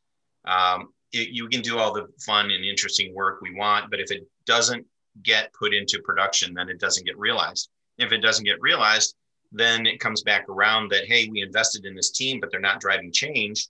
Um, 0.46 0.88
it, 1.12 1.28
you 1.28 1.48
can 1.48 1.60
do 1.60 1.78
all 1.78 1.92
the 1.92 2.08
fun 2.24 2.50
and 2.50 2.64
interesting 2.64 3.14
work 3.14 3.40
we 3.42 3.54
want, 3.54 3.90
but 3.90 4.00
if 4.00 4.10
it 4.10 4.26
doesn't 4.46 4.86
get 5.22 5.52
put 5.52 5.74
into 5.74 6.00
production, 6.02 6.54
then 6.54 6.70
it 6.70 6.80
doesn't 6.80 7.04
get 7.04 7.18
realized. 7.18 7.68
If 8.02 8.12
it 8.12 8.18
doesn't 8.18 8.44
get 8.44 8.60
realized, 8.60 9.14
then 9.52 9.86
it 9.86 10.00
comes 10.00 10.22
back 10.22 10.48
around 10.48 10.90
that, 10.90 11.06
hey, 11.06 11.28
we 11.28 11.42
invested 11.42 11.84
in 11.84 11.94
this 11.94 12.10
team, 12.10 12.40
but 12.40 12.50
they're 12.50 12.60
not 12.60 12.80
driving 12.80 13.12
change. 13.12 13.68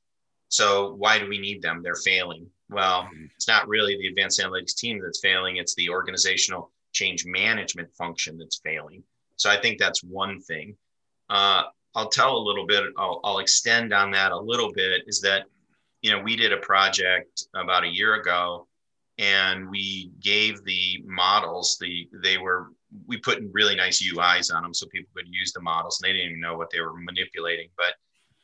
So 0.49 0.95
why 0.95 1.19
do 1.19 1.29
we 1.29 1.39
need 1.39 1.63
them? 1.63 1.83
They're 1.83 1.95
failing. 1.95 2.47
Well, 2.71 3.03
mm-hmm. 3.03 3.25
it's 3.35 3.49
not 3.49 3.69
really 3.69 3.97
the 3.97 4.07
advanced 4.07 4.41
analytics 4.41 4.77
team 4.77 5.01
that's 5.03 5.21
failing, 5.21 5.57
it's 5.57 5.75
the 5.75 5.89
organizational 5.89 6.71
change 6.93 7.25
management 7.25 7.93
function 7.95 8.39
that's 8.39 8.61
failing. 8.65 9.03
So 9.37 9.51
I 9.51 9.61
think 9.61 9.79
that's 9.79 10.05
one 10.05 10.41
thing. 10.41 10.77
Uh, 11.29 11.65
I'll 11.95 12.09
tell 12.09 12.37
a 12.37 12.47
little 12.47 12.67
bit, 12.67 12.85
I'll, 12.97 13.21
I'll 13.25 13.39
extend 13.39 13.93
on 13.93 14.11
that 14.13 14.33
a 14.33 14.39
little 14.39 14.73
bit 14.73 15.03
is 15.07 15.21
that, 15.23 15.45
you 16.01 16.11
know, 16.11 16.21
we 16.21 16.37
did 16.37 16.53
a 16.53 16.59
project 16.59 17.47
about 17.55 17.85
a 17.85 17.89
year 17.89 18.15
ago 18.15 18.67
and 19.19 19.69
we 19.69 20.11
gave 20.21 20.65
the 20.65 21.03
models 21.07 21.77
the 21.81 22.09
they 22.23 22.39
were 22.39 22.71
we 23.07 23.17
put 23.17 23.39
in 23.39 23.51
really 23.53 23.75
nice 23.75 24.03
uis 24.03 24.55
on 24.55 24.63
them 24.63 24.75
so 24.75 24.87
people 24.87 25.11
could 25.17 25.27
use 25.29 25.53
the 25.53 25.61
models 25.61 26.01
and 26.01 26.09
they 26.09 26.13
didn't 26.13 26.31
even 26.31 26.41
know 26.41 26.57
what 26.57 26.71
they 26.71 26.81
were 26.81 26.95
manipulating 26.95 27.69
but 27.77 27.95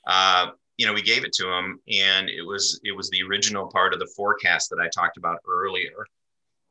uh, 0.07 0.51
you 0.78 0.86
know, 0.86 0.92
we 0.92 1.03
gave 1.03 1.24
it 1.24 1.32
to 1.34 1.44
them, 1.44 1.80
and 1.92 2.30
it 2.30 2.42
was 2.42 2.80
it 2.84 2.92
was 2.92 3.11
the 3.11 3.22
original 3.22 3.66
part 3.66 3.92
of 3.92 3.99
the 3.99 4.11
forecast 4.16 4.70
that 4.70 4.78
I 4.80 4.88
talked 4.88 5.16
about 5.16 5.38
earlier. 5.46 6.07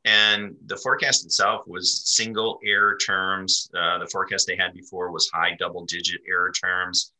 And 0.04 0.56
the 0.66 0.76
forecast 0.76 1.26
itself 1.26 1.66
was 1.66 2.06
single 2.06 2.58
error 2.64 2.96
terms. 2.96 3.70
Uh, 3.78 3.98
the 3.98 4.06
forecast 4.06 4.46
they 4.46 4.56
had 4.56 4.72
before 4.72 5.12
was 5.12 5.28
high 5.28 5.54
double 5.58 5.84
digit 5.84 6.22
error 6.26 6.50
terms. 6.50 7.12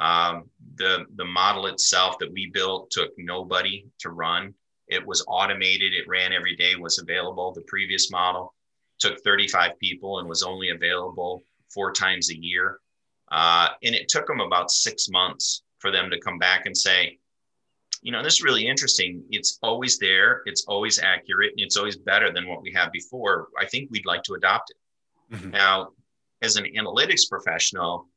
Um, 0.00 0.50
the 0.74 1.06
the 1.14 1.24
model 1.24 1.66
itself 1.66 2.18
that 2.18 2.32
we 2.32 2.50
built 2.52 2.90
took 2.90 3.12
nobody 3.16 3.86
to 4.00 4.10
run. 4.10 4.52
It 4.88 5.06
was 5.06 5.24
automated. 5.28 5.94
It 5.94 6.08
ran 6.08 6.32
every 6.32 6.56
day. 6.56 6.74
Was 6.74 6.98
available. 6.98 7.52
The 7.52 7.62
previous 7.62 8.10
model 8.10 8.52
took 9.02 9.22
35 9.22 9.78
people 9.78 10.20
and 10.20 10.28
was 10.28 10.42
only 10.42 10.70
available 10.70 11.42
four 11.72 11.92
times 11.92 12.30
a 12.30 12.36
year. 12.36 12.78
Uh, 13.30 13.68
and 13.82 13.94
it 13.94 14.08
took 14.08 14.26
them 14.26 14.40
about 14.40 14.70
six 14.70 15.08
months 15.08 15.62
for 15.78 15.90
them 15.90 16.10
to 16.10 16.20
come 16.20 16.38
back 16.38 16.66
and 16.66 16.76
say, 16.76 17.18
you 18.02 18.12
know, 18.12 18.22
this 18.22 18.34
is 18.34 18.42
really 18.42 18.66
interesting. 18.66 19.24
It's 19.30 19.58
always 19.62 19.98
there. 19.98 20.42
It's 20.46 20.64
always 20.66 20.98
accurate. 20.98 21.52
and 21.52 21.60
It's 21.60 21.76
always 21.76 21.96
better 21.96 22.32
than 22.32 22.48
what 22.48 22.62
we 22.62 22.72
had 22.72 22.90
before. 22.92 23.48
I 23.58 23.66
think 23.66 23.90
we'd 23.90 24.06
like 24.06 24.22
to 24.24 24.34
adopt 24.34 24.70
it. 24.70 25.36
Mm-hmm. 25.36 25.50
Now, 25.50 25.90
as 26.42 26.56
an 26.56 26.66
analytics 26.76 27.28
professional, 27.28 28.08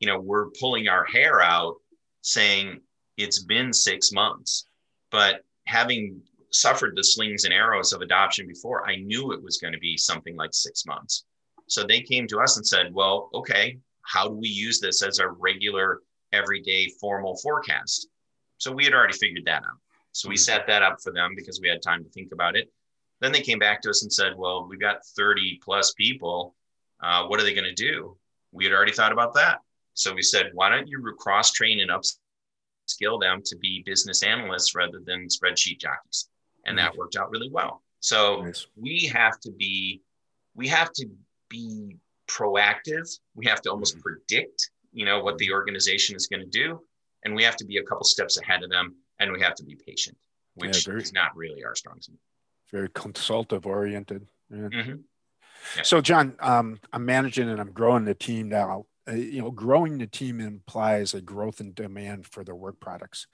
you 0.00 0.06
know, 0.06 0.18
we're 0.18 0.50
pulling 0.58 0.88
our 0.88 1.04
hair 1.04 1.40
out 1.40 1.76
saying 2.22 2.80
it's 3.16 3.42
been 3.42 3.72
six 3.72 4.12
months. 4.12 4.66
But 5.10 5.44
having 5.66 6.20
suffered 6.50 6.94
the 6.96 7.04
slings 7.04 7.44
and 7.44 7.52
arrows 7.52 7.92
of 7.92 8.00
adoption 8.00 8.46
before, 8.46 8.88
I 8.88 8.96
knew 8.96 9.32
it 9.32 9.42
was 9.42 9.58
going 9.58 9.72
to 9.72 9.78
be 9.78 9.96
something 9.96 10.36
like 10.36 10.50
six 10.52 10.86
months. 10.86 11.24
So 11.68 11.84
they 11.84 12.00
came 12.00 12.26
to 12.28 12.40
us 12.40 12.56
and 12.56 12.66
said, 12.66 12.94
well, 12.94 13.30
okay, 13.34 13.78
how 14.02 14.28
do 14.28 14.34
we 14.34 14.48
use 14.48 14.80
this 14.80 15.02
as 15.02 15.18
a 15.18 15.28
regular, 15.28 16.00
everyday 16.32 16.88
formal 17.00 17.36
forecast? 17.42 18.08
So 18.58 18.72
we 18.72 18.84
had 18.84 18.94
already 18.94 19.16
figured 19.16 19.44
that 19.46 19.64
out. 19.64 19.78
So 20.12 20.28
we 20.28 20.36
mm-hmm. 20.36 20.40
set 20.40 20.66
that 20.68 20.82
up 20.82 20.98
for 21.02 21.12
them 21.12 21.34
because 21.36 21.60
we 21.60 21.68
had 21.68 21.82
time 21.82 22.04
to 22.04 22.10
think 22.10 22.32
about 22.32 22.56
it. 22.56 22.72
Then 23.20 23.32
they 23.32 23.40
came 23.40 23.58
back 23.58 23.82
to 23.82 23.90
us 23.90 24.02
and 24.02 24.12
said, 24.12 24.34
well, 24.36 24.66
we've 24.68 24.80
got 24.80 25.04
30 25.16 25.60
plus 25.62 25.92
people. 25.94 26.54
Uh, 27.02 27.26
what 27.26 27.40
are 27.40 27.42
they 27.42 27.54
going 27.54 27.64
to 27.64 27.74
do? 27.74 28.16
We 28.52 28.64
had 28.64 28.72
already 28.72 28.92
thought 28.92 29.12
about 29.12 29.34
that. 29.34 29.58
So 29.94 30.14
we 30.14 30.22
said, 30.22 30.50
why 30.52 30.68
don't 30.68 30.88
you 30.88 31.02
cross 31.18 31.52
train 31.52 31.80
and 31.80 31.90
upskill 31.90 33.20
them 33.20 33.42
to 33.46 33.56
be 33.56 33.82
business 33.84 34.22
analysts 34.22 34.74
rather 34.74 35.00
than 35.04 35.28
spreadsheet 35.28 35.80
jockeys? 35.80 36.28
And 36.66 36.78
that 36.78 36.90
mm-hmm. 36.90 36.98
worked 36.98 37.16
out 37.16 37.30
really 37.30 37.50
well. 37.50 37.82
So 38.00 38.42
nice. 38.42 38.66
we 38.76 39.10
have 39.14 39.40
to 39.40 39.50
be, 39.50 40.02
we 40.54 40.68
have 40.68 40.92
to 40.92 41.06
be 41.48 41.96
proactive. 42.28 43.08
We 43.34 43.46
have 43.46 43.62
to 43.62 43.70
almost 43.70 43.94
mm-hmm. 43.94 44.02
predict, 44.02 44.70
you 44.92 45.04
know, 45.04 45.22
what 45.22 45.38
the 45.38 45.52
organization 45.52 46.16
is 46.16 46.26
going 46.26 46.42
to 46.42 46.48
do, 46.48 46.80
and 47.24 47.34
we 47.34 47.42
have 47.44 47.56
to 47.56 47.64
be 47.64 47.78
a 47.78 47.82
couple 47.82 48.04
steps 48.04 48.38
ahead 48.38 48.62
of 48.62 48.70
them, 48.70 48.96
and 49.18 49.32
we 49.32 49.40
have 49.40 49.54
to 49.56 49.64
be 49.64 49.76
patient, 49.76 50.16
which 50.54 50.86
yeah, 50.86 50.92
very, 50.92 51.02
is 51.02 51.12
not 51.12 51.36
really 51.36 51.64
our 51.64 51.74
strong 51.74 52.00
suit. 52.00 52.18
Very 52.70 52.88
consultative 52.90 53.66
oriented. 53.66 54.26
Yeah. 54.50 54.56
Mm-hmm. 54.58 54.94
Yeah. 55.76 55.82
So, 55.82 56.00
John, 56.00 56.36
um, 56.40 56.78
I'm 56.92 57.04
managing 57.04 57.48
and 57.48 57.60
I'm 57.60 57.72
growing 57.72 58.04
the 58.04 58.14
team 58.14 58.48
now 58.48 58.86
uh, 59.08 59.12
you 59.12 59.40
know, 59.40 59.50
growing 59.50 59.98
the 59.98 60.06
team 60.06 60.40
implies 60.40 61.14
a 61.14 61.20
growth 61.20 61.60
in 61.60 61.72
demand 61.72 62.26
for 62.26 62.42
their 62.42 62.54
work 62.54 62.80
products. 62.80 63.26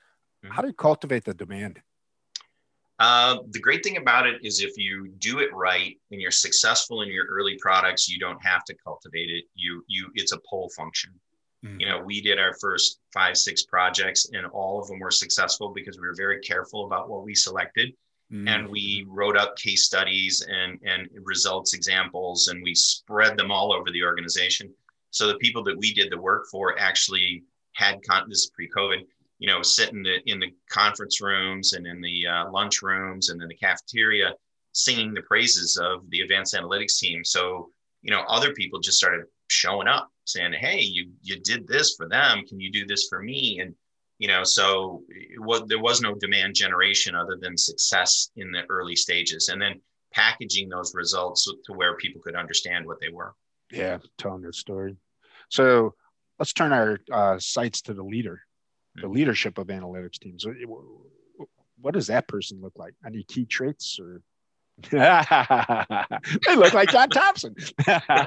Mm-hmm. 0.44 0.54
How 0.54 0.62
do 0.62 0.68
you 0.68 0.74
cultivate 0.74 1.24
the 1.24 1.34
demand? 1.34 1.80
Uh, 2.98 3.38
the 3.50 3.58
great 3.58 3.82
thing 3.82 3.96
about 3.96 4.26
it 4.26 4.44
is 4.44 4.60
if 4.60 4.76
you 4.76 5.08
do 5.18 5.40
it 5.40 5.52
right 5.52 5.96
and 6.10 6.20
you're 6.20 6.30
successful 6.30 7.02
in 7.02 7.08
your 7.08 7.26
early 7.26 7.56
products, 7.60 8.08
you 8.08 8.18
don't 8.18 8.42
have 8.44 8.64
to 8.64 8.74
cultivate 8.84 9.30
it. 9.30 9.44
You 9.54 9.84
you 9.88 10.10
it's 10.14 10.32
a 10.32 10.38
pull 10.48 10.68
function. 10.70 11.12
Mm-hmm. 11.64 11.80
You 11.80 11.86
know, 11.86 12.02
we 12.02 12.20
did 12.20 12.38
our 12.38 12.54
first 12.60 13.00
five 13.12 13.36
six 13.36 13.64
projects 13.64 14.30
and 14.32 14.46
all 14.46 14.80
of 14.80 14.88
them 14.88 15.00
were 15.00 15.10
successful 15.10 15.72
because 15.74 15.98
we 15.98 16.06
were 16.06 16.14
very 16.16 16.40
careful 16.40 16.86
about 16.86 17.08
what 17.08 17.24
we 17.24 17.34
selected. 17.34 17.92
Mm-hmm. 18.32 18.48
And 18.48 18.68
we 18.68 19.06
wrote 19.08 19.36
up 19.36 19.56
case 19.56 19.84
studies 19.84 20.46
and, 20.48 20.78
and 20.84 21.08
results 21.22 21.74
examples 21.74 22.48
and 22.48 22.62
we 22.62 22.74
spread 22.74 23.36
them 23.36 23.50
all 23.50 23.72
over 23.72 23.90
the 23.90 24.02
organization 24.02 24.72
so 25.12 25.28
the 25.28 25.36
people 25.36 25.62
that 25.64 25.78
we 25.78 25.92
did 25.92 26.10
the 26.10 26.18
work 26.20 26.46
for 26.50 26.78
actually 26.78 27.44
had 27.74 28.00
con- 28.08 28.28
this 28.28 28.48
pre-COVID, 28.48 29.06
you 29.42 29.48
know, 29.48 29.60
sit 29.60 29.92
in 29.92 30.04
the 30.04 30.18
in 30.26 30.38
the 30.38 30.54
conference 30.70 31.20
rooms 31.20 31.72
and 31.72 31.84
in 31.84 32.00
the 32.00 32.26
uh, 32.28 32.50
lunch 32.52 32.80
rooms 32.80 33.28
and 33.28 33.42
in 33.42 33.48
the 33.48 33.56
cafeteria, 33.56 34.34
singing 34.70 35.12
the 35.12 35.22
praises 35.22 35.76
of 35.76 36.08
the 36.10 36.20
advanced 36.20 36.54
analytics 36.54 36.96
team. 36.96 37.24
So 37.24 37.70
you 38.02 38.12
know, 38.12 38.22
other 38.28 38.52
people 38.52 38.78
just 38.78 38.98
started 38.98 39.26
showing 39.48 39.88
up, 39.88 40.08
saying, 40.26 40.52
"Hey, 40.52 40.80
you 40.80 41.10
you 41.22 41.40
did 41.40 41.66
this 41.66 41.96
for 41.96 42.08
them. 42.08 42.46
Can 42.46 42.60
you 42.60 42.70
do 42.70 42.86
this 42.86 43.08
for 43.08 43.20
me?" 43.20 43.58
And 43.58 43.74
you 44.18 44.28
know, 44.28 44.44
so 44.44 45.02
what 45.38 45.66
there 45.66 45.80
was 45.80 46.00
no 46.00 46.14
demand 46.14 46.54
generation 46.54 47.16
other 47.16 47.36
than 47.36 47.58
success 47.58 48.30
in 48.36 48.52
the 48.52 48.62
early 48.68 48.94
stages, 48.94 49.48
and 49.48 49.60
then 49.60 49.80
packaging 50.12 50.68
those 50.68 50.94
results 50.94 51.50
to 51.64 51.72
where 51.72 51.96
people 51.96 52.22
could 52.22 52.36
understand 52.36 52.86
what 52.86 53.00
they 53.00 53.08
were. 53.08 53.34
Yeah, 53.72 53.98
telling 54.18 54.42
their 54.42 54.52
story. 54.52 54.94
So 55.48 55.94
let's 56.38 56.52
turn 56.52 56.72
our 56.72 57.00
uh, 57.10 57.40
sights 57.40 57.82
to 57.82 57.94
the 57.94 58.04
leader, 58.04 58.42
the 58.96 59.08
hmm. 59.08 59.12
leadership 59.14 59.58
of 59.58 59.68
analytics 59.68 60.18
teams. 60.18 60.44
What 61.80 61.94
does 61.94 62.06
that 62.08 62.28
person 62.28 62.60
look 62.60 62.74
like? 62.76 62.94
Any 63.04 63.24
key 63.24 63.44
traits 63.44 63.98
or? 64.00 64.22
they 64.90 66.56
look 66.56 66.72
like 66.72 66.90
John 66.90 67.08
Thompson. 67.10 67.54
uh, 67.86 68.26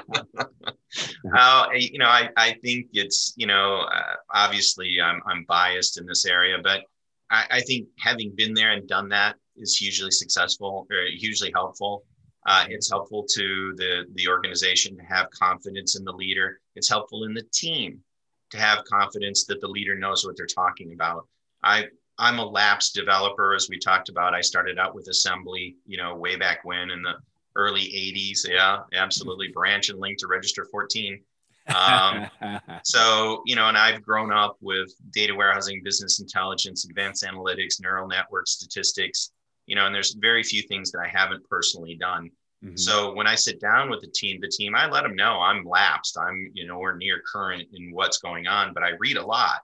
you 1.74 1.98
know, 1.98 2.06
I, 2.06 2.30
I 2.36 2.54
think 2.62 2.86
it's, 2.92 3.34
you 3.36 3.46
know, 3.46 3.80
uh, 3.80 4.14
obviously 4.32 5.00
I'm, 5.02 5.20
I'm 5.26 5.44
biased 5.48 5.98
in 5.98 6.06
this 6.06 6.24
area, 6.24 6.56
but 6.62 6.82
I, 7.30 7.44
I 7.50 7.60
think 7.62 7.88
having 7.98 8.32
been 8.36 8.54
there 8.54 8.72
and 8.72 8.86
done 8.86 9.08
that 9.10 9.34
is 9.56 9.76
hugely 9.76 10.10
successful 10.10 10.86
or 10.90 10.96
hugely 11.16 11.50
helpful. 11.54 12.04
Uh, 12.46 12.64
it's 12.68 12.88
helpful 12.88 13.24
to 13.28 13.74
the, 13.76 14.04
the 14.14 14.28
organization 14.28 14.96
to 14.96 15.02
have 15.02 15.28
confidence 15.30 15.98
in 15.98 16.04
the 16.04 16.12
leader. 16.12 16.60
It's 16.76 16.88
helpful 16.88 17.24
in 17.24 17.34
the 17.34 17.42
team 17.52 18.00
to 18.56 18.62
have 18.62 18.84
confidence 18.84 19.44
that 19.44 19.60
the 19.60 19.68
leader 19.68 19.96
knows 19.96 20.24
what 20.24 20.36
they're 20.36 20.46
talking 20.46 20.92
about. 20.92 21.26
I, 21.62 21.86
I'm 22.18 22.38
a 22.38 22.44
lapsed 22.44 22.94
developer, 22.94 23.54
as 23.54 23.68
we 23.68 23.78
talked 23.78 24.08
about. 24.08 24.34
I 24.34 24.40
started 24.40 24.78
out 24.78 24.94
with 24.94 25.08
assembly, 25.08 25.76
you 25.86 25.96
know, 25.96 26.14
way 26.14 26.36
back 26.36 26.64
when 26.64 26.90
in 26.90 27.02
the 27.02 27.14
early 27.54 27.82
80s. 27.82 28.48
Yeah, 28.48 28.80
absolutely. 28.92 29.48
Branch 29.48 29.88
and 29.90 29.98
link 29.98 30.18
to 30.18 30.26
register 30.26 30.66
14. 30.70 31.20
Um, 31.74 32.28
so, 32.84 33.42
you 33.46 33.56
know, 33.56 33.68
and 33.68 33.76
I've 33.76 34.02
grown 34.02 34.32
up 34.32 34.56
with 34.60 34.92
data 35.10 35.34
warehousing, 35.34 35.82
business 35.82 36.20
intelligence, 36.20 36.84
advanced 36.84 37.24
analytics, 37.24 37.80
neural 37.80 38.06
network 38.06 38.46
statistics, 38.46 39.32
you 39.66 39.74
know, 39.74 39.86
and 39.86 39.94
there's 39.94 40.14
very 40.14 40.42
few 40.42 40.62
things 40.62 40.90
that 40.92 41.00
I 41.00 41.08
haven't 41.08 41.48
personally 41.48 41.96
done. 41.96 42.30
Mm-hmm. 42.64 42.76
So 42.76 43.14
when 43.14 43.26
I 43.26 43.34
sit 43.34 43.60
down 43.60 43.90
with 43.90 44.00
the 44.00 44.08
team, 44.08 44.40
the 44.40 44.48
team, 44.48 44.74
I 44.74 44.88
let 44.88 45.02
them 45.02 45.14
know 45.14 45.40
I'm 45.40 45.64
lapsed. 45.64 46.16
I'm, 46.18 46.50
you 46.54 46.66
know, 46.66 46.78
we're 46.78 46.96
near 46.96 47.20
current 47.20 47.68
in 47.74 47.92
what's 47.92 48.18
going 48.18 48.46
on, 48.46 48.72
but 48.72 48.82
I 48.82 48.90
read 48.98 49.16
a 49.16 49.26
lot. 49.26 49.60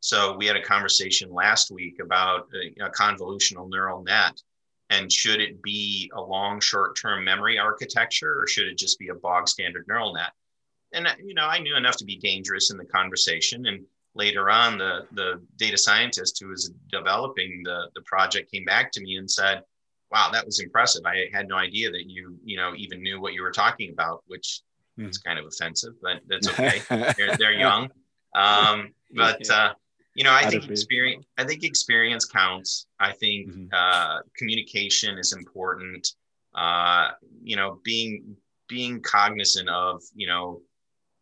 So 0.00 0.36
we 0.36 0.46
had 0.46 0.56
a 0.56 0.62
conversation 0.62 1.32
last 1.32 1.70
week 1.70 1.98
about 2.02 2.48
a, 2.54 2.86
a 2.86 2.90
convolutional 2.90 3.70
neural 3.70 4.02
net 4.02 4.40
and 4.90 5.10
should 5.10 5.40
it 5.40 5.62
be 5.62 6.10
a 6.14 6.20
long 6.20 6.60
short-term 6.60 7.24
memory 7.24 7.58
architecture 7.58 8.40
or 8.42 8.46
should 8.46 8.66
it 8.66 8.76
just 8.76 8.98
be 8.98 9.08
a 9.08 9.14
bog 9.14 9.48
standard 9.48 9.86
neural 9.88 10.12
net? 10.12 10.32
And 10.92 11.06
you 11.24 11.34
know, 11.34 11.46
I 11.46 11.60
knew 11.60 11.76
enough 11.76 11.96
to 11.98 12.04
be 12.04 12.16
dangerous 12.16 12.70
in 12.70 12.76
the 12.76 12.84
conversation 12.84 13.66
and 13.66 13.86
later 14.14 14.50
on, 14.50 14.78
the, 14.78 15.06
the 15.12 15.40
data 15.56 15.78
scientist 15.78 16.38
who 16.40 16.48
was 16.48 16.72
developing 16.90 17.62
the, 17.64 17.88
the 17.94 18.02
project 18.02 18.50
came 18.50 18.64
back 18.64 18.92
to 18.92 19.00
me 19.00 19.16
and 19.16 19.30
said, 19.30 19.62
wow, 20.12 20.28
that 20.30 20.44
was 20.44 20.60
impressive. 20.60 21.02
I 21.06 21.28
had 21.32 21.48
no 21.48 21.56
idea 21.56 21.90
that 21.90 22.04
you, 22.06 22.36
you 22.44 22.56
know, 22.56 22.74
even 22.76 23.02
knew 23.02 23.20
what 23.20 23.32
you 23.32 23.42
were 23.42 23.50
talking 23.50 23.90
about, 23.90 24.22
which 24.26 24.60
mm. 24.98 25.08
is 25.08 25.18
kind 25.18 25.38
of 25.38 25.46
offensive, 25.46 25.94
but 26.02 26.20
that's 26.28 26.48
okay. 26.50 26.82
they're, 27.16 27.36
they're 27.36 27.52
young. 27.52 27.90
Um, 28.34 28.92
but, 29.14 29.48
uh, 29.50 29.72
you 30.14 30.24
know, 30.24 30.32
I 30.32 30.48
think 30.48 30.68
experience, 30.68 31.24
I 31.38 31.44
think 31.44 31.64
experience 31.64 32.26
counts. 32.26 32.86
I 33.00 33.12
think 33.12 33.48
mm-hmm. 33.48 33.66
uh, 33.72 34.18
communication 34.36 35.16
is 35.16 35.32
important. 35.32 36.06
Uh, 36.54 37.08
you 37.42 37.56
know, 37.56 37.80
being, 37.82 38.36
being 38.68 39.00
cognizant 39.00 39.70
of, 39.70 40.02
you 40.14 40.26
know, 40.26 40.60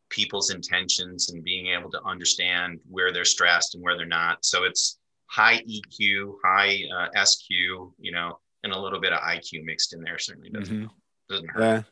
people's 0.09 0.51
intentions 0.51 1.30
and 1.30 1.45
being 1.45 1.68
able 1.68 1.88
to 1.93 2.03
understand 2.05 2.80
where 2.91 3.12
they're 3.12 3.24
stressed 3.24 3.76
and 3.76 3.84
where 3.84 3.97
they're 3.97 4.07
not. 4.07 4.45
So 4.45 4.64
it's 4.64 4.99
high 5.26 5.62
EQ, 5.62 6.34
high 6.45 6.80
uh, 6.93 7.24
SQ, 7.24 7.49
you 7.49 8.11
know, 8.11 8.41
and 8.63 8.73
a 8.73 8.79
little 8.79 9.01
bit 9.01 9.13
of 9.13 9.21
IQ 9.21 9.65
mixed 9.65 9.93
in 9.93 10.03
there 10.03 10.19
certainly 10.19 10.51
doesn't, 10.51 10.77
mm-hmm. 10.77 10.87
doesn't 11.29 11.51
hurt. 11.51 11.85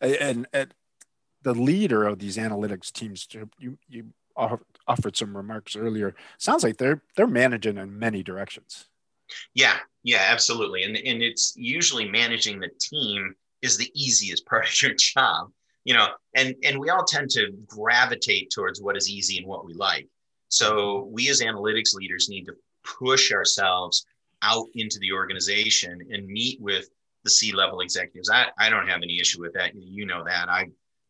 Yeah. 0.00 0.08
And, 0.08 0.46
and 0.52 0.74
the 1.42 1.54
leader 1.54 2.04
of 2.04 2.18
these 2.18 2.36
analytics 2.36 2.92
teams, 2.92 3.26
you, 3.58 3.78
you 3.88 4.06
offered 4.86 5.16
some 5.16 5.36
remarks 5.36 5.76
earlier. 5.76 6.14
Sounds 6.38 6.62
like 6.64 6.76
they're, 6.76 7.02
they're 7.16 7.26
managing 7.26 7.78
in 7.78 7.98
many 7.98 8.22
directions. 8.22 8.86
Yeah, 9.54 9.76
yeah, 10.02 10.26
absolutely. 10.28 10.84
And, 10.84 10.96
and 10.96 11.22
it's 11.22 11.54
usually 11.56 12.08
managing 12.08 12.60
the 12.60 12.70
team 12.80 13.34
is 13.60 13.76
the 13.76 13.90
easiest 13.94 14.46
part 14.48 14.66
of 14.66 14.82
your 14.82 14.94
job 14.94 15.50
you 15.84 15.94
know 15.94 16.08
and 16.36 16.54
and 16.62 16.78
we 16.78 16.90
all 16.90 17.04
tend 17.04 17.30
to 17.30 17.52
gravitate 17.66 18.50
towards 18.50 18.80
what 18.80 18.96
is 18.96 19.10
easy 19.10 19.38
and 19.38 19.46
what 19.46 19.64
we 19.64 19.74
like 19.74 20.08
so 20.48 21.08
we 21.10 21.28
as 21.28 21.40
analytics 21.40 21.94
leaders 21.94 22.28
need 22.28 22.44
to 22.44 22.54
push 22.84 23.32
ourselves 23.32 24.06
out 24.42 24.66
into 24.74 24.98
the 25.00 25.12
organization 25.12 26.00
and 26.10 26.26
meet 26.26 26.60
with 26.60 26.88
the 27.24 27.30
c 27.30 27.52
level 27.52 27.80
executives 27.80 28.28
I, 28.30 28.46
I 28.58 28.68
don't 28.68 28.88
have 28.88 29.02
any 29.02 29.20
issue 29.20 29.40
with 29.40 29.54
that 29.54 29.72
you 29.74 30.06
know 30.06 30.24
that 30.24 30.48
i 30.48 30.66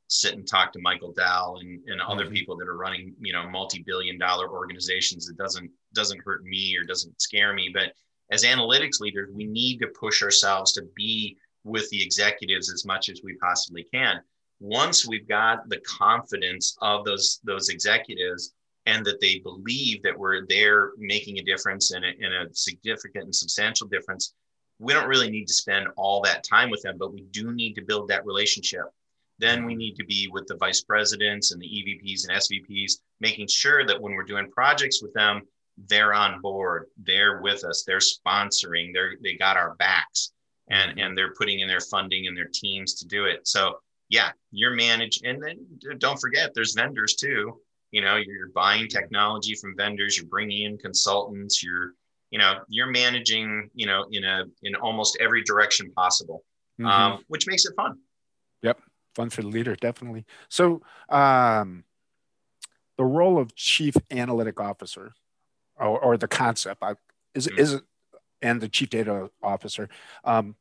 sit 0.09 0.35
and 0.35 0.47
talk 0.47 0.73
to 0.73 0.79
Michael 0.79 1.13
Dell 1.13 1.57
and, 1.61 1.81
and 1.89 1.99
other 2.03 2.27
Mhm. 2.27 2.33
people 2.35 2.57
that 2.59 2.69
are 2.69 2.77
running, 2.77 3.15
you 3.19 3.33
know, 3.33 3.49
multi-billion 3.49 4.19
dollar 4.19 4.47
organizations. 4.51 5.29
It 5.31 5.39
doesn't 5.39 5.71
doesn't 5.95 6.21
hurt 6.23 6.45
me 6.45 6.77
or 6.77 6.85
doesn't 6.85 7.21
scare 7.21 7.55
me. 7.55 7.71
But 7.73 7.95
as 8.31 8.45
analytics 8.45 9.01
leaders, 9.01 9.31
we 9.33 9.47
need 9.47 9.79
to 9.79 9.87
push 9.89 10.23
ourselves 10.23 10.73
to 10.75 10.83
be 10.95 11.39
with 11.65 11.89
the 11.91 12.03
executives 12.03 12.71
as 12.71 12.85
much 12.85 13.09
as 13.09 13.23
we 13.25 13.37
possibly 13.37 13.85
can. 13.85 14.21
Once 14.61 15.07
we've 15.07 15.29
got 15.29 15.67
the 15.71 15.81
confidence 15.81 16.77
of 16.83 17.07
those 17.07 17.41
those 17.45 17.71
executives 17.71 18.53
and 18.87 19.05
that 19.07 19.21
they 19.21 19.39
believe 19.39 20.03
that 20.03 20.19
we're 20.19 20.47
there 20.47 20.93
making 20.99 21.39
a 21.39 21.43
difference 21.43 21.93
and 21.93 22.05
a, 22.05 22.09
and 22.09 22.35
a 22.35 22.55
significant 22.55 23.25
and 23.25 23.35
substantial 23.35 23.87
difference, 23.87 24.35
we 24.79 24.93
don't 24.93 25.09
really 25.09 25.31
need 25.31 25.47
to 25.47 25.55
spend 25.55 25.87
all 25.97 26.21
that 26.23 26.43
time 26.43 26.69
with 26.69 26.83
them, 26.83 26.97
but 26.99 27.13
we 27.13 27.23
do 27.31 27.53
need 27.53 27.75
to 27.75 27.83
build 27.83 28.09
that 28.09 28.27
relationship. 28.27 28.85
Then 29.39 29.65
we 29.65 29.75
need 29.75 29.97
to 29.97 30.05
be 30.05 30.29
with 30.33 30.47
the 30.47 30.57
vice 30.57 30.83
presidents 30.83 31.53
and 31.53 31.61
the 31.61 31.67
EVPs 31.67 32.29
and 32.29 32.37
SVPs, 32.39 33.01
making 33.21 33.49
sure 33.49 33.87
that 33.87 34.01
when 34.01 34.15
we're 34.15 34.23
doing 34.25 34.51
projects 34.51 35.03
with 35.03 35.13
them, 35.15 35.43
they're 35.89 36.15
on 36.15 36.41
board, 36.41 36.87
they're 37.03 37.41
with 37.41 37.65
us, 37.65 37.83
they're 37.87 37.99
sponsoring, 37.99 38.93
they're 38.93 39.15
they 39.23 39.35
got 39.35 39.57
our 39.57 39.75
backs, 39.77 40.33
and 40.69 40.93
mm-hmm. 40.93 41.01
and 41.01 41.19
they're 41.19 41.35
putting 41.35 41.61
in 41.61 41.69
their 41.69 41.81
funding 41.81 42.27
and 42.27 42.37
their 42.37 42.51
teams 42.53 42.95
to 42.95 43.07
do 43.07 43.25
it. 43.25 43.47
So 43.49 43.79
yeah, 44.09 44.31
you're 44.51 44.75
managed, 44.75 45.25
and 45.25 45.43
then 45.43 45.57
don't 45.99 46.21
forget 46.21 46.53
there's 46.55 46.75
vendors 46.75 47.15
too. 47.15 47.61
You 47.93 48.01
know, 48.01 48.17
you're 48.17 48.49
buying 48.55 48.89
technology 48.89 49.55
from 49.55 49.77
vendors, 49.77 50.17
you're 50.17 50.27
bringing 50.27 50.63
in 50.65 50.79
consultants, 50.79 51.63
you're 51.63 51.93
you 52.31 52.39
know 52.39 52.61
you're 52.69 52.91
managing 52.91 53.71
you 53.75 53.87
know 53.87 54.07
in 54.11 54.25
a 54.25 54.45
in 54.63 54.75
almost 54.75 55.19
every 55.21 55.43
direction 55.45 55.93
possible 55.93 56.43
Mhm. 56.81 56.87
um, 56.87 57.25
which 57.29 57.47
makes 57.47 57.65
it 57.67 57.75
fun 57.77 57.99
yep 58.63 58.81
fun 59.15 59.29
for 59.29 59.43
the 59.43 59.49
leader, 59.49 59.77
definitely. 59.77 60.25
So, 60.49 60.81
um, 61.11 61.85
the 62.97 63.05
role 63.05 63.39
of 63.39 63.55
chief 63.55 63.95
analytic 64.11 64.61
officer, 64.61 65.13
or, 65.77 65.99
or 66.01 66.17
the 66.17 66.29
concept, 66.29 66.83
I, 66.83 66.95
is 67.35 67.47
Mhm. 67.49 67.59
is 67.59 67.81
and 68.41 68.61
the 68.61 68.69
chief 68.69 68.91
data 68.91 69.31
officer. 69.43 69.89
Um, 70.25 70.57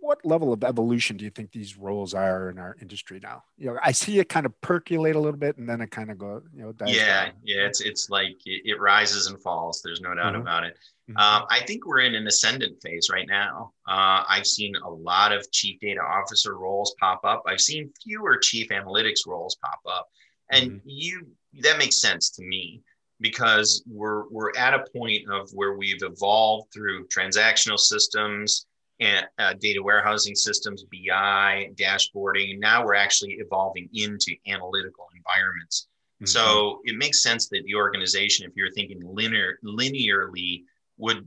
what 0.00 0.24
level 0.24 0.52
of 0.52 0.64
evolution 0.64 1.16
do 1.16 1.24
you 1.24 1.30
think 1.30 1.52
these 1.52 1.76
roles 1.76 2.14
are 2.14 2.50
in 2.50 2.58
our 2.58 2.76
industry 2.80 3.20
now? 3.22 3.42
You 3.56 3.66
know, 3.68 3.78
I 3.82 3.92
see 3.92 4.18
it 4.18 4.28
kind 4.28 4.46
of 4.46 4.58
percolate 4.60 5.16
a 5.16 5.20
little 5.20 5.38
bit, 5.38 5.58
and 5.58 5.68
then 5.68 5.80
it 5.80 5.90
kind 5.90 6.10
of 6.10 6.18
go, 6.18 6.42
you 6.54 6.62
know, 6.62 6.74
yeah 6.86 7.26
down. 7.26 7.34
yeah 7.44 7.66
it's 7.66 7.80
it's 7.80 8.08
like 8.10 8.36
it, 8.46 8.62
it 8.64 8.80
rises 8.80 9.26
and 9.26 9.40
falls 9.42 9.80
there's 9.84 10.00
no 10.00 10.14
doubt 10.14 10.34
Mhm. 10.34 10.40
about 10.40 10.64
it 10.64 10.76
Mhm. 11.10 11.16
um, 11.18 11.46
i 11.50 11.60
think 11.66 11.86
we're 11.86 12.00
in 12.00 12.14
an 12.14 12.26
ascendant 12.26 12.80
phase 12.82 13.08
right 13.12 13.26
now 13.26 13.72
uh, 13.88 14.22
i've 14.28 14.46
seen 14.46 14.74
a 14.76 14.88
lot 14.90 15.32
of 15.32 15.50
chief 15.50 15.80
data 15.80 16.00
officer 16.00 16.56
roles 16.56 16.94
pop 17.00 17.20
up 17.24 17.42
i've 17.46 17.60
seen 17.60 17.92
fewer 18.04 18.36
chief 18.38 18.68
analytics 18.68 19.26
roles 19.26 19.56
pop 19.56 19.80
up 19.90 20.08
and 20.50 20.70
Mhm. 20.70 20.80
you 20.84 21.26
that 21.62 21.78
makes 21.78 22.00
sense 22.00 22.30
to 22.30 22.44
me 22.44 22.80
because 23.20 23.82
we're 23.86 24.28
we're 24.28 24.52
at 24.56 24.74
a 24.74 24.84
point 24.96 25.28
of 25.28 25.50
where 25.52 25.74
we've 25.76 26.02
evolved 26.02 26.72
through 26.72 27.06
transactional 27.08 27.78
systems 27.78 28.66
and 29.00 29.26
uh, 29.38 29.54
data 29.60 29.80
warehousing 29.82 30.34
systems 30.34 30.84
bi 30.92 31.70
dashboarding 31.76 32.50
and 32.52 32.60
now 32.60 32.84
we're 32.84 32.94
actually 32.94 33.32
evolving 33.34 33.88
into 33.94 34.34
analytical 34.46 35.06
environments 35.16 35.86
Mhm. 36.22 36.28
so 36.28 36.80
it 36.84 36.96
makes 36.96 37.22
sense 37.22 37.48
that 37.48 37.62
the 37.64 37.76
organization, 37.76 38.44
if 38.44 38.56
you're 38.56 38.72
thinking 38.72 39.00
linear, 39.04 39.56
linearly, 39.64 40.64
would 40.96 41.24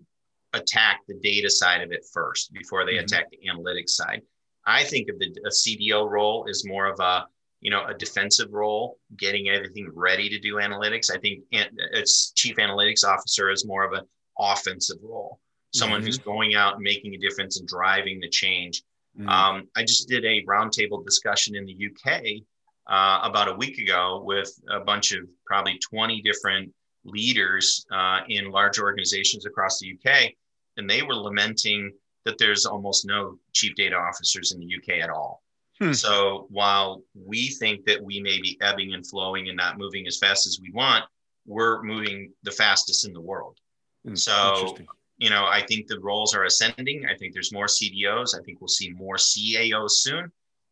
attack 0.51 0.99
the 1.07 1.17
data 1.23 1.49
side 1.49 1.81
of 1.81 1.93
it 1.93 2.03
first 2.11 2.51
before 2.51 2.85
they 2.85 2.95
Mhm. 2.95 3.03
attack 3.03 3.29
the 3.29 3.39
analytics 3.49 3.91
side. 3.91 4.21
I 4.65 4.83
think 4.83 5.07
of 5.09 5.17
the 5.17 5.33
a 5.45 5.51
CDO 5.51 6.03
role 6.05 6.45
as 6.49 6.65
more 6.65 6.87
of 6.87 6.99
a 6.99 7.25
you 7.61 7.71
know 7.71 7.85
a 7.85 7.93
defensive 7.93 8.51
role, 8.51 8.99
getting 9.15 9.47
everything 9.47 9.87
ready 9.93 10.27
to 10.27 10.39
do 10.39 10.55
analytics. 10.55 11.09
I 11.09 11.19
think 11.19 11.45
an- 11.53 11.77
it's 11.93 12.31
chief 12.33 12.57
analytics 12.57 13.05
officer 13.05 13.49
is 13.49 13.65
more 13.65 13.83
of 13.85 13.93
an 13.93 14.05
offensive 14.37 14.97
role, 15.01 15.39
someone 15.73 16.01
who's 16.01 16.17
going 16.17 16.55
out 16.55 16.75
and 16.75 16.83
making 16.83 17.15
a 17.15 17.17
difference 17.17 17.59
and 17.59 17.67
driving 17.67 18.19
the 18.19 18.29
change. 18.29 18.83
Mhm. 19.19 19.27
Um, 19.27 19.69
I 19.75 19.83
just 19.83 20.07
did 20.07 20.25
a 20.25 20.43
roundtable 20.43 21.03
discussion 21.03 21.55
in 21.55 21.65
the 21.65 21.73
UK 21.73 22.43
uh, 22.87 23.19
about 23.23 23.47
a 23.47 23.53
week 23.53 23.77
ago 23.77 24.21
with 24.23 24.51
a 24.69 24.79
bunch 24.79 25.11
of 25.13 25.27
probably 25.45 25.77
20 25.79 26.21
different 26.21 26.73
leaders 27.03 27.85
uh, 27.91 28.21
in 28.27 28.51
large 28.51 28.79
organizations 28.79 29.45
across 29.45 29.79
the 29.79 29.93
UK, 29.97 30.33
and 30.77 30.89
they 30.89 31.01
were 31.01 31.15
lamenting 31.15 31.91
that 32.25 32.37
there's 32.37 32.65
almost 32.65 33.05
no 33.05 33.39
chief 33.53 33.73
data 33.75 33.95
officers 33.95 34.51
in 34.51 34.59
the 34.59 34.65
UK 34.75 35.01
at 35.01 35.09
all. 35.09 35.41
Hmm. 35.79 35.93
So 35.93 36.47
while 36.49 37.01
we 37.15 37.49
think 37.49 37.85
that 37.85 38.01
we 38.01 38.19
may 38.21 38.39
be 38.39 38.57
ebbing 38.61 38.93
and 38.93 39.05
flowing 39.05 39.47
and 39.47 39.57
not 39.57 39.77
moving 39.77 40.05
as 40.05 40.19
fast 40.19 40.45
as 40.45 40.59
we 40.61 40.71
want, 40.71 41.05
we're 41.47 41.81
moving 41.81 42.31
the 42.43 42.51
fastest 42.51 43.07
in 43.07 43.13
the 43.13 43.21
world. 43.21 43.57
Mm, 44.05 44.17
so- 44.17 44.53
interesting. 44.55 44.87
You 45.21 45.29
know, 45.29 45.45
I 45.45 45.61
think 45.61 45.85
the 45.85 45.99
roles 45.99 46.33
are 46.33 46.45
ascending. 46.45 47.05
I 47.05 47.15
think 47.15 47.33
there's 47.33 47.53
more 47.53 47.67
CDOs. 47.67 48.35
I 48.35 48.41
think 48.43 48.59
we'll 48.59 48.67
see 48.67 48.89
more 48.89 49.17
CAOs 49.17 49.91
soon. 49.91 50.31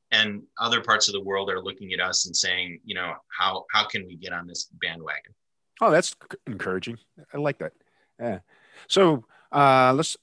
And 0.10 0.42
other 0.60 0.82
parts 0.82 1.08
of 1.08 1.14
the 1.14 1.22
world 1.22 1.52
are 1.52 1.62
looking 1.62 1.94
at 1.94 2.00
us 2.00 2.26
and 2.26 2.36
saying, 2.36 2.80
you 2.84 2.96
know, 2.96 3.14
how 3.28 3.66
how 3.72 3.86
can 3.86 4.08
we 4.08 4.16
get 4.16 4.34
on 4.34 4.48
this 4.48 4.68
bandwagon? 4.82 5.36
Oh, 5.80 5.92
that's 5.92 6.16
encouraging. 6.48 6.98
I 7.32 7.38
like 7.38 7.60
that. 7.60 7.74
Yeah. 8.20 8.40
So 8.88 9.24
uh, 9.52 9.94
let's 9.96 10.18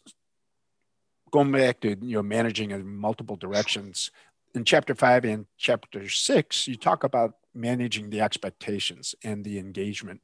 going 1.30 1.52
back 1.52 1.80
to 1.82 1.90
you 1.90 2.16
know 2.16 2.22
managing 2.24 2.72
in 2.72 2.96
multiple 2.96 3.36
directions. 3.36 4.10
In 4.56 4.64
chapter 4.64 4.96
five 4.96 5.24
and 5.24 5.46
chapter 5.56 6.08
six, 6.08 6.66
you 6.66 6.74
talk 6.74 7.04
about 7.04 7.34
managing 7.54 8.10
the 8.10 8.22
expectations 8.22 9.14
and 9.22 9.44
the 9.44 9.60
engagement. 9.60 10.20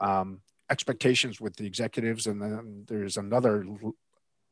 Um, 0.00 0.40
expectations 0.70 1.40
with 1.40 1.56
the 1.56 1.66
executives, 1.66 2.26
and 2.26 2.40
then 2.40 2.84
there's 2.88 3.16
another 3.16 3.64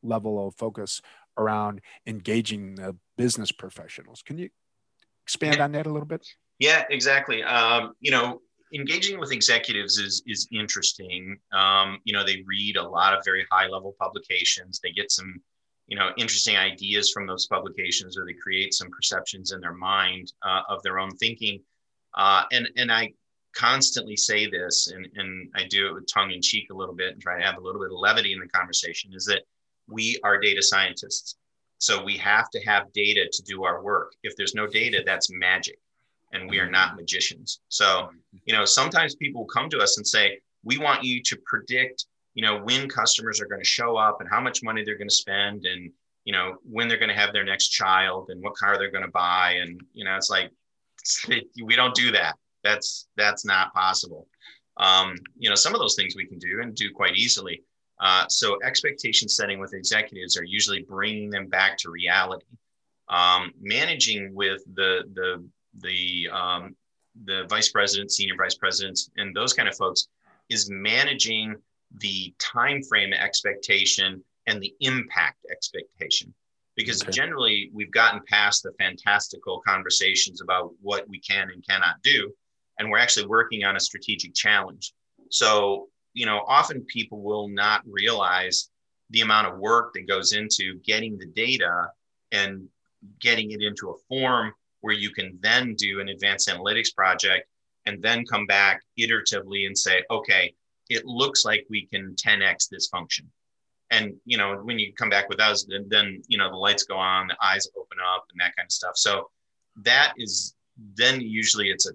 level 0.02 0.46
of 0.46 0.54
focus 0.54 1.00
around 1.36 1.80
engaging 2.06 2.74
the 2.76 2.96
business 3.16 3.50
professionals. 3.50 4.22
Can 4.22 4.38
you 4.38 4.50
expand 5.24 5.56
Yeah. 5.56 5.64
on 5.64 5.72
that 5.72 5.86
a 5.86 5.90
little 5.90 6.06
bit? 6.06 6.26
Yeah, 6.58 6.84
exactly. 6.90 7.42
Um, 7.42 7.94
you 8.00 8.10
know, 8.10 8.42
engaging 8.72 9.18
with 9.18 9.32
executives 9.32 9.98
is 9.98 10.22
is 10.26 10.46
interesting. 10.52 11.38
Um, 11.52 12.00
you 12.04 12.12
know, 12.12 12.24
they 12.24 12.42
read 12.46 12.76
a 12.76 12.88
lot 12.88 13.14
of 13.16 13.24
very 13.24 13.46
high 13.50 13.66
level 13.66 13.96
publications. 14.00 14.80
They 14.80 14.92
get 14.92 15.10
some, 15.10 15.42
you 15.86 15.96
know, 15.96 16.12
interesting 16.16 16.56
ideas 16.56 17.10
from 17.10 17.26
those 17.26 17.46
publications, 17.46 18.16
or 18.16 18.24
they 18.24 18.34
create 18.34 18.72
some 18.74 18.90
perceptions 18.90 19.52
in 19.52 19.60
their 19.60 19.74
mind 19.74 20.32
uh, 20.42 20.62
of 20.68 20.82
their 20.82 20.98
own 20.98 21.10
thinking. 21.16 21.62
Uh, 22.14 22.44
and 22.52 22.68
and 22.76 22.92
I 22.92 23.12
constantly 23.54 24.16
say 24.16 24.48
this, 24.48 24.88
and 24.88 25.08
and 25.16 25.50
I 25.54 25.64
do 25.68 25.88
it 25.88 25.94
with 25.94 26.12
tongue 26.12 26.32
in 26.32 26.42
cheek 26.42 26.70
a 26.70 26.74
little 26.74 26.94
bit, 26.94 27.12
and 27.12 27.22
try 27.22 27.38
to 27.38 27.44
have 27.44 27.56
a 27.56 27.60
little 27.60 27.80
bit 27.80 27.90
of 27.90 27.98
levity 27.98 28.32
in 28.32 28.40
the 28.40 28.48
conversation. 28.48 29.12
Is 29.14 29.24
that 29.26 29.42
we 29.88 30.18
are 30.24 30.38
data 30.38 30.62
scientists, 30.62 31.36
so 31.78 32.02
we 32.02 32.16
have 32.18 32.50
to 32.50 32.60
have 32.66 32.92
data 32.92 33.28
to 33.32 33.42
do 33.42 33.64
our 33.64 33.82
work. 33.82 34.14
If 34.22 34.36
there's 34.36 34.54
no 34.54 34.66
data, 34.66 35.02
that's 35.04 35.30
magic 35.30 35.78
and 36.34 36.50
we 36.50 36.58
are 36.58 36.68
not 36.68 36.88
mm-hmm. 36.88 36.98
magicians. 36.98 37.60
So, 37.68 38.10
you 38.44 38.52
know, 38.52 38.64
sometimes 38.64 39.14
people 39.14 39.46
come 39.46 39.70
to 39.70 39.78
us 39.78 39.96
and 39.96 40.06
say, 40.06 40.40
we 40.64 40.78
want 40.78 41.04
you 41.04 41.22
to 41.22 41.38
predict, 41.46 42.06
you 42.34 42.42
know, 42.42 42.58
when 42.58 42.88
customers 42.88 43.40
are 43.40 43.46
going 43.46 43.60
to 43.60 43.66
show 43.66 43.96
up 43.96 44.20
and 44.20 44.28
how 44.28 44.40
much 44.40 44.62
money 44.62 44.84
they're 44.84 44.98
going 44.98 45.08
to 45.08 45.14
spend 45.14 45.64
and, 45.64 45.90
you 46.24 46.32
know, 46.32 46.56
when 46.64 46.88
they're 46.88 46.98
going 46.98 47.10
to 47.10 47.14
have 47.14 47.32
their 47.32 47.44
next 47.44 47.68
child 47.68 48.30
and 48.30 48.42
what 48.42 48.54
car 48.56 48.76
they're 48.76 48.90
going 48.90 49.04
to 49.04 49.10
buy. 49.10 49.56
And, 49.60 49.80
you 49.92 50.04
know, 50.04 50.16
it's 50.16 50.30
like, 50.30 50.50
we 51.64 51.76
don't 51.76 51.94
do 51.94 52.10
that. 52.12 52.34
That's, 52.64 53.06
that's 53.16 53.44
not 53.44 53.72
possible. 53.72 54.26
Um, 54.78 55.14
you 55.38 55.48
know, 55.48 55.54
some 55.54 55.74
of 55.74 55.80
those 55.80 55.94
things 55.94 56.16
we 56.16 56.26
can 56.26 56.38
do 56.38 56.60
and 56.62 56.74
do 56.74 56.90
quite 56.92 57.14
easily. 57.14 57.62
Uh, 58.00 58.24
so 58.28 58.58
expectation 58.64 59.28
setting 59.28 59.60
with 59.60 59.72
executives 59.74 60.36
are 60.36 60.44
usually 60.44 60.82
bringing 60.82 61.30
them 61.30 61.46
back 61.46 61.78
to 61.78 61.90
reality. 61.90 62.46
Um, 63.08 63.52
managing 63.60 64.34
with 64.34 64.62
the, 64.74 65.04
the, 65.14 65.44
the 65.80 66.28
um, 66.32 66.74
the 67.24 67.46
vice 67.48 67.70
president, 67.70 68.10
senior 68.10 68.34
vice 68.36 68.56
presidents, 68.56 69.10
and 69.16 69.34
those 69.36 69.52
kind 69.52 69.68
of 69.68 69.76
folks 69.76 70.08
is 70.48 70.68
managing 70.70 71.54
the 71.98 72.34
time 72.40 72.82
frame 72.82 73.12
expectation 73.12 74.22
and 74.48 74.60
the 74.60 74.74
impact 74.80 75.38
expectation. 75.50 76.34
Because 76.76 77.02
Okay. 77.02 77.12
generally, 77.12 77.70
we've 77.72 77.92
gotten 77.92 78.20
past 78.28 78.64
the 78.64 78.72
fantastical 78.80 79.60
conversations 79.60 80.40
about 80.40 80.72
what 80.82 81.08
we 81.08 81.20
can 81.20 81.50
and 81.50 81.64
cannot 81.64 82.02
do, 82.02 82.32
and 82.78 82.90
we're 82.90 82.98
actually 82.98 83.26
working 83.26 83.64
on 83.64 83.76
a 83.76 83.80
strategic 83.80 84.34
challenge. 84.34 84.92
So, 85.30 85.88
you 86.12 86.26
know, 86.26 86.44
often 86.46 86.84
people 86.84 87.22
will 87.22 87.48
not 87.48 87.82
realize 87.86 88.70
the 89.10 89.20
amount 89.20 89.48
of 89.48 89.58
work 89.58 89.92
that 89.94 90.08
goes 90.08 90.32
into 90.32 90.78
getting 90.84 91.18
the 91.18 91.26
data 91.26 91.88
and 92.32 92.68
getting 93.20 93.50
it 93.52 93.62
into 93.62 93.90
a 93.90 93.98
form 94.08 94.52
where 94.80 94.94
you 94.94 95.10
can 95.10 95.38
then 95.40 95.74
do 95.74 96.00
an 96.00 96.08
advanced 96.08 96.48
analytics 96.48 96.94
project 96.94 97.46
and 97.86 98.02
then 98.02 98.24
come 98.24 98.46
back 98.46 98.82
iteratively 98.98 99.66
and 99.66 99.76
say, 99.76 100.02
okay, 100.10 100.54
it 100.88 101.04
looks 101.04 101.44
like 101.44 101.66
we 101.70 101.86
can 101.86 102.14
10x 102.14 102.68
this 102.68 102.88
function. 102.88 103.30
And 103.90 104.14
you 104.24 104.36
know, 104.36 104.56
when 104.56 104.78
you 104.78 104.92
come 104.94 105.08
back 105.10 105.28
with 105.28 105.40
us, 105.40 105.64
then, 105.64 105.86
then 105.88 106.22
you 106.26 106.38
know 106.38 106.50
the 106.50 106.56
lights 106.56 106.84
go 106.84 106.96
on, 106.96 107.28
the 107.28 107.36
eyes 107.42 107.68
open 107.76 107.98
up, 108.14 108.24
and 108.32 108.40
that 108.40 108.56
kind 108.56 108.66
of 108.66 108.72
stuff. 108.72 108.96
So 108.96 109.28
that 109.82 110.14
is 110.16 110.54
then 110.96 111.20
usually 111.20 111.68
it's 111.68 111.86
a 111.86 111.92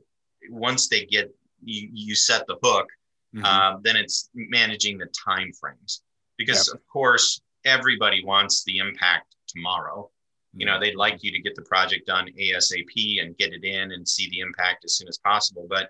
once 0.49 0.87
they 0.87 1.05
get 1.05 1.33
you, 1.63 1.89
you 1.91 2.15
set 2.15 2.45
the 2.47 2.57
hook, 2.63 2.87
mm-hmm. 3.35 3.45
uh, 3.45 3.79
then 3.83 3.95
it's 3.95 4.29
managing 4.33 4.97
the 4.97 5.07
time 5.07 5.51
frames 5.59 6.01
because 6.37 6.67
yep. 6.67 6.75
of 6.75 6.87
course 6.87 7.41
everybody 7.65 8.23
wants 8.23 8.63
the 8.63 8.77
impact 8.77 9.35
tomorrow. 9.47 10.09
You 10.53 10.65
know, 10.65 10.73
mm-hmm. 10.73 10.81
they'd 10.81 10.95
like 10.95 11.23
you 11.23 11.31
to 11.31 11.41
get 11.41 11.55
the 11.55 11.61
project 11.61 12.07
done 12.07 12.27
ASAP 12.39 13.21
and 13.21 13.37
get 13.37 13.53
it 13.53 13.63
in 13.63 13.91
and 13.91 14.07
see 14.07 14.29
the 14.29 14.39
impact 14.39 14.83
as 14.85 14.95
soon 14.95 15.07
as 15.07 15.19
possible. 15.19 15.67
But 15.69 15.89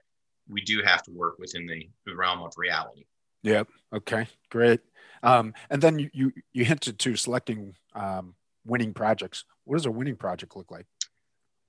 we 0.49 0.62
do 0.62 0.82
have 0.84 1.03
to 1.03 1.12
work 1.12 1.38
within 1.39 1.66
the, 1.66 1.88
the 2.05 2.16
realm 2.16 2.41
of 2.41 2.53
reality. 2.57 3.05
Yep. 3.43 3.70
Okay. 3.93 4.28
Great. 4.49 4.82
Um, 5.24 5.53
and 5.70 5.82
then 5.82 5.99
you, 5.99 6.10
you, 6.14 6.32
you 6.51 6.66
hinted 6.66 6.99
to 6.99 7.16
selecting 7.16 7.76
um, 7.93 8.36
winning 8.66 8.93
projects. 8.93 9.45
What 9.64 9.78
does 9.78 9.86
a 9.86 9.91
winning 9.91 10.16
project 10.16 10.55
look 10.55 10.72
like? 10.72 10.86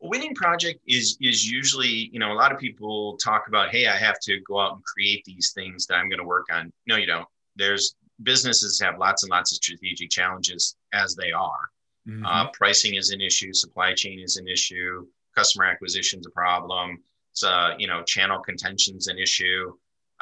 A 0.02 0.08
winning 0.08 0.34
project 0.34 0.80
is 0.86 1.16
is 1.20 1.50
usually, 1.50 2.10
you 2.12 2.18
know, 2.18 2.32
a 2.32 2.38
lot 2.42 2.52
of 2.52 2.58
people 2.58 3.16
talk 3.18 3.48
about, 3.48 3.70
hey, 3.70 3.86
I 3.86 3.96
have 3.96 4.18
to 4.20 4.40
go 4.40 4.58
out 4.58 4.74
and 4.74 4.84
create 4.84 5.24
these 5.24 5.52
things 5.52 5.86
that 5.86 5.96
I'm 5.96 6.08
going 6.08 6.20
to 6.20 6.26
work 6.26 6.46
on. 6.52 6.72
No, 6.86 6.96
you 6.96 7.06
don't. 7.06 7.28
There's 7.56 7.94
businesses 8.22 8.80
have 8.80 8.98
lots 8.98 9.22
and 9.22 9.30
lots 9.30 9.52
of 9.52 9.56
strategic 9.56 10.10
challenges 10.10 10.76
as 10.92 11.14
they 11.14 11.32
are. 11.32 11.70
Mm-hmm. 12.08 12.24
Uh, 12.24 12.48
pricing 12.52 12.94
is 12.94 13.10
an 13.10 13.20
issue, 13.20 13.52
supply 13.52 13.92
chain 13.94 14.20
is 14.20 14.36
an 14.36 14.48
issue, 14.48 15.06
customer 15.36 15.66
acquisition 15.66 16.20
is 16.20 16.26
a 16.26 16.30
problem. 16.30 16.98
So, 17.32 17.48
uh, 17.48 17.74
you 17.78 17.86
know, 17.86 18.02
channel 18.02 18.40
contention's 18.40 19.06
an 19.06 19.18
issue. 19.18 19.72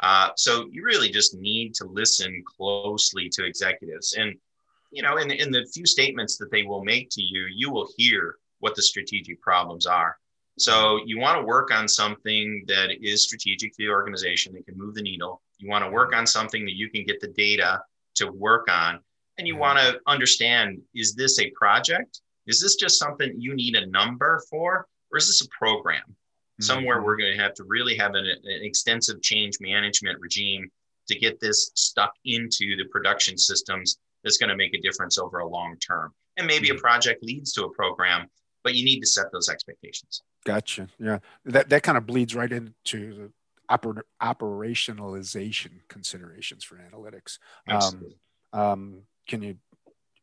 Uh, 0.01 0.29
so 0.35 0.67
you 0.71 0.83
really 0.83 1.09
just 1.09 1.35
need 1.35 1.73
to 1.75 1.85
listen 1.85 2.43
closely 2.45 3.29
to 3.29 3.45
executives. 3.45 4.13
And, 4.13 4.35
you 4.91 5.03
know, 5.03 5.17
in, 5.17 5.31
in 5.31 5.51
the 5.51 5.65
few 5.73 5.85
statements 5.85 6.37
that 6.37 6.51
they 6.51 6.63
will 6.63 6.83
make 6.83 7.09
to 7.11 7.21
you, 7.21 7.47
you 7.53 7.71
will 7.71 7.89
hear 7.97 8.35
what 8.59 8.75
the 8.75 8.81
strategic 8.81 9.41
problems 9.41 9.85
are. 9.85 10.17
So 10.57 10.99
you 11.05 11.19
want 11.19 11.39
to 11.39 11.45
work 11.45 11.73
on 11.73 11.87
something 11.87 12.65
that 12.67 12.89
is 13.01 13.23
strategic 13.23 13.71
to 13.71 13.77
the 13.77 13.89
organization 13.89 14.53
that 14.53 14.65
can 14.65 14.77
move 14.77 14.93
the 14.93 15.01
needle. 15.01 15.41
You 15.57 15.69
want 15.69 15.85
to 15.85 15.91
work 15.91 16.13
on 16.13 16.27
something 16.27 16.65
that 16.65 16.75
you 16.75 16.89
can 16.89 17.05
get 17.05 17.21
the 17.21 17.29
data 17.29 17.81
to 18.15 18.31
work 18.31 18.67
on. 18.69 18.99
And 19.37 19.47
you 19.47 19.55
want 19.55 19.79
to 19.79 19.99
understand 20.05 20.81
is 20.93 21.15
this 21.15 21.39
a 21.39 21.49
project? 21.51 22.21
Is 22.45 22.59
this 22.59 22.75
just 22.75 22.99
something 22.99 23.33
you 23.37 23.55
need 23.55 23.75
a 23.75 23.85
number 23.87 24.41
for? 24.49 24.87
Or 25.11 25.17
is 25.17 25.27
this 25.27 25.41
a 25.41 25.47
program? 25.49 26.03
Somewhere 26.59 26.97
mm-hmm. 26.97 27.05
we're 27.05 27.17
going 27.17 27.31
to 27.31 27.41
have 27.41 27.53
to 27.55 27.63
really 27.63 27.95
have 27.95 28.15
an, 28.15 28.25
an 28.25 28.39
extensive 28.43 29.21
change 29.21 29.57
management 29.61 30.19
regime 30.19 30.69
to 31.07 31.17
get 31.17 31.39
this 31.39 31.71
stuck 31.75 32.11
into 32.25 32.75
the 32.75 32.85
production 32.91 33.37
systems 33.37 33.97
that's 34.23 34.37
going 34.37 34.49
to 34.49 34.57
make 34.57 34.73
a 34.73 34.81
difference 34.81 35.17
over 35.17 35.39
a 35.39 35.47
long 35.47 35.77
term. 35.77 36.13
And 36.37 36.45
maybe 36.45 36.67
mm-hmm. 36.67 36.77
a 36.77 36.81
project 36.81 37.23
leads 37.23 37.53
to 37.53 37.63
a 37.63 37.69
program, 37.69 38.27
but 38.63 38.75
you 38.75 38.85
need 38.85 38.99
to 38.99 39.07
set 39.07 39.31
those 39.31 39.49
expectations. 39.49 40.21
Gotcha. 40.45 40.87
Yeah, 40.99 41.19
that 41.45 41.69
that 41.69 41.83
kind 41.83 41.97
of 41.97 42.05
bleeds 42.05 42.35
right 42.35 42.51
into 42.51 43.13
the 43.15 43.31
oper- 43.69 44.01
operationalization 44.21 45.71
considerations 45.87 46.63
for 46.63 46.77
analytics. 46.77 47.37
Um, 47.67 48.05
um, 48.53 49.01
can 49.27 49.41
you 49.41 49.55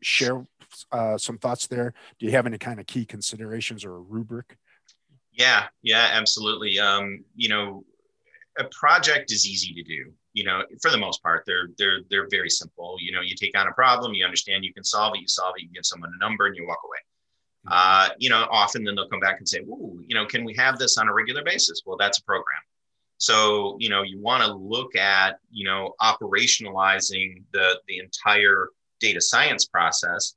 share 0.03 0.47
uh, 0.93 1.17
some 1.19 1.39
thoughts 1.39 1.67
there? 1.67 1.95
Do 2.19 2.27
you 2.27 2.33
have 2.33 2.47
any 2.47 2.59
kind 2.59 2.81
of 2.81 2.87
key 2.87 3.05
considerations 3.05 3.85
or 3.85 3.97
a 3.97 4.01
rubric? 4.01 4.57
Yeah, 5.33 5.65
yeah, 5.83 6.11
absolutely. 6.13 6.79
Um, 6.79 7.25
you 7.35 7.49
know, 7.49 7.85
a 8.59 8.65
project 8.65 9.31
is 9.33 9.47
easy 9.47 9.75
to 9.75 9.83
do. 9.83 10.13
You 10.33 10.45
know, 10.45 10.63
for 10.83 10.91
the 10.91 10.99
most 10.99 11.23
part, 11.23 11.45
they're 11.47 11.69
they're 11.79 12.01
they're 12.11 12.29
very 12.31 12.51
simple. 12.51 12.97
You 13.01 13.13
know, 13.13 13.21
you 13.21 13.35
take 13.37 13.57
on 13.59 13.69
a 13.69 13.73
problem, 13.73 14.15
you 14.15 14.25
understand 14.25 14.65
you 14.65 14.75
can 14.75 14.85
solve 14.85 15.15
it, 15.15 15.21
you 15.21 15.29
solve 15.29 15.55
it, 15.57 15.63
you 15.63 15.69
give 15.73 15.87
someone 15.87 16.11
a 16.15 16.25
number, 16.25 16.47
and 16.47 16.57
you 16.57 16.67
walk 16.67 16.81
away. 16.85 16.99
Uh, 17.69 18.11
you 18.19 18.31
know, 18.31 18.47
often 18.51 18.85
then 18.85 18.95
they'll 18.95 19.09
come 19.09 19.21
back 19.21 19.39
and 19.39 19.49
say, 19.49 19.61
"Ooh, 19.61 20.03
you 20.07 20.15
know, 20.15 20.27
can 20.27 20.45
we 20.45 20.55
have 20.55 20.79
this 20.79 20.99
on 20.99 21.09
a 21.09 21.13
regular 21.13 21.43
basis?" 21.43 21.83
Well, 21.85 21.97
that's 21.97 22.19
a 22.19 22.25
program. 22.25 22.61
So, 23.19 23.77
you 23.81 23.89
know, 23.89 24.03
you 24.03 24.21
want 24.21 24.45
to 24.45 24.53
look 24.53 24.95
at, 24.95 25.39
you 25.51 25.65
know, 25.65 25.95
operationalizing 26.01 27.43
the 27.53 27.81
the 27.89 27.99
entire 27.99 28.69
data 29.01 29.21
science 29.21 29.67
process. 29.67 30.35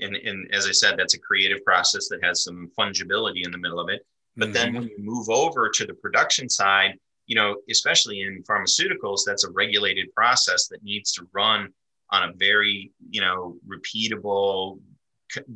And, 0.00 0.16
and 0.16 0.52
as 0.54 0.66
I 0.66 0.72
said, 0.72 0.96
that's 0.96 1.14
a 1.14 1.18
creative 1.18 1.62
process 1.64 2.08
that 2.08 2.24
has 2.24 2.42
some 2.42 2.70
fungibility 2.78 3.44
in 3.44 3.50
the 3.50 3.58
middle 3.58 3.78
of 3.78 3.88
it. 3.90 4.06
But 4.36 4.46
mm-hmm. 4.46 4.52
then 4.52 4.74
when 4.74 4.84
you 4.84 4.96
move 4.98 5.28
over 5.28 5.68
to 5.68 5.86
the 5.86 5.94
production 5.94 6.48
side, 6.48 6.98
you 7.26 7.36
know, 7.36 7.56
especially 7.70 8.22
in 8.22 8.42
pharmaceuticals, 8.48 9.20
that's 9.26 9.44
a 9.44 9.50
regulated 9.50 10.12
process 10.14 10.68
that 10.68 10.82
needs 10.82 11.12
to 11.12 11.28
run 11.32 11.72
on 12.10 12.28
a 12.28 12.32
very, 12.32 12.92
you 13.10 13.20
know, 13.20 13.56
repeatable, 13.68 14.80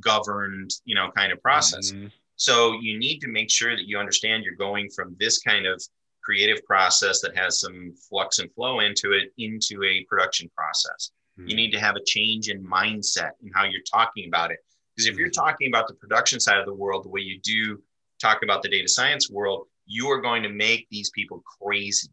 governed, 0.00 0.70
you 0.84 0.94
know, 0.94 1.10
kind 1.16 1.32
of 1.32 1.42
process. 1.42 1.92
Mm-hmm. 1.92 2.06
So 2.36 2.72
you 2.80 2.98
need 2.98 3.20
to 3.20 3.28
make 3.28 3.50
sure 3.50 3.76
that 3.76 3.86
you 3.86 3.98
understand 3.98 4.44
you're 4.44 4.54
going 4.54 4.90
from 4.90 5.16
this 5.18 5.38
kind 5.38 5.66
of 5.66 5.82
creative 6.22 6.64
process 6.64 7.20
that 7.20 7.36
has 7.36 7.60
some 7.60 7.94
flux 8.08 8.38
and 8.38 8.52
flow 8.54 8.80
into 8.80 9.12
it 9.12 9.32
into 9.38 9.84
a 9.84 10.04
production 10.08 10.50
process. 10.56 11.10
Mm-hmm. 11.38 11.48
You 11.48 11.56
need 11.56 11.70
to 11.72 11.80
have 11.80 11.96
a 11.96 12.04
change 12.04 12.48
in 12.48 12.64
mindset 12.64 13.30
in 13.42 13.50
how 13.54 13.64
you're 13.64 13.82
talking 13.90 14.26
about 14.28 14.50
it. 14.50 14.58
Because 14.94 15.08
if 15.08 15.16
you're 15.16 15.28
mm-hmm. 15.28 15.44
talking 15.44 15.68
about 15.68 15.86
the 15.88 15.94
production 15.94 16.40
side 16.40 16.58
of 16.58 16.66
the 16.66 16.74
world 16.74 17.04
the 17.04 17.10
way 17.10 17.20
you 17.20 17.40
do 17.40 17.80
talk 18.20 18.42
about 18.42 18.62
the 18.62 18.68
data 18.68 18.88
science 18.88 19.30
world, 19.30 19.66
you 19.86 20.08
are 20.08 20.20
going 20.20 20.42
to 20.42 20.48
make 20.48 20.86
these 20.90 21.10
people 21.10 21.42
crazy. 21.60 22.08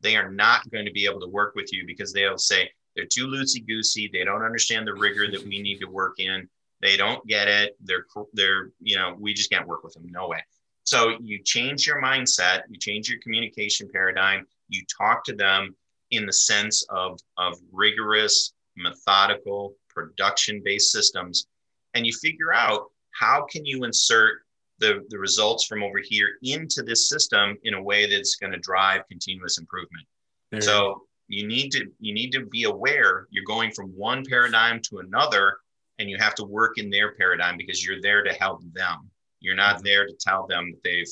They 0.00 0.16
are 0.16 0.30
not 0.30 0.70
going 0.70 0.84
to 0.84 0.92
be 0.92 1.06
able 1.06 1.20
to 1.20 1.28
work 1.28 1.54
with 1.54 1.72
you 1.72 1.86
because 1.86 2.12
they'll 2.12 2.38
say 2.38 2.70
they're 2.94 3.06
too 3.06 3.26
loosey 3.26 3.66
goosey. 3.66 4.10
They 4.12 4.24
don't 4.24 4.44
understand 4.44 4.86
the 4.86 4.94
rigor 4.94 5.30
that 5.30 5.42
we 5.42 5.62
need 5.62 5.78
to 5.78 5.86
work 5.86 6.18
in. 6.18 6.48
They 6.84 6.98
don't 6.98 7.26
get 7.26 7.48
it. 7.48 7.78
They're, 7.82 8.04
they're, 8.34 8.70
you 8.78 8.96
know, 8.96 9.16
we 9.18 9.32
just 9.32 9.50
can't 9.50 9.66
work 9.66 9.82
with 9.82 9.94
them. 9.94 10.04
No 10.10 10.28
way. 10.28 10.44
So 10.82 11.16
you 11.22 11.42
change 11.42 11.86
your 11.86 12.02
mindset, 12.02 12.60
you 12.68 12.78
change 12.78 13.08
your 13.08 13.18
communication 13.22 13.88
paradigm, 13.90 14.46
you 14.68 14.84
talk 14.98 15.24
to 15.24 15.34
them 15.34 15.74
in 16.10 16.26
the 16.26 16.32
sense 16.32 16.84
of, 16.90 17.18
of 17.38 17.54
rigorous, 17.72 18.52
methodical, 18.76 19.74
production-based 19.88 20.92
systems, 20.92 21.46
and 21.94 22.06
you 22.06 22.12
figure 22.12 22.52
out 22.52 22.90
how 23.12 23.46
can 23.50 23.64
you 23.64 23.84
insert 23.84 24.42
the, 24.78 25.06
the 25.08 25.18
results 25.18 25.64
from 25.64 25.82
over 25.82 26.00
here 26.02 26.32
into 26.42 26.82
this 26.82 27.08
system 27.08 27.56
in 27.64 27.72
a 27.72 27.82
way 27.82 28.10
that's 28.10 28.36
going 28.36 28.52
to 28.52 28.58
drive 28.58 29.08
continuous 29.08 29.56
improvement. 29.56 30.06
There 30.50 30.60
so 30.60 31.06
you 31.28 31.46
need 31.46 31.70
to 31.70 31.86
you 31.98 32.12
need 32.12 32.30
to 32.32 32.44
be 32.44 32.64
aware 32.64 33.26
you're 33.30 33.46
going 33.46 33.70
from 33.70 33.88
one 33.96 34.22
paradigm 34.28 34.80
to 34.82 34.98
another 34.98 35.58
and 35.98 36.10
you 36.10 36.16
have 36.18 36.34
to 36.34 36.44
work 36.44 36.78
in 36.78 36.90
their 36.90 37.14
paradigm 37.14 37.56
because 37.56 37.84
you're 37.84 38.00
there 38.00 38.22
to 38.22 38.32
help 38.32 38.62
them 38.72 39.10
you're 39.44 39.54
not 39.54 39.76
mm-hmm. 39.76 39.84
there 39.84 40.06
to 40.06 40.14
tell 40.18 40.46
them 40.46 40.72
that 40.72 40.82
they've, 40.82 41.08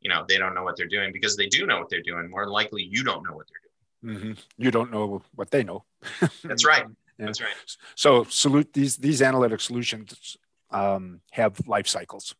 you 0.00 0.10
know, 0.10 0.24
they 0.28 0.36
don't 0.36 0.54
know 0.54 0.64
what 0.64 0.76
they're 0.76 0.88
doing 0.88 1.12
because 1.12 1.36
they 1.36 1.46
do 1.46 1.64
know 1.64 1.78
what 1.78 1.88
they're 1.88 2.02
doing. 2.02 2.28
More 2.28 2.46
likely, 2.46 2.82
you 2.82 3.04
don't 3.04 3.24
know 3.24 3.34
what 3.34 3.46
they're 3.48 4.10
doing. 4.10 4.34
Mm-hmm. 4.34 4.62
You 4.62 4.70
don't 4.70 4.90
know 4.90 5.22
what 5.34 5.50
they 5.50 5.62
know. 5.62 5.84
That's 6.44 6.66
right. 6.66 6.84
Yeah. 7.18 7.26
That's 7.26 7.40
right. 7.40 7.54
So 7.94 8.24
salute 8.24 8.72
these 8.72 8.96
these 8.96 9.22
analytic 9.22 9.60
solutions 9.60 10.36
um, 10.70 11.20
have 11.32 11.66
life 11.66 11.88
cycles 11.88 12.34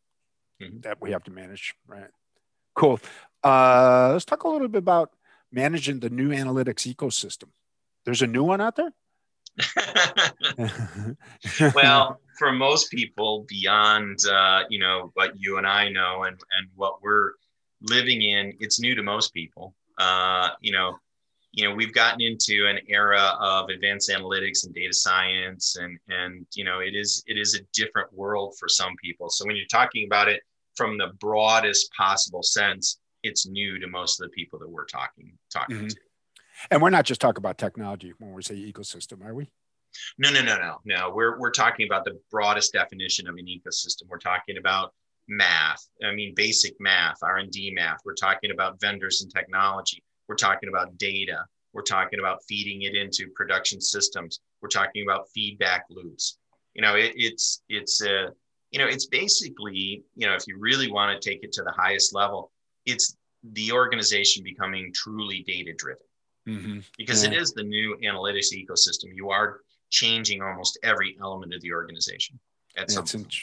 mm-hmm. 0.61 0.81
that 0.81 1.01
we 1.01 1.13
have 1.13 1.25
to 1.25 1.31
manage. 1.31 1.75
Right. 1.87 2.11
Cool. 2.75 3.01
Uh, 3.43 4.11
let's 4.13 4.25
talk 4.25 4.43
a 4.43 4.49
little 4.49 4.69
bit 4.69 4.79
about 4.79 5.13
managing 5.53 6.01
the 6.01 6.11
new 6.11 6.31
analytics 6.31 6.93
ecosystem. 6.93 7.49
There's 8.05 8.23
a 8.23 8.27
new 8.27 8.43
one 8.43 8.61
out 8.61 8.77
there. 8.77 8.93
well, 11.75 12.21
for 12.39 12.53
most 12.53 12.91
people, 12.91 13.45
beyond 13.49 14.19
uh, 14.31 14.63
you 14.69 14.79
know 14.79 15.11
what 15.15 15.33
you 15.37 15.59
and 15.59 15.67
I 15.67 15.89
know 15.89 16.25
and 16.25 16.39
and 16.59 16.69
what 16.75 17.03
we're 17.03 17.33
living 17.83 18.23
in, 18.23 18.53
it's 18.61 18.81
new 18.81 18.95
to 18.95 19.03
most 19.03 19.33
people. 19.33 19.75
Uh, 19.99 20.51
you 20.61 20.73
know, 20.73 20.97
you 21.53 21.69
know, 21.69 21.75
we've 21.75 21.95
gotten 21.95 22.21
into 22.21 22.67
an 22.69 22.79
era 22.89 23.37
of 23.41 23.69
advanced 23.69 24.11
analytics 24.11 24.65
and 24.65 24.75
data 24.75 24.93
science, 24.93 25.77
and 25.77 25.99
and 26.09 26.47
you 26.55 26.65
know, 26.65 26.81
it 26.81 26.95
is 26.95 27.23
it 27.27 27.37
is 27.39 27.55
a 27.55 27.61
different 27.75 28.13
world 28.13 28.55
for 28.59 28.69
some 28.69 28.95
people. 29.03 29.29
So 29.31 29.45
when 29.47 29.57
you're 29.57 29.67
talking 29.67 30.07
about 30.07 30.29
it 30.29 30.43
from 30.77 30.99
the 30.99 31.09
broadest 31.19 31.91
possible 31.93 32.43
sense, 32.43 33.01
it's 33.23 33.47
new 33.47 33.79
to 33.81 33.89
most 33.89 34.21
of 34.21 34.27
the 34.27 34.31
people 34.31 34.59
that 34.61 34.71
we're 34.71 34.87
talking 34.87 35.33
talking 35.53 35.77
mm-hmm. 35.77 35.89
to. 35.89 35.97
And 36.71 36.83
we're 36.83 36.91
not 36.91 37.05
just 37.05 37.21
talking 37.21 37.41
about 37.41 37.59
technology 37.59 38.13
when 38.19 38.33
we 38.33 38.43
say 38.43 38.55
ecosystem, 38.55 39.25
are 39.25 39.35
we? 39.35 39.51
No, 40.19 40.31
no, 40.31 40.43
no, 40.43 40.57
no, 40.57 40.79
no. 40.85 41.13
We're 41.15 41.39
we're 41.39 41.51
talking 41.51 41.87
about 41.87 42.05
the 42.05 42.21
broadest 42.31 42.73
definition 42.73 43.27
of 43.29 43.37
an 43.37 43.47
ecosystem. 43.47 44.03
We're 44.09 44.19
talking 44.19 44.59
about 44.59 44.93
math. 45.29 45.87
I 46.05 46.15
mean, 46.15 46.35
basic 46.35 46.75
math, 46.81 47.19
R 47.23 47.39
and 47.39 47.51
D 47.51 47.73
math. 47.75 48.01
We're 48.05 48.15
talking 48.15 48.51
about 48.51 48.81
vendors 48.81 49.23
and 49.23 49.33
technology. 49.33 50.03
We're 50.29 50.37
talking 50.37 50.69
about 50.69 50.97
data. 50.99 51.45
We're 51.73 51.83
talking 51.83 52.19
about 52.19 52.41
feeding 52.49 52.83
it 52.83 52.95
into 52.95 53.29
production 53.35 53.81
systems. 53.81 54.41
We're 54.61 54.69
talking 54.69 55.05
about 55.07 55.29
feedback 55.35 55.85
loops. 55.91 56.39
You 56.75 56.83
know, 56.83 56.95
it, 56.95 57.13
it's 57.17 57.63
it's 57.69 58.03
a 58.03 58.29
you 58.71 58.79
know 58.79 58.87
it's 58.87 59.07
basically 59.07 60.03
you 60.17 60.27
know 60.27 60.35
if 60.35 60.47
you 60.47 60.59
really 60.59 60.91
want 60.91 61.21
to 61.21 61.29
take 61.29 61.43
it 61.43 61.53
to 61.53 61.63
the 61.63 61.73
highest 61.77 62.15
level, 62.15 62.51
it's 62.85 63.17
the 63.53 63.73
organization 63.73 64.43
becoming 64.43 64.93
truly 64.95 65.45
data 65.47 65.73
driven. 65.77 66.08
Mm-hmm. 66.49 66.79
Because 66.97 67.25
yeah. 67.25 67.31
it 67.31 67.37
is 67.37 67.53
the 67.53 67.63
new 67.63 67.97
analytics 68.03 68.53
ecosystem. 68.55 69.15
You 69.15 69.31
are 69.31 69.61
changing 69.91 70.43
almost 70.43 70.79
every 70.83 71.17
element 71.21 71.55
of 71.55 71.61
the 71.61 71.73
organization. 71.73 72.39
At 72.77 72.91
some 72.91 73.05
it's, 73.05 73.15
int- 73.15 73.35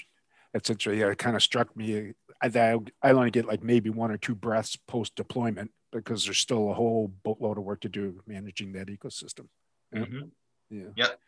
it's 0.54 0.70
interesting. 0.70 1.00
Yeah, 1.00 1.12
it 1.12 1.18
kind 1.18 1.36
of 1.36 1.44
struck 1.44 1.76
me 1.76 2.14
I, 2.42 2.80
I 3.02 3.12
only 3.12 3.32
get 3.32 3.46
like 3.46 3.64
maybe 3.64 3.90
one 3.90 4.12
or 4.12 4.18
two 4.18 4.36
breaths 4.36 4.76
post 4.88 5.16
deployment 5.16 5.72
because 5.92 6.26
there's 6.26 6.38
still 6.38 6.70
a 6.70 6.74
whole 6.74 7.12
boatload 7.24 7.58
of 7.58 7.64
work 7.64 7.82
to 7.82 7.90
do 7.90 8.22
managing 8.28 8.74
that 8.74 8.88
ecosystem. 8.88 9.48
Mm-hmm. 9.94 10.28
Yeah. 10.70 10.88
Yep. 10.96 11.20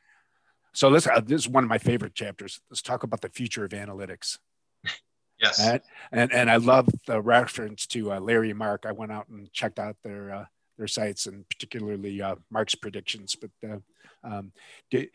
So 0.73 0.91
this, 0.91 1.07
uh, 1.07 1.21
this 1.21 1.41
is 1.41 1.49
one 1.49 1.63
of 1.63 1.69
my 1.69 1.77
favorite 1.77 2.13
chapters. 2.13 2.59
Let's 2.69 2.81
talk 2.81 3.03
about 3.03 3.21
the 3.21 3.29
future 3.29 3.65
of 3.65 3.71
analytics. 3.71 4.37
Yes. 5.39 5.59
And, 5.59 5.81
and, 6.11 6.33
and 6.33 6.49
I 6.49 6.55
love 6.55 6.89
the 7.05 7.21
reference 7.21 7.85
to 7.89 8.13
uh, 8.13 8.19
Larry 8.19 8.53
Mark. 8.53 8.87
I 8.87 8.91
went 8.91 9.11
out 9.11 9.27
and 9.27 9.53
checked 9.53 9.77
out 9.77 9.95
their, 10.03 10.33
uh, 10.33 10.45
their 10.77 10.87
sites 10.87 11.25
and 11.25 11.47
particularly 11.49 12.21
uh, 12.21 12.35
Mark's 12.49 12.75
predictions. 12.75 13.35
But 13.35 13.69
uh, 13.69 13.77
um, 14.23 14.51
do 14.91 15.07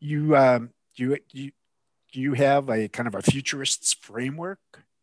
you, 0.00 0.36
um, 0.36 0.70
do 0.96 1.04
you, 1.04 1.16
do 1.32 1.42
you, 1.42 1.50
do 2.12 2.20
you 2.20 2.34
have 2.34 2.68
a 2.68 2.88
kind 2.88 3.06
of 3.06 3.14
a 3.14 3.22
futurists 3.22 3.92
framework 3.92 4.58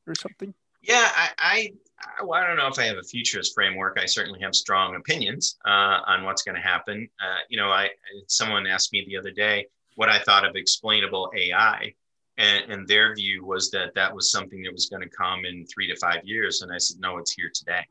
or 0.06 0.16
something? 0.16 0.54
Yeah, 0.82 1.10
I, 1.16 1.30
I, 1.38 1.72
I, 2.00 2.24
well, 2.24 2.42
I 2.42 2.48
don't 2.48 2.58
know 2.58 2.68
if 2.68 2.80
I 2.80 2.84
have 2.84 2.98
a 2.98 3.04
futurist 3.04 3.54
framework. 3.54 3.98
I 4.00 4.06
certainly 4.06 4.40
have 4.42 4.56
strong 4.56 4.96
opinions 4.96 5.58
uh, 5.66 6.00
on 6.06 6.24
what's 6.24 6.44
going 6.44 6.56
to 6.56 6.62
happen. 6.62 7.10
Uh, 7.22 7.40
you 7.50 7.58
know, 7.58 7.70
I 7.70 7.90
someone 8.28 8.68
asked 8.68 8.94
me 8.94 9.04
the 9.08 9.18
other 9.18 9.32
day 9.32 9.68
what 9.96 10.10
I 10.10 10.20
thought 10.20 10.48
of 10.48 10.56
explainable 10.56 11.32
AI, 11.36 11.94
and, 12.38 12.72
and 12.72 12.88
their 12.88 13.16
view 13.16 13.44
was 13.44 13.72
that 13.72 13.96
that 13.96 14.14
was 14.14 14.32
something 14.32 14.62
that 14.64 14.72
was 14.72 14.86
going 14.86 15.02
to 15.02 15.10
come 15.10 15.46
in 15.46 15.66
three 15.66 15.88
to 15.88 15.96
five 15.96 16.24
years. 16.24 16.62
And 16.62 16.72
I 16.72 16.78
said, 16.78 17.00
no, 17.00 17.18
it's 17.18 17.32
here 17.32 17.52
today. 17.54 17.84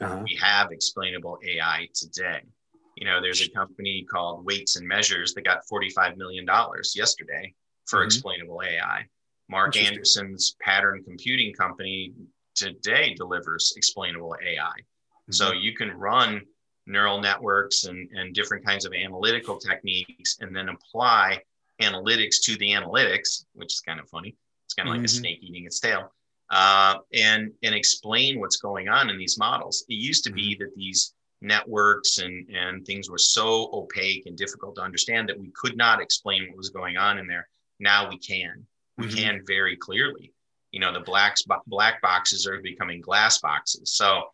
Uh-huh. 0.00 0.22
We 0.24 0.38
have 0.42 0.70
explainable 0.70 1.38
AI 1.46 1.88
today. 1.94 2.40
You 2.96 3.06
know, 3.06 3.20
there's 3.20 3.42
a 3.42 3.50
company 3.50 4.06
called 4.10 4.44
Weights 4.44 4.76
and 4.76 4.86
Measures 4.86 5.34
that 5.34 5.44
got 5.44 5.62
$45 5.70 6.16
million 6.16 6.46
yesterday 6.94 7.54
for 7.86 8.00
mm-hmm. 8.00 8.06
explainable 8.06 8.62
AI. 8.62 9.06
Mark 9.48 9.76
Anderson's 9.76 10.56
pattern 10.60 11.02
computing 11.04 11.52
company 11.52 12.12
today 12.54 13.14
delivers 13.14 13.74
explainable 13.76 14.34
AI. 14.42 14.62
Mm-hmm. 14.62 15.32
So 15.32 15.52
you 15.52 15.74
can 15.74 15.90
run 15.92 16.42
neural 16.86 17.20
networks 17.20 17.84
and, 17.84 18.08
and 18.12 18.34
different 18.34 18.64
kinds 18.64 18.84
of 18.84 18.92
analytical 18.92 19.58
techniques 19.58 20.38
and 20.40 20.54
then 20.54 20.68
apply 20.68 21.40
analytics 21.80 22.36
to 22.44 22.56
the 22.56 22.70
analytics, 22.70 23.44
which 23.54 23.72
is 23.72 23.80
kind 23.80 24.00
of 24.00 24.08
funny. 24.08 24.36
It's 24.66 24.74
kind 24.74 24.88
of 24.88 24.94
mm-hmm. 24.94 25.02
like 25.02 25.10
a 25.10 25.12
mm-hmm. 25.12 25.18
snake 25.18 25.38
eating 25.42 25.66
its 25.66 25.80
tail. 25.80 26.12
Uh, 26.50 26.96
and 27.14 27.50
and 27.62 27.74
explain 27.74 28.38
what's 28.38 28.58
going 28.58 28.88
on 28.88 29.10
in 29.10 29.18
these 29.18 29.38
models. 29.38 29.84
It 29.88 29.94
used 29.94 30.24
to 30.24 30.32
be 30.32 30.54
mm-hmm. 30.54 30.64
that 30.64 30.76
these 30.76 31.14
networks 31.40 32.18
and 32.18 32.48
and 32.50 32.84
things 32.84 33.10
were 33.10 33.18
so 33.18 33.70
opaque 33.72 34.26
and 34.26 34.36
difficult 34.36 34.76
to 34.76 34.82
understand 34.82 35.28
that 35.28 35.38
we 35.38 35.50
could 35.54 35.76
not 35.76 36.00
explain 36.00 36.46
what 36.48 36.56
was 36.56 36.70
going 36.70 36.96
on 36.96 37.18
in 37.18 37.26
there. 37.26 37.48
Now 37.80 38.08
we 38.08 38.18
can. 38.18 38.66
We 38.98 39.06
mm-hmm. 39.06 39.16
can 39.16 39.40
very 39.46 39.76
clearly. 39.76 40.32
You 40.70 40.80
know, 40.80 40.92
the 40.92 41.00
blacks 41.00 41.44
black 41.66 42.02
boxes 42.02 42.46
are 42.46 42.60
becoming 42.60 43.00
glass 43.00 43.38
boxes. 43.38 43.92
So, 43.94 44.24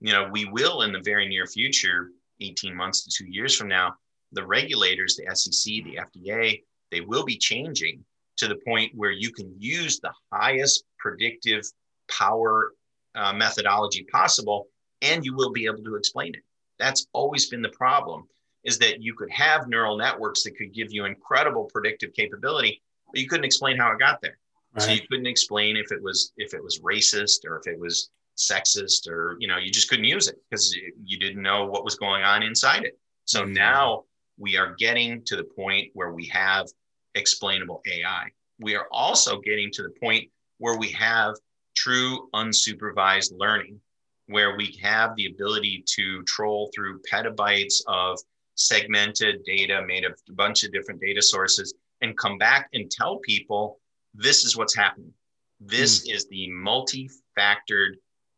you 0.00 0.12
know, 0.12 0.28
we 0.30 0.46
will 0.46 0.82
in 0.82 0.92
the 0.92 1.02
very 1.04 1.28
near 1.28 1.46
future, 1.46 2.10
18 2.40 2.74
months 2.74 3.04
to 3.04 3.10
two 3.10 3.30
years 3.30 3.54
from 3.54 3.68
now, 3.68 3.94
the 4.32 4.46
regulators, 4.46 5.16
the 5.16 5.34
SEC, 5.34 5.84
the 5.84 5.98
FDA, 5.98 6.62
they 6.90 7.00
will 7.00 7.24
be 7.24 7.36
changing 7.36 8.04
to 8.38 8.48
the 8.48 8.58
point 8.66 8.92
where 8.94 9.10
you 9.10 9.30
can 9.32 9.54
use 9.58 10.00
the 10.00 10.12
highest 10.32 10.84
predictive 11.00 11.64
power 12.10 12.72
uh, 13.14 13.32
methodology 13.32 14.04
possible 14.12 14.68
and 15.02 15.24
you 15.24 15.34
will 15.34 15.50
be 15.50 15.66
able 15.66 15.82
to 15.82 15.96
explain 15.96 16.34
it. 16.34 16.42
That's 16.78 17.06
always 17.12 17.48
been 17.48 17.62
the 17.62 17.70
problem 17.70 18.26
is 18.64 18.78
that 18.78 19.02
you 19.02 19.14
could 19.14 19.30
have 19.30 19.68
neural 19.68 19.96
networks 19.96 20.42
that 20.42 20.56
could 20.56 20.74
give 20.74 20.92
you 20.92 21.06
incredible 21.06 21.64
predictive 21.72 22.12
capability, 22.12 22.82
but 23.10 23.20
you 23.20 23.26
couldn't 23.26 23.44
explain 23.44 23.76
how 23.76 23.90
it 23.92 23.98
got 23.98 24.20
there. 24.20 24.38
Right. 24.74 24.82
So 24.82 24.90
you 24.92 25.00
couldn't 25.08 25.26
explain 25.26 25.76
if 25.76 25.90
it 25.90 26.02
was 26.02 26.32
if 26.36 26.54
it 26.54 26.62
was 26.62 26.78
racist 26.80 27.44
or 27.44 27.58
if 27.58 27.66
it 27.66 27.78
was 27.78 28.10
sexist 28.36 29.08
or 29.08 29.36
you 29.40 29.48
know 29.48 29.58
you 29.58 29.70
just 29.70 29.88
couldn't 29.88 30.04
use 30.04 30.28
it 30.28 30.36
because 30.48 30.74
you 31.04 31.18
didn't 31.18 31.42
know 31.42 31.66
what 31.66 31.84
was 31.84 31.96
going 31.96 32.22
on 32.22 32.42
inside 32.42 32.84
it. 32.84 32.98
So 33.24 33.42
mm-hmm. 33.42 33.54
now 33.54 34.04
we 34.38 34.56
are 34.56 34.74
getting 34.78 35.22
to 35.24 35.36
the 35.36 35.44
point 35.44 35.88
where 35.94 36.12
we 36.12 36.26
have 36.26 36.66
explainable 37.14 37.82
AI. 37.86 38.28
We 38.60 38.76
are 38.76 38.86
also 38.92 39.40
getting 39.40 39.70
to 39.72 39.82
the 39.82 39.92
point 40.00 40.28
where 40.60 40.76
we 40.76 40.90
have 40.92 41.34
true 41.74 42.28
unsupervised 42.34 43.32
learning, 43.36 43.80
where 44.26 44.56
we 44.56 44.78
have 44.82 45.16
the 45.16 45.26
ability 45.26 45.82
to 45.86 46.22
troll 46.24 46.70
through 46.74 47.00
petabytes 47.10 47.82
of 47.88 48.18
segmented 48.54 49.42
data 49.44 49.82
made 49.86 50.04
of 50.04 50.12
a 50.28 50.32
bunch 50.32 50.62
of 50.62 50.72
different 50.72 51.00
data 51.00 51.22
sources 51.22 51.74
and 52.02 52.16
come 52.18 52.36
back 52.36 52.68
and 52.74 52.90
tell 52.90 53.18
people 53.18 53.80
this 54.14 54.44
is 54.44 54.56
what's 54.56 54.76
happening. 54.76 55.12
This 55.60 56.06
mm. 56.06 56.14
is 56.14 56.26
the 56.28 56.50
multi-factored. 56.50 57.94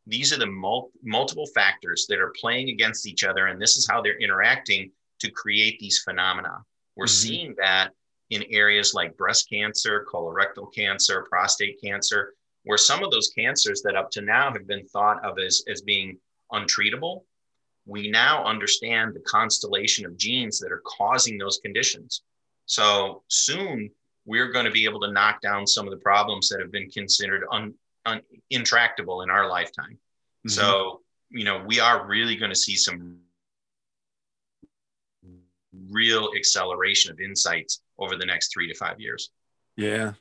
These 0.07 0.33
are 0.33 0.39
the 0.39 0.47
mul- 0.47 0.93
multiple 1.03 1.47
factors 1.55 2.07
that 2.09 2.21
are 2.21 2.33
playing 2.41 2.71
against 2.71 3.07
each 3.07 3.25
other, 3.25 3.47
and 3.47 3.61
this 3.61 3.77
is 3.77 3.89
how 3.91 4.01
they're 4.01 4.19
interacting 4.19 4.93
to 5.21 5.31
create 5.31 5.79
these 5.81 6.03
phenomena. 6.03 6.59
We're 6.97 7.07
mm-hmm. 7.07 7.11
seeing 7.11 7.55
that 7.59 7.91
in 8.33 8.43
areas 8.51 8.95
like 8.95 9.17
breast 9.19 9.49
cancer, 9.51 10.07
colorectal 10.11 10.73
cancer, 10.75 11.27
prostate 11.29 11.79
cancer, 11.83 12.33
where 12.65 12.79
some 12.79 13.05
of 13.05 13.11
those 13.11 13.29
cancers 13.37 13.83
that 13.83 13.95
up 13.95 14.11
to 14.11 14.23
now 14.23 14.51
have 14.51 14.67
been 14.67 14.87
thought 14.89 15.23
of 15.23 15.39
as, 15.39 15.63
as 15.69 15.83
being 15.83 16.17
untreatable, 16.51 17.21
we 17.85 18.11
now 18.11 18.43
understand 18.45 19.13
the 19.13 19.21
constellation 19.21 20.07
of 20.07 20.17
genes 20.17 20.59
that 20.61 20.73
are 20.73 20.83
causing 20.87 21.37
those 21.37 21.59
conditions. 21.63 22.23
So 22.65 23.23
soon 23.29 23.91
we're 24.25 24.51
going 24.51 24.65
to 24.65 24.71
be 24.71 24.87
able 24.87 25.01
to 25.01 25.13
knock 25.13 25.43
down 25.43 25.67
some 25.67 25.87
of 25.87 25.91
the 25.91 25.99
problems 25.99 26.49
that 26.49 26.61
have 26.61 26.73
been 26.73 26.89
considered 26.89 27.45
un, 27.53 27.75
un, 28.07 28.23
intractable 28.49 29.21
in 29.23 29.31
our 29.31 29.47
lifetime. 29.47 29.99
Mm-hmm. 30.47 30.51
So, 30.51 31.03
you 31.29 31.45
know, 31.45 31.63
we 31.67 31.81
are 31.81 32.07
really 32.07 32.37
going 32.37 32.51
to 32.51 32.57
see 32.57 32.77
some 32.77 33.19
real 35.91 36.31
acceleration 36.37 37.11
of 37.11 37.21
insights 37.21 37.83
over 38.03 38.17
the 38.17 38.27
next 38.27 38.53
three 38.53 38.69
to 38.69 38.75
five 38.75 39.01
years. 39.01 39.31
Yeah. 39.77 40.13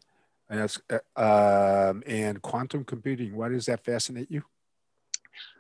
And, 0.50 0.60
that's, 0.60 0.82
uh, 0.90 1.90
um, 1.90 2.04
and 2.06 2.42
quantum 2.42 2.84
computing, 2.84 3.36
why 3.36 3.50
does 3.50 3.66
that 3.68 3.84
fascinate 3.86 4.30
you? 4.30 4.44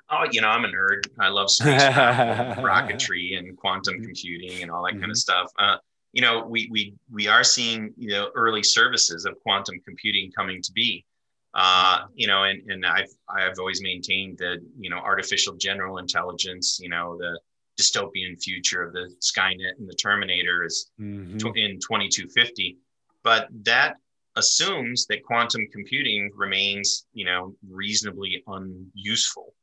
Oh, 0.10 0.26
you 0.30 0.42
know, 0.42 0.50
I'm 0.50 0.66
a 0.66 0.68
nerd. 0.68 1.08
I 1.20 1.30
love 1.30 1.50
space, 1.50 1.82
rocketry, 1.84 3.38
and 3.38 3.56
quantum 3.58 3.96
mm-hmm. 3.96 4.04
computing, 4.04 4.62
and 4.62 4.70
all 4.70 4.84
that 4.84 4.92
mm-hmm. 4.92 5.00
kind 5.00 5.12
of 5.12 5.18
stuff. 5.18 5.50
Uh, 5.58 5.78
you 6.12 6.22
know, 6.22 6.46
we 6.46 6.68
we 6.70 6.94
we 7.10 7.28
are 7.28 7.46
seeing 7.46 7.94
you 7.98 8.10
know 8.10 8.30
early 8.36 8.62
services 8.62 9.24
of 9.26 9.40
quantum 9.42 9.80
computing 9.86 10.30
coming 10.32 10.62
to 10.62 10.72
be. 10.74 11.06
Uh, 11.54 12.04
you 12.14 12.28
know, 12.28 12.44
and 12.44 12.70
and 12.70 12.86
I've 12.86 13.10
I've 13.30 13.58
always 13.58 13.82
maintained 13.82 14.38
that 14.40 14.58
you 14.78 14.90
know 14.90 14.98
artificial 14.98 15.56
general 15.56 15.98
intelligence, 15.98 16.78
you 16.82 16.90
know, 16.90 17.18
the 17.18 17.40
dystopian 17.82 18.42
future 18.42 18.84
of 18.84 18.94
the 18.94 19.14
Skynet 19.20 19.78
and 19.80 19.90
the 19.90 19.96
Terminator 19.96 20.64
is 20.64 20.92
mm-hmm. 21.00 21.34
in 21.56 21.80
2250. 21.80 22.78
But 23.24 23.48
that 23.64 23.96
assumes 24.36 25.06
that 25.08 25.24
quantum 25.24 25.68
computing 25.72 26.32
remains, 26.36 27.06
you 27.14 27.26
know, 27.26 27.56
reasonably 27.70 28.44
unuseful. 28.48 29.54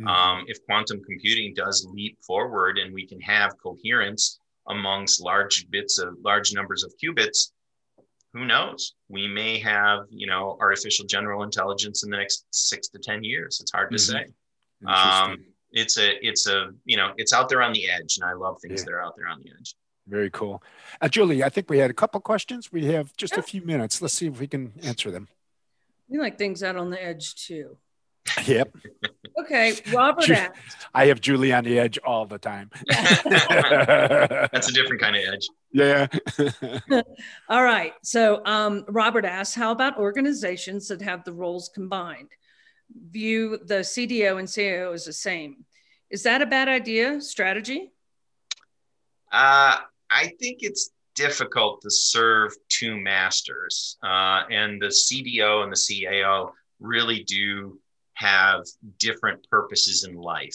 Mm-hmm. 0.00 0.08
Um, 0.08 0.44
if 0.48 0.64
quantum 0.66 1.02
computing 1.04 1.54
does 1.54 1.86
leap 1.90 2.18
forward 2.26 2.78
and 2.78 2.92
we 2.92 3.06
can 3.06 3.20
have 3.20 3.52
coherence 3.62 4.38
amongst 4.68 5.22
large 5.22 5.68
bits 5.70 5.98
of 5.98 6.16
large 6.22 6.52
numbers 6.52 6.84
of 6.84 6.92
qubits, 7.02 7.52
who 8.32 8.44
knows? 8.44 8.94
We 9.08 9.28
may 9.28 9.58
have, 9.60 10.00
you 10.10 10.26
know, 10.26 10.58
artificial 10.60 11.06
general 11.06 11.42
intelligence 11.42 12.04
in 12.04 12.10
the 12.10 12.18
next 12.18 12.44
six 12.50 12.88
to 12.88 12.98
ten 12.98 13.24
years. 13.24 13.60
It's 13.62 13.72
hard 13.72 13.90
to 13.92 13.96
mm-hmm. 13.96 14.12
say. 14.12 14.26
Um, 14.86 15.38
it's 15.76 15.98
a 15.98 16.26
it's 16.26 16.48
a 16.48 16.70
you 16.84 16.96
know 16.96 17.12
it's 17.16 17.32
out 17.32 17.48
there 17.48 17.62
on 17.62 17.72
the 17.72 17.88
edge 17.88 18.16
and 18.16 18.28
i 18.28 18.32
love 18.32 18.58
things 18.60 18.80
yeah. 18.80 18.84
that 18.86 18.92
are 18.94 19.02
out 19.02 19.14
there 19.16 19.28
on 19.28 19.40
the 19.42 19.50
edge. 19.50 19.74
Very 20.08 20.30
cool. 20.30 20.62
Uh, 21.00 21.08
julie 21.08 21.44
i 21.44 21.48
think 21.48 21.68
we 21.68 21.78
had 21.78 21.90
a 21.90 21.94
couple 21.94 22.20
questions. 22.20 22.72
We 22.72 22.86
have 22.86 23.16
just 23.16 23.34
yeah. 23.34 23.40
a 23.40 23.42
few 23.42 23.62
minutes. 23.62 24.00
Let's 24.00 24.14
see 24.14 24.26
if 24.26 24.40
we 24.40 24.46
can 24.46 24.72
answer 24.82 25.10
them. 25.10 25.28
We 26.08 26.18
like 26.18 26.38
things 26.38 26.62
out 26.62 26.76
on 26.76 26.90
the 26.90 27.02
edge 27.02 27.34
too. 27.34 27.76
Yep. 28.44 28.74
Okay 29.40 29.74
robert 29.92 30.24
Ju- 30.24 30.34
asked. 30.34 30.88
I 30.94 31.06
have 31.06 31.20
julie 31.20 31.52
on 31.52 31.64
the 31.64 31.78
edge 31.78 31.98
all 32.04 32.26
the 32.26 32.38
time. 32.38 32.70
That's 32.88 34.68
a 34.68 34.72
different 34.72 35.00
kind 35.00 35.16
of 35.16 35.22
edge. 35.32 35.48
Yeah. 35.72 36.06
All 37.48 37.62
right 37.62 37.92
so 38.02 38.44
um, 38.44 38.84
robert 38.88 39.24
asked 39.24 39.54
how 39.54 39.70
about 39.72 39.98
organizations 39.98 40.88
that 40.88 41.02
have 41.02 41.24
the 41.24 41.32
roles 41.32 41.70
combined 41.72 42.30
view 42.94 43.58
the 43.58 43.76
CDO 43.76 44.38
and 44.38 44.48
CIO 44.48 44.92
as 44.92 45.04
the 45.04 45.12
same. 45.12 45.64
Is 46.10 46.22
that 46.22 46.42
a 46.42 46.46
bad 46.46 46.68
idea, 46.68 47.20
strategy? 47.20 47.90
Uh, 49.32 49.78
I 50.10 50.32
think 50.38 50.58
it's 50.60 50.90
difficult 51.14 51.80
to 51.82 51.90
serve 51.90 52.52
two 52.68 52.96
masters. 52.96 53.96
Uh, 54.02 54.42
and 54.50 54.80
the 54.80 54.86
CDO 54.86 55.64
and 55.64 55.72
the 55.72 55.76
CAO 55.76 56.52
really 56.78 57.24
do 57.24 57.80
have 58.14 58.64
different 58.98 59.46
purposes 59.50 60.04
in 60.04 60.14
life. 60.14 60.54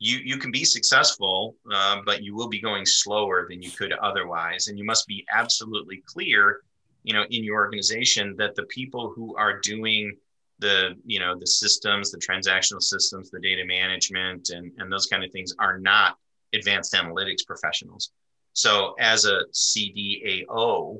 You, 0.00 0.18
you 0.18 0.38
can 0.38 0.50
be 0.50 0.64
successful, 0.64 1.56
uh, 1.72 2.00
but 2.04 2.22
you 2.22 2.34
will 2.34 2.48
be 2.48 2.60
going 2.60 2.86
slower 2.86 3.46
than 3.48 3.62
you 3.62 3.70
could 3.70 3.92
otherwise. 3.92 4.68
And 4.68 4.78
you 4.78 4.84
must 4.84 5.06
be 5.06 5.26
absolutely 5.32 6.02
clear, 6.06 6.60
you 7.02 7.12
know, 7.12 7.24
in 7.30 7.44
your 7.44 7.56
organization 7.56 8.34
that 8.38 8.54
the 8.54 8.64
people 8.64 9.12
who 9.14 9.36
are 9.36 9.60
doing 9.60 10.16
the 10.60 10.94
you 11.04 11.20
know 11.20 11.38
the 11.38 11.46
systems 11.46 12.10
the 12.10 12.18
transactional 12.18 12.82
systems 12.82 13.30
the 13.30 13.40
data 13.40 13.64
management 13.64 14.50
and 14.50 14.72
and 14.78 14.92
those 14.92 15.06
kind 15.06 15.24
of 15.24 15.30
things 15.30 15.54
are 15.58 15.78
not 15.78 16.16
advanced 16.54 16.94
analytics 16.94 17.46
professionals. 17.46 18.10
So 18.52 18.94
as 18.98 19.24
a 19.24 19.42
cdao 19.52 20.98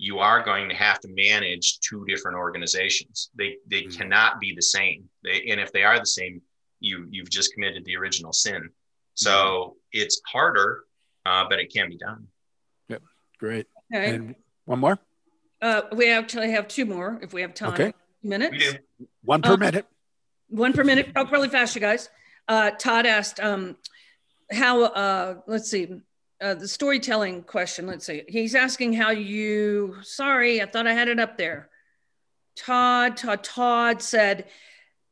you 0.00 0.18
are 0.20 0.44
going 0.44 0.68
to 0.68 0.76
have 0.76 1.00
to 1.00 1.08
manage 1.08 1.80
two 1.80 2.04
different 2.06 2.36
organizations. 2.36 3.30
They 3.34 3.56
they 3.66 3.82
mm-hmm. 3.82 3.98
cannot 3.98 4.40
be 4.40 4.54
the 4.54 4.62
same. 4.62 5.08
They, 5.24 5.42
and 5.50 5.60
if 5.60 5.72
they 5.72 5.84
are 5.84 5.98
the 5.98 6.06
same 6.06 6.42
you 6.80 7.06
you've 7.10 7.30
just 7.30 7.52
committed 7.54 7.84
the 7.84 7.96
original 7.96 8.32
sin. 8.32 8.68
So 9.14 9.30
mm-hmm. 9.30 9.72
it's 9.92 10.20
harder 10.26 10.84
uh, 11.28 11.44
but 11.48 11.58
it 11.58 11.72
can 11.72 11.88
be 11.88 11.96
done. 11.96 12.26
Yep. 12.88 13.02
Great. 13.38 13.66
Okay. 13.92 14.14
and 14.14 14.34
one 14.64 14.78
more? 14.78 14.98
Uh, 15.60 15.82
we 15.92 16.10
actually 16.10 16.50
have 16.50 16.68
two 16.68 16.86
more 16.86 17.18
if 17.22 17.32
we 17.32 17.42
have 17.42 17.54
time. 17.54 17.74
Okay. 17.74 17.92
Minutes 18.22 18.74
one 19.22 19.42
per 19.42 19.54
um, 19.54 19.60
minute. 19.60 19.86
One 20.48 20.72
per 20.72 20.84
minute. 20.84 21.14
Talk 21.14 21.30
really 21.30 21.48
fast, 21.48 21.74
you 21.74 21.80
guys. 21.80 22.08
Uh, 22.46 22.70
Todd 22.70 23.06
asked 23.06 23.40
um, 23.40 23.76
how, 24.50 24.84
uh, 24.84 25.34
let's 25.46 25.70
see, 25.70 25.88
uh, 26.40 26.54
the 26.54 26.68
storytelling 26.68 27.42
question. 27.42 27.86
Let's 27.86 28.06
see. 28.06 28.22
He's 28.28 28.54
asking 28.54 28.94
how 28.94 29.10
you, 29.10 29.96
sorry, 30.02 30.62
I 30.62 30.66
thought 30.66 30.86
I 30.86 30.94
had 30.94 31.08
it 31.08 31.20
up 31.20 31.36
there. 31.36 31.68
Todd, 32.56 33.16
Todd, 33.16 33.44
Todd 33.44 34.02
said, 34.02 34.46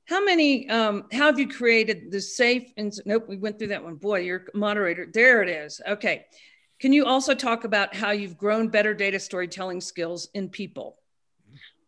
how 0.07 0.25
many, 0.25 0.69
um, 0.71 1.07
how 1.13 1.27
have 1.27 1.39
you 1.39 1.49
created 1.49 2.11
the 2.11 2.21
safe, 2.21 2.73
and 2.77 2.93
nope, 3.05 3.27
we 3.29 3.37
went 3.37 3.59
through 3.59 3.69
that 3.69 3.83
one. 3.83 3.97
Boy, 3.97 4.21
you're 4.21 4.47
moderator. 4.55 5.07
There 5.13 5.43
it 5.43 5.49
is. 5.49 5.81
Okay. 5.87 6.27
Can 6.79 6.93
you 6.93 7.07
also 7.07 7.35
talk 7.35 7.65
about 7.65 7.95
how 7.95 8.11
you've 8.13 8.37
grown 8.37 8.69
better 8.69 8.95
data 8.95 9.19
storytelling 9.19 9.81
skills 9.81 10.29
in 10.35 10.49
people? 10.49 10.97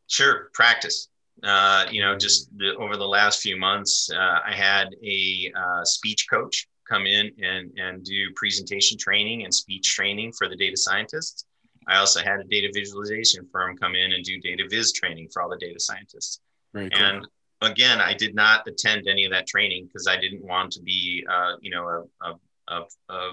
Sure, 0.06 0.50
practice. 0.52 1.08
Uh, 1.42 1.86
you 1.90 2.02
know, 2.02 2.16
just 2.16 2.48
the, 2.56 2.74
over 2.76 2.96
the 2.96 3.06
last 3.06 3.40
few 3.40 3.56
months, 3.56 4.10
uh, 4.12 4.38
I 4.44 4.52
had 4.52 4.88
a 5.04 5.52
uh, 5.56 5.84
speech 5.84 6.26
coach 6.28 6.66
come 6.88 7.06
in 7.06 7.30
and, 7.42 7.70
and 7.78 8.04
do 8.04 8.32
presentation 8.34 8.98
training 8.98 9.44
and 9.44 9.54
speech 9.54 9.94
training 9.94 10.32
for 10.32 10.48
the 10.48 10.56
data 10.56 10.76
scientists. 10.76 11.44
I 11.86 11.98
also 11.98 12.20
had 12.20 12.40
a 12.40 12.44
data 12.44 12.70
visualization 12.74 13.46
firm 13.50 13.76
come 13.76 13.94
in 13.94 14.12
and 14.12 14.24
do 14.24 14.40
data 14.40 14.64
viz 14.68 14.92
training 14.92 15.28
for 15.32 15.42
all 15.42 15.48
the 15.48 15.56
data 15.56 15.80
scientists. 15.80 16.40
Cool. 16.74 16.88
And 16.92 17.26
again, 17.62 18.00
I 18.00 18.14
did 18.14 18.34
not 18.34 18.66
attend 18.66 19.08
any 19.08 19.24
of 19.24 19.32
that 19.32 19.46
training 19.46 19.86
because 19.86 20.06
I 20.06 20.18
didn't 20.18 20.44
want 20.44 20.72
to 20.72 20.82
be, 20.82 21.24
uh, 21.30 21.52
you 21.60 21.70
know, 21.70 22.06
a, 22.22 22.34
a, 22.68 22.84
a, 23.08 23.30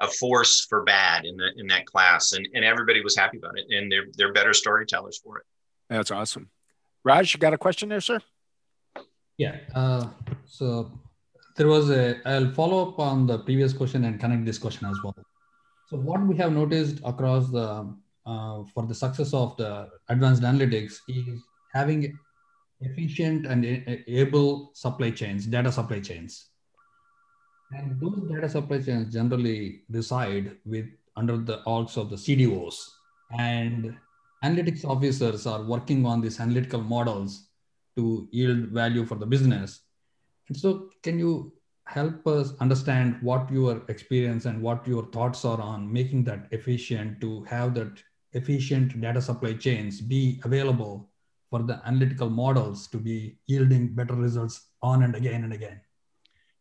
a, 0.00 0.08
force 0.08 0.66
for 0.68 0.82
bad 0.82 1.24
in 1.24 1.36
the 1.36 1.50
in 1.56 1.68
that 1.68 1.86
class. 1.86 2.32
And, 2.32 2.48
and 2.54 2.64
everybody 2.64 3.02
was 3.02 3.16
happy 3.16 3.38
about 3.38 3.58
it, 3.58 3.64
and 3.70 3.90
they're 3.90 4.06
they're 4.16 4.32
better 4.32 4.52
storytellers 4.52 5.20
for 5.22 5.38
it. 5.38 5.44
That's 5.88 6.10
awesome. 6.10 6.50
Raj, 7.08 7.32
you 7.32 7.40
got 7.40 7.54
a 7.54 7.58
question 7.58 7.88
there, 7.88 8.02
sir? 8.02 8.20
Yeah. 9.38 9.56
Uh, 9.74 10.08
so 10.44 10.92
there 11.56 11.66
was 11.66 11.88
a, 11.90 12.20
I'll 12.26 12.50
follow 12.52 12.78
up 12.86 12.98
on 12.98 13.26
the 13.26 13.38
previous 13.38 13.72
question 13.72 14.04
and 14.04 14.20
connect 14.20 14.44
this 14.44 14.58
question 14.58 14.86
as 14.88 14.98
well. 15.02 15.16
So 15.88 15.96
what 15.96 16.20
we 16.26 16.36
have 16.36 16.52
noticed 16.52 17.00
across 17.06 17.48
the, 17.48 17.68
uh, 18.26 18.62
for 18.74 18.84
the 18.86 18.94
success 18.94 19.32
of 19.32 19.56
the 19.56 19.88
advanced 20.10 20.42
analytics 20.42 20.98
is 21.08 21.40
having 21.72 22.18
efficient 22.82 23.46
and 23.46 23.64
able 24.06 24.70
supply 24.74 25.10
chains, 25.10 25.46
data 25.46 25.72
supply 25.72 26.00
chains. 26.00 26.50
And 27.72 27.98
those 27.98 28.20
data 28.30 28.50
supply 28.50 28.82
chains 28.82 29.14
generally 29.14 29.80
reside 29.88 30.56
with 30.66 30.86
under 31.16 31.38
the 31.38 31.62
orgs 31.66 31.96
of 31.96 32.10
the 32.10 32.16
CDOs. 32.16 32.76
And 33.38 33.96
analytics 34.44 34.84
officers 34.84 35.46
are 35.46 35.62
working 35.62 36.06
on 36.06 36.20
these 36.20 36.40
analytical 36.40 36.80
models 36.80 37.48
to 37.96 38.28
yield 38.30 38.68
value 38.68 39.04
for 39.04 39.16
the 39.16 39.26
business. 39.26 39.80
And 40.48 40.56
so, 40.56 40.90
can 41.02 41.18
you 41.18 41.52
help 41.86 42.26
us 42.26 42.52
understand 42.60 43.18
what 43.22 43.50
your 43.50 43.82
experience 43.88 44.44
and 44.44 44.62
what 44.62 44.86
your 44.86 45.06
thoughts 45.06 45.44
are 45.44 45.60
on 45.60 45.90
making 45.90 46.22
that 46.24 46.46
efficient 46.50 47.20
to 47.20 47.42
have 47.44 47.74
that 47.74 48.02
efficient 48.32 49.00
data 49.00 49.22
supply 49.22 49.54
chains 49.54 50.00
be 50.00 50.40
available 50.44 51.10
for 51.50 51.62
the 51.62 51.80
analytical 51.86 52.28
models 52.28 52.88
to 52.88 52.98
be 52.98 53.38
yielding 53.46 53.94
better 53.94 54.14
results 54.14 54.66
on 54.82 55.02
and 55.02 55.14
again 55.16 55.44
and 55.44 55.52
again? 55.52 55.80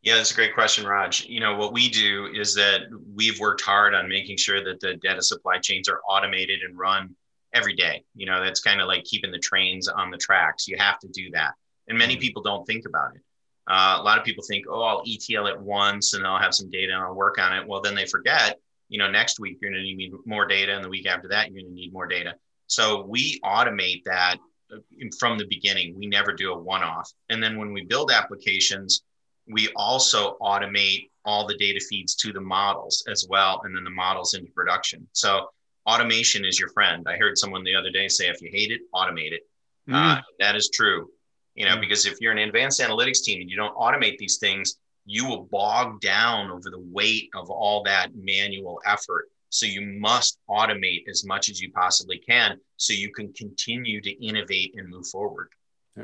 Yeah, 0.01 0.15
that's 0.15 0.31
a 0.31 0.35
great 0.35 0.53
question, 0.53 0.85
Raj. 0.85 1.25
You 1.25 1.41
know, 1.41 1.57
what 1.57 1.73
we 1.73 1.89
do 1.89 2.27
is 2.33 2.55
that 2.55 2.83
we've 3.13 3.39
worked 3.39 3.61
hard 3.61 3.93
on 3.93 4.07
making 4.07 4.37
sure 4.37 4.63
that 4.63 4.79
the 4.79 4.95
data 4.95 5.21
supply 5.21 5.57
chains 5.59 5.89
are 5.89 5.99
automated 6.07 6.61
and 6.61 6.77
run 6.77 7.13
every 7.53 7.75
day. 7.75 8.03
You 8.15 8.25
know, 8.25 8.43
that's 8.43 8.61
kind 8.61 8.81
of 8.81 8.87
like 8.87 9.03
keeping 9.03 9.31
the 9.31 9.39
trains 9.39 9.87
on 9.87 10.11
the 10.11 10.17
tracks. 10.17 10.67
You 10.67 10.77
have 10.77 10.99
to 10.99 11.07
do 11.07 11.29
that. 11.31 11.53
And 11.87 11.97
many 11.97 12.13
mm-hmm. 12.13 12.21
people 12.21 12.41
don't 12.43 12.65
think 12.65 12.85
about 12.85 13.15
it. 13.15 13.21
Uh, 13.67 13.97
a 13.99 14.03
lot 14.03 14.17
of 14.17 14.23
people 14.23 14.43
think, 14.47 14.65
oh, 14.69 14.81
I'll 14.81 15.03
ETL 15.05 15.47
it 15.47 15.59
once 15.59 16.13
and 16.13 16.25
I'll 16.25 16.39
have 16.39 16.53
some 16.53 16.69
data 16.69 16.93
and 16.93 17.03
I'll 17.03 17.13
work 17.13 17.37
on 17.37 17.53
it. 17.53 17.67
Well, 17.67 17.81
then 17.81 17.95
they 17.95 18.05
forget, 18.05 18.59
you 18.87 18.97
know, 18.97 19.09
next 19.09 19.39
week 19.39 19.57
you're 19.61 19.71
going 19.71 19.83
to 19.83 19.93
need 19.93 20.13
more 20.25 20.45
data. 20.45 20.73
And 20.73 20.83
the 20.83 20.89
week 20.89 21.05
after 21.05 21.27
that, 21.29 21.51
you're 21.51 21.61
going 21.61 21.73
to 21.73 21.75
need 21.75 21.91
more 21.91 22.07
data. 22.07 22.35
So 22.67 23.01
we 23.01 23.39
automate 23.41 24.03
that 24.05 24.37
uh, 24.73 24.77
from 25.19 25.37
the 25.37 25.45
beginning. 25.49 25.97
We 25.97 26.07
never 26.07 26.31
do 26.31 26.53
a 26.53 26.57
one 26.57 26.83
off. 26.83 27.11
And 27.29 27.43
then 27.43 27.57
when 27.57 27.73
we 27.73 27.83
build 27.83 28.09
applications, 28.09 29.03
we 29.49 29.69
also 29.75 30.37
automate 30.41 31.09
all 31.25 31.45
the 31.45 31.57
data 31.57 31.79
feeds 31.89 32.15
to 32.15 32.31
the 32.31 32.41
models 32.41 33.03
as 33.09 33.27
well. 33.29 33.61
And 33.65 33.75
then 33.75 33.83
the 33.83 33.89
models 33.89 34.33
into 34.33 34.51
production. 34.53 35.05
So 35.11 35.49
automation 35.87 36.45
is 36.45 36.59
your 36.59 36.69
friend. 36.69 37.07
I 37.07 37.17
heard 37.17 37.37
someone 37.37 37.63
the 37.63 37.75
other 37.75 37.89
day 37.89 38.07
say, 38.07 38.27
if 38.27 38.41
you 38.41 38.49
hate 38.51 38.71
it, 38.71 38.81
automate 38.93 39.31
it. 39.31 39.41
Mm. 39.89 40.17
Uh, 40.17 40.21
that 40.39 40.55
is 40.55 40.69
true. 40.73 41.09
You 41.55 41.65
know, 41.65 41.77
mm. 41.77 41.81
because 41.81 42.05
if 42.05 42.19
you're 42.19 42.33
an 42.33 42.37
advanced 42.39 42.81
analytics 42.81 43.23
team 43.23 43.41
and 43.41 43.49
you 43.49 43.55
don't 43.55 43.75
automate 43.75 44.17
these 44.17 44.37
things, 44.37 44.75
you 45.05 45.25
will 45.25 45.45
bog 45.45 46.01
down 46.01 46.51
over 46.51 46.69
the 46.69 46.83
weight 46.91 47.29
of 47.33 47.49
all 47.49 47.81
that 47.83 48.09
manual 48.15 48.81
effort. 48.85 49.29
So 49.49 49.65
you 49.65 49.81
must 49.81 50.39
automate 50.49 51.07
as 51.09 51.25
much 51.25 51.49
as 51.49 51.61
you 51.61 51.71
possibly 51.71 52.17
can 52.19 52.59
so 52.75 52.91
you 52.91 53.13
can 53.13 53.31
continue 53.31 54.01
to 54.01 54.25
innovate 54.25 54.75
and 54.75 54.89
move 54.89 55.07
forward. 55.07 55.47
Yeah. 55.95 56.03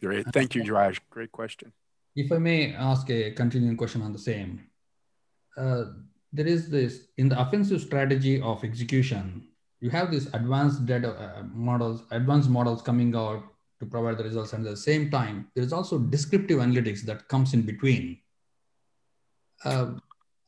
Great. 0.00 0.26
Thank 0.32 0.54
you, 0.54 0.62
Raj. 0.72 1.00
Great 1.10 1.32
question. 1.32 1.72
If 2.14 2.30
I 2.30 2.38
may 2.38 2.72
ask 2.72 3.10
a 3.10 3.32
continuing 3.32 3.76
question 3.76 4.02
on 4.02 4.12
the 4.12 4.20
same. 4.20 4.68
Uh, 5.56 5.84
there 6.34 6.46
is 6.46 6.68
this 6.68 6.92
in 7.16 7.28
the 7.28 7.40
offensive 7.40 7.80
strategy 7.80 8.40
of 8.40 8.64
execution 8.64 9.46
you 9.84 9.90
have 9.90 10.10
these 10.10 10.26
advanced 10.34 10.86
data 10.86 11.10
uh, 11.24 11.42
models 11.52 12.04
advanced 12.10 12.48
models 12.48 12.80
coming 12.82 13.14
out 13.14 13.42
to 13.80 13.86
provide 13.86 14.18
the 14.18 14.24
results. 14.24 14.52
And 14.52 14.66
at 14.66 14.70
the 14.70 14.76
same 14.76 15.10
time 15.10 15.48
there 15.54 15.64
is 15.64 15.72
also 15.72 15.98
descriptive 15.98 16.58
analytics 16.58 17.02
that 17.02 17.28
comes 17.28 17.54
in 17.54 17.62
between. 17.62 18.18
Uh, 19.64 19.92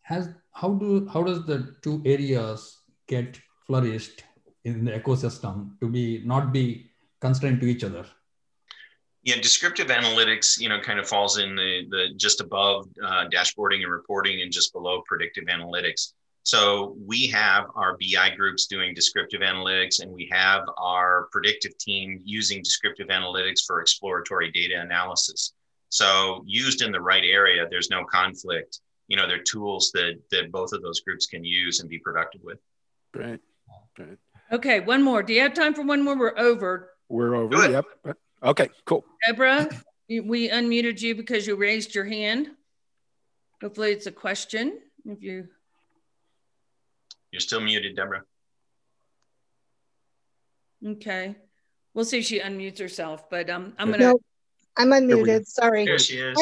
has 0.02 0.30
how 0.52 0.70
do 0.74 1.08
how 1.12 1.22
does 1.22 1.44
the 1.46 1.74
two 1.82 2.02
areas 2.04 2.78
get 3.08 3.38
flourished 3.66 4.24
in 4.64 4.84
the 4.84 4.92
ecosystem 4.92 5.78
to 5.80 5.88
be 5.88 6.22
not 6.24 6.52
be 6.52 6.90
constrained 7.20 7.60
to 7.60 7.66
each 7.66 7.84
other 7.84 8.06
yeah, 9.26 9.40
descriptive 9.40 9.88
analytics, 9.88 10.58
you 10.60 10.68
know, 10.68 10.78
kind 10.80 11.00
of 11.00 11.08
falls 11.08 11.38
in 11.38 11.56
the 11.56 11.84
the 11.90 12.14
just 12.16 12.40
above 12.40 12.86
uh, 13.04 13.24
dashboarding 13.28 13.82
and 13.82 13.90
reporting, 13.90 14.40
and 14.40 14.52
just 14.52 14.72
below 14.72 15.02
predictive 15.04 15.46
analytics. 15.46 16.12
So 16.44 16.96
we 17.04 17.26
have 17.26 17.64
our 17.74 17.98
BI 18.00 18.36
groups 18.36 18.68
doing 18.68 18.94
descriptive 18.94 19.40
analytics, 19.40 20.00
and 20.00 20.12
we 20.12 20.28
have 20.30 20.62
our 20.78 21.28
predictive 21.32 21.76
team 21.76 22.20
using 22.24 22.62
descriptive 22.62 23.08
analytics 23.08 23.64
for 23.66 23.80
exploratory 23.80 24.52
data 24.52 24.80
analysis. 24.80 25.54
So 25.88 26.44
used 26.46 26.82
in 26.82 26.92
the 26.92 27.00
right 27.00 27.24
area, 27.24 27.66
there's 27.68 27.90
no 27.90 28.04
conflict. 28.04 28.78
You 29.08 29.16
know, 29.16 29.26
they're 29.26 29.42
tools 29.42 29.90
that 29.94 30.20
that 30.30 30.52
both 30.52 30.72
of 30.72 30.82
those 30.82 31.00
groups 31.00 31.26
can 31.26 31.42
use 31.42 31.80
and 31.80 31.88
be 31.88 31.98
productive 31.98 32.42
with. 32.44 32.60
Great. 33.12 33.40
Great. 33.96 34.18
Okay, 34.52 34.78
one 34.78 35.02
more. 35.02 35.24
Do 35.24 35.32
you 35.32 35.40
have 35.40 35.54
time 35.54 35.74
for 35.74 35.82
one 35.82 36.04
more? 36.04 36.16
We're 36.16 36.38
over. 36.38 36.92
We're 37.08 37.34
over. 37.34 37.68
Yep. 37.68 38.16
Okay, 38.46 38.70
cool. 38.84 39.04
Deborah, 39.26 39.68
we 40.08 40.48
unmuted 40.48 41.00
you 41.00 41.16
because 41.16 41.48
you 41.48 41.56
raised 41.56 41.96
your 41.96 42.04
hand. 42.04 42.48
Hopefully 43.60 43.90
it's 43.90 44.06
a 44.06 44.12
question. 44.12 44.78
If 45.04 45.20
you 45.20 45.48
You're 47.32 47.40
still 47.40 47.60
muted, 47.60 47.96
Deborah. 47.96 48.22
Okay. 50.86 51.34
We'll 51.92 52.04
see 52.04 52.18
if 52.18 52.26
she 52.26 52.38
unmutes 52.38 52.78
herself, 52.78 53.28
but 53.28 53.50
um, 53.50 53.72
I'm 53.78 53.90
gonna. 53.90 54.04
No, 54.04 54.18
I'm 54.76 54.90
unmuted. 54.90 55.46
Sorry. 55.46 55.84
There 55.84 55.98
she 55.98 56.18
is. 56.18 56.38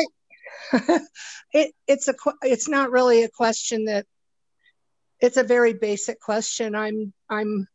I, 0.72 0.98
it, 1.52 1.72
it's 1.86 2.08
a 2.08 2.14
it's 2.42 2.68
not 2.68 2.90
really 2.90 3.22
a 3.22 3.28
question 3.28 3.86
that 3.86 4.06
it's 5.20 5.36
a 5.36 5.44
very 5.44 5.72
basic 5.72 6.20
question. 6.20 6.74
I'm 6.74 7.14
I'm 7.30 7.68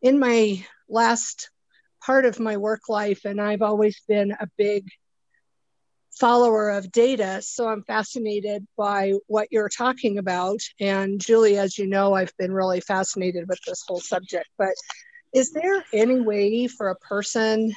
in 0.00 0.18
my 0.18 0.64
last 0.88 1.50
part 2.04 2.24
of 2.24 2.40
my 2.40 2.56
work 2.56 2.88
life, 2.88 3.24
and 3.24 3.40
I've 3.40 3.62
always 3.62 4.00
been 4.08 4.32
a 4.32 4.48
big 4.56 4.86
follower 6.18 6.70
of 6.70 6.90
data. 6.90 7.40
So 7.42 7.68
I'm 7.68 7.84
fascinated 7.84 8.66
by 8.76 9.14
what 9.26 9.48
you're 9.50 9.68
talking 9.68 10.18
about. 10.18 10.58
And 10.80 11.20
Julie, 11.20 11.58
as 11.58 11.78
you 11.78 11.86
know, 11.86 12.14
I've 12.14 12.36
been 12.38 12.52
really 12.52 12.80
fascinated 12.80 13.48
with 13.48 13.60
this 13.66 13.84
whole 13.86 14.00
subject. 14.00 14.48
But 14.58 14.74
is 15.32 15.52
there 15.52 15.84
any 15.92 16.20
way 16.20 16.66
for 16.66 16.88
a 16.88 16.96
person 16.96 17.72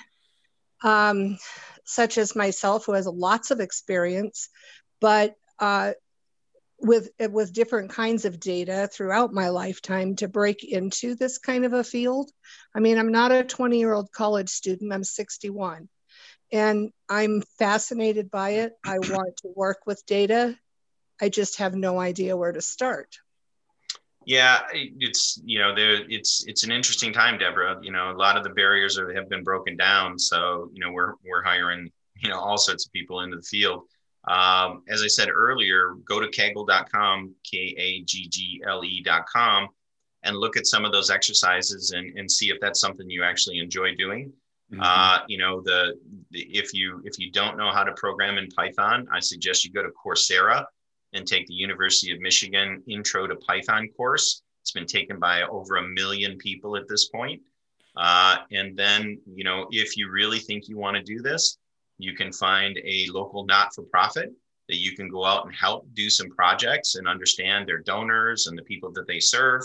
um, 0.83 1.37
such 1.85 2.17
as 2.17 2.35
myself, 2.35 2.85
who 2.85 2.93
has 2.93 3.05
lots 3.05 3.51
of 3.51 3.59
experience, 3.59 4.49
but 4.99 5.35
uh, 5.59 5.91
with 6.81 7.09
eh, 7.19 7.27
with 7.27 7.53
different 7.53 7.91
kinds 7.91 8.25
of 8.25 8.39
data 8.39 8.89
throughout 8.91 9.33
my 9.33 9.49
lifetime 9.49 10.15
to 10.17 10.27
break 10.27 10.63
into 10.63 11.15
this 11.15 11.37
kind 11.37 11.65
of 11.65 11.73
a 11.73 11.83
field. 11.83 12.31
I 12.75 12.79
mean, 12.79 12.97
I'm 12.97 13.11
not 13.11 13.31
a 13.31 13.43
20 13.43 13.79
year 13.79 13.93
old 13.93 14.11
college 14.11 14.49
student. 14.49 14.93
I'm 14.93 15.03
61, 15.03 15.87
and 16.51 16.91
I'm 17.07 17.43
fascinated 17.59 18.31
by 18.31 18.49
it. 18.51 18.73
I 18.83 18.99
want 18.99 19.37
to 19.37 19.53
work 19.55 19.79
with 19.85 20.05
data. 20.05 20.57
I 21.21 21.29
just 21.29 21.59
have 21.59 21.75
no 21.75 21.99
idea 21.99 22.35
where 22.35 22.51
to 22.51 22.61
start. 22.61 23.15
Yeah, 24.25 24.61
it's 24.73 25.41
you 25.43 25.59
know 25.59 25.73
there 25.73 26.03
it's 26.09 26.45
it's 26.47 26.63
an 26.63 26.71
interesting 26.71 27.13
time, 27.13 27.39
Deborah. 27.39 27.79
You 27.81 27.91
know, 27.91 28.11
a 28.11 28.17
lot 28.17 28.37
of 28.37 28.43
the 28.43 28.51
barriers 28.51 28.97
are, 28.97 29.13
have 29.13 29.29
been 29.29 29.43
broken 29.43 29.75
down. 29.77 30.19
So 30.19 30.69
you 30.73 30.83
know 30.83 30.91
we're 30.91 31.13
we're 31.25 31.43
hiring 31.43 31.91
you 32.21 32.29
know 32.29 32.39
all 32.39 32.57
sorts 32.57 32.85
of 32.85 32.91
people 32.91 33.21
into 33.21 33.37
the 33.37 33.43
field. 33.43 33.83
Um, 34.27 34.83
as 34.87 35.01
I 35.01 35.07
said 35.07 35.29
earlier, 35.29 35.95
go 36.05 36.19
to 36.19 36.27
kaggle.com, 36.27 37.35
K 37.49 37.75
A 37.77 38.03
G 38.03 38.27
G 38.27 38.61
L 38.67 38.83
E.com, 38.83 39.69
and 40.23 40.37
look 40.37 40.57
at 40.57 40.67
some 40.67 40.85
of 40.85 40.91
those 40.91 41.09
exercises 41.09 41.91
and, 41.91 42.17
and 42.17 42.29
see 42.29 42.49
if 42.49 42.59
that's 42.61 42.79
something 42.79 43.09
you 43.09 43.23
actually 43.23 43.59
enjoy 43.59 43.95
doing. 43.95 44.31
Mm-hmm. 44.71 44.81
Uh, 44.81 45.19
you 45.27 45.37
know, 45.37 45.61
the, 45.61 45.99
the 46.29 46.41
if 46.41 46.73
you 46.73 47.01
if 47.03 47.19
you 47.19 47.31
don't 47.31 47.57
know 47.57 47.71
how 47.71 47.83
to 47.83 47.91
program 47.93 48.37
in 48.37 48.47
Python, 48.47 49.07
I 49.11 49.19
suggest 49.19 49.65
you 49.65 49.71
go 49.71 49.83
to 49.83 49.89
Coursera 49.89 50.65
and 51.13 51.27
take 51.27 51.47
the 51.47 51.53
University 51.53 52.13
of 52.13 52.19
Michigan 52.21 52.81
Intro 52.87 53.27
to 53.27 53.35
Python 53.35 53.89
course. 53.97 54.43
It's 54.61 54.71
been 54.71 54.85
taken 54.85 55.19
by 55.19 55.41
over 55.43 55.77
a 55.77 55.87
million 55.87 56.37
people 56.37 56.77
at 56.77 56.87
this 56.87 57.09
point. 57.09 57.41
Uh, 57.97 58.37
and 58.51 58.77
then, 58.77 59.19
you 59.25 59.43
know, 59.43 59.67
if 59.71 59.97
you 59.97 60.09
really 60.09 60.39
think 60.39 60.69
you 60.69 60.77
want 60.77 60.95
to 60.95 61.03
do 61.03 61.21
this, 61.21 61.57
you 62.03 62.15
can 62.15 62.31
find 62.31 62.77
a 62.83 63.07
local 63.11 63.45
not 63.45 63.73
for 63.73 63.83
profit 63.83 64.31
that 64.67 64.77
you 64.77 64.95
can 64.95 65.09
go 65.09 65.25
out 65.25 65.45
and 65.45 65.53
help 65.53 65.85
do 65.93 66.09
some 66.09 66.29
projects 66.29 66.95
and 66.95 67.07
understand 67.07 67.67
their 67.67 67.79
donors 67.79 68.47
and 68.47 68.57
the 68.57 68.63
people 68.63 68.91
that 68.93 69.07
they 69.07 69.19
serve. 69.19 69.61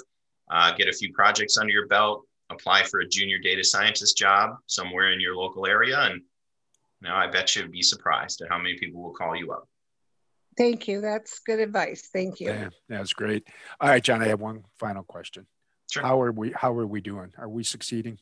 Uh, 0.51 0.73
get 0.73 0.89
a 0.89 0.93
few 0.93 1.13
projects 1.13 1.59
under 1.59 1.73
your 1.73 1.87
belt, 1.87 2.25
apply 2.51 2.83
for 2.85 3.01
a 3.01 3.09
junior 3.09 3.39
data 3.39 3.63
scientist 3.63 4.17
job 4.17 4.57
somewhere 4.67 5.13
in 5.13 5.21
your 5.21 5.37
local 5.37 5.67
area. 5.67 5.99
And 6.01 6.23
now 7.01 7.17
I 7.17 7.27
bet 7.29 7.55
you'd 7.55 7.73
be 7.73 7.83
surprised 7.83 8.43
at 8.43 8.49
how 8.49 8.59
many 8.59 8.79
people 8.79 9.03
will 9.03 9.15
call 9.15 9.37
you 9.37 9.53
up. 9.53 9.69
Thank 10.57 10.89
you. 10.89 11.01
That's 11.01 11.41
good 11.41 11.61
advice. 11.61 12.09
Thank 12.13 12.41
you. 12.41 12.49
Yeah, 12.49 12.69
that's 12.89 13.13
great. 13.13 13.47
All 13.81 13.89
right, 13.89 14.03
John, 14.03 14.23
I 14.23 14.29
have 14.29 14.41
one 14.41 14.65
final 14.79 15.03
question. 15.03 15.47
Sure. 15.91 16.03
How 16.03 16.21
are 16.21 16.33
we 16.33 16.53
how 16.53 16.73
are 16.77 16.87
we 16.87 17.01
doing? 17.01 17.33
Are 17.39 17.49
we 17.49 17.63
succeeding? 17.63 18.19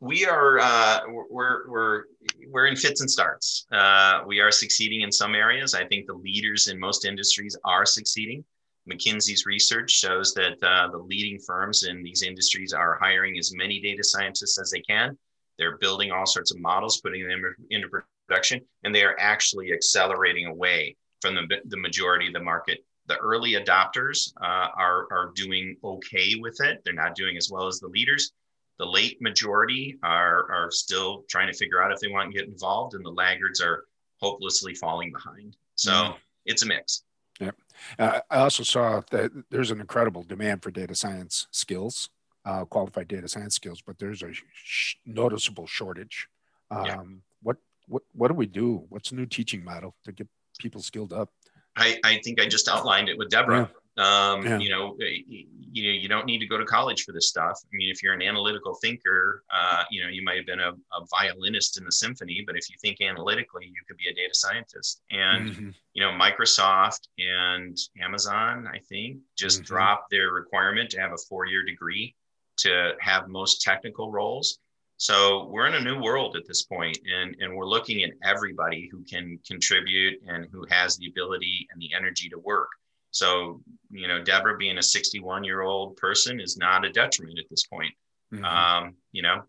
We 0.00 0.24
are 0.24 0.58
uh, 0.58 1.00
we're 1.08 1.68
we're 1.68 2.04
we're 2.48 2.66
in 2.66 2.76
fits 2.76 3.02
and 3.02 3.10
starts. 3.10 3.66
Uh, 3.70 4.22
we 4.26 4.40
are 4.40 4.50
succeeding 4.50 5.02
in 5.02 5.12
some 5.12 5.34
areas. 5.34 5.74
I 5.74 5.86
think 5.86 6.06
the 6.06 6.14
leaders 6.14 6.68
in 6.68 6.80
most 6.80 7.04
industries 7.04 7.54
are 7.64 7.84
succeeding. 7.84 8.42
McKinsey's 8.90 9.44
research 9.44 9.90
shows 9.90 10.32
that 10.34 10.56
uh, 10.62 10.88
the 10.90 10.98
leading 10.98 11.38
firms 11.38 11.84
in 11.84 12.02
these 12.02 12.22
industries 12.22 12.72
are 12.72 12.98
hiring 12.98 13.38
as 13.38 13.54
many 13.54 13.78
data 13.78 14.02
scientists 14.02 14.58
as 14.58 14.70
they 14.70 14.80
can. 14.80 15.18
They're 15.58 15.76
building 15.76 16.10
all 16.10 16.24
sorts 16.24 16.50
of 16.50 16.58
models, 16.60 17.02
putting 17.02 17.28
them 17.28 17.42
into 17.68 17.88
production, 18.26 18.62
and 18.84 18.94
they 18.94 19.04
are 19.04 19.16
actually 19.20 19.70
accelerating 19.72 20.46
away 20.46 20.96
from 21.20 21.34
the, 21.34 21.42
the 21.66 21.76
majority 21.76 22.26
of 22.26 22.32
the 22.32 22.40
market. 22.40 22.78
The 23.06 23.18
early 23.18 23.52
adopters 23.52 24.32
uh, 24.40 24.68
are, 24.74 25.06
are 25.12 25.32
doing 25.34 25.76
okay 25.84 26.36
with 26.36 26.58
it. 26.62 26.80
They're 26.84 26.94
not 26.94 27.14
doing 27.14 27.36
as 27.36 27.50
well 27.50 27.66
as 27.66 27.80
the 27.80 27.88
leaders. 27.88 28.32
The 28.80 28.86
late 28.86 29.20
majority 29.20 29.98
are, 30.02 30.50
are 30.50 30.70
still 30.70 31.26
trying 31.28 31.48
to 31.48 31.52
figure 31.52 31.82
out 31.82 31.92
if 31.92 32.00
they 32.00 32.08
want 32.08 32.32
to 32.32 32.38
get 32.38 32.48
involved, 32.48 32.94
and 32.94 33.04
the 33.04 33.10
laggards 33.10 33.60
are 33.60 33.84
hopelessly 34.22 34.74
falling 34.74 35.12
behind. 35.12 35.58
So 35.74 35.92
mm. 35.92 36.16
it's 36.46 36.62
a 36.62 36.66
mix. 36.66 37.02
Yeah. 37.38 37.50
Uh, 37.98 38.20
I 38.30 38.38
also 38.38 38.62
saw 38.62 39.02
that 39.10 39.32
there's 39.50 39.70
an 39.70 39.80
incredible 39.80 40.22
demand 40.22 40.62
for 40.62 40.70
data 40.70 40.94
science 40.94 41.46
skills, 41.50 42.08
uh, 42.46 42.64
qualified 42.64 43.08
data 43.08 43.28
science 43.28 43.54
skills, 43.54 43.82
but 43.86 43.98
there's 43.98 44.22
a 44.22 44.32
sh- 44.54 44.96
noticeable 45.04 45.66
shortage. 45.66 46.26
Um, 46.70 46.86
yeah. 46.86 47.02
What 47.42 47.56
what 47.86 48.02
what 48.12 48.28
do 48.28 48.34
we 48.34 48.46
do? 48.46 48.86
What's 48.88 49.10
the 49.10 49.16
new 49.16 49.26
teaching 49.26 49.62
model 49.62 49.94
to 50.06 50.12
get 50.12 50.26
people 50.58 50.80
skilled 50.80 51.12
up? 51.12 51.28
I, 51.76 51.98
I 52.02 52.20
think 52.24 52.40
I 52.40 52.48
just 52.48 52.66
outlined 52.66 53.10
it 53.10 53.18
with 53.18 53.28
Deborah. 53.28 53.70
Um, 54.00 54.46
yeah. 54.46 54.58
You 54.58 54.70
know, 54.70 54.96
you 54.98 55.84
know, 55.84 55.98
you 55.98 56.08
don't 56.08 56.24
need 56.24 56.38
to 56.38 56.46
go 56.46 56.56
to 56.56 56.64
college 56.64 57.04
for 57.04 57.12
this 57.12 57.28
stuff. 57.28 57.60
I 57.62 57.68
mean, 57.72 57.90
if 57.90 58.02
you're 58.02 58.14
an 58.14 58.22
analytical 58.22 58.74
thinker, 58.74 59.44
uh, 59.54 59.82
you 59.90 60.02
know, 60.02 60.08
you 60.08 60.24
might 60.24 60.38
have 60.38 60.46
been 60.46 60.60
a, 60.60 60.70
a, 60.70 61.06
violinist 61.10 61.76
in 61.76 61.84
the 61.84 61.92
symphony, 61.92 62.42
but 62.46 62.56
if 62.56 62.70
you 62.70 62.76
think 62.80 63.02
analytically, 63.02 63.66
you 63.66 63.82
could 63.86 63.98
be 63.98 64.08
a 64.08 64.14
data 64.14 64.32
scientist. 64.32 65.02
And 65.10 65.50
mm-hmm. 65.50 65.70
you 65.92 66.02
know, 66.02 66.12
Microsoft 66.12 67.08
and 67.18 67.76
Amazon, 68.02 68.66
I 68.72 68.78
think, 68.88 69.18
just 69.36 69.58
mm-hmm. 69.58 69.66
dropped 69.66 70.10
their 70.10 70.30
requirement 70.30 70.88
to 70.90 71.00
have 71.00 71.12
a 71.12 71.18
four-year 71.28 71.64
degree 71.64 72.14
to 72.58 72.92
have 73.00 73.28
most 73.28 73.60
technical 73.60 74.10
roles. 74.10 74.60
So 74.96 75.46
we're 75.46 75.66
in 75.66 75.74
a 75.74 75.80
new 75.80 76.00
world 76.00 76.36
at 76.36 76.46
this 76.46 76.62
point, 76.62 76.98
and, 77.06 77.36
and 77.40 77.54
we're 77.54 77.66
looking 77.66 78.02
at 78.02 78.10
everybody 78.22 78.88
who 78.90 79.02
can 79.04 79.38
contribute 79.46 80.20
and 80.26 80.46
who 80.52 80.66
has 80.70 80.96
the 80.96 81.08
ability 81.08 81.68
and 81.70 81.80
the 81.80 81.90
energy 81.94 82.28
to 82.30 82.38
work. 82.38 82.68
So, 83.10 83.60
you 83.90 84.06
know, 84.06 84.22
Deborah 84.22 84.56
being 84.56 84.78
a 84.78 84.82
61 84.82 85.44
year 85.44 85.62
old 85.62 85.96
person 85.96 86.40
is 86.40 86.56
not 86.56 86.84
a 86.84 86.92
detriment 86.92 87.38
at 87.38 87.46
this 87.50 87.66
point. 87.66 87.92
Mm-hmm. 88.32 88.44
Um, 88.44 88.94
you 89.12 89.22
know, 89.22 89.42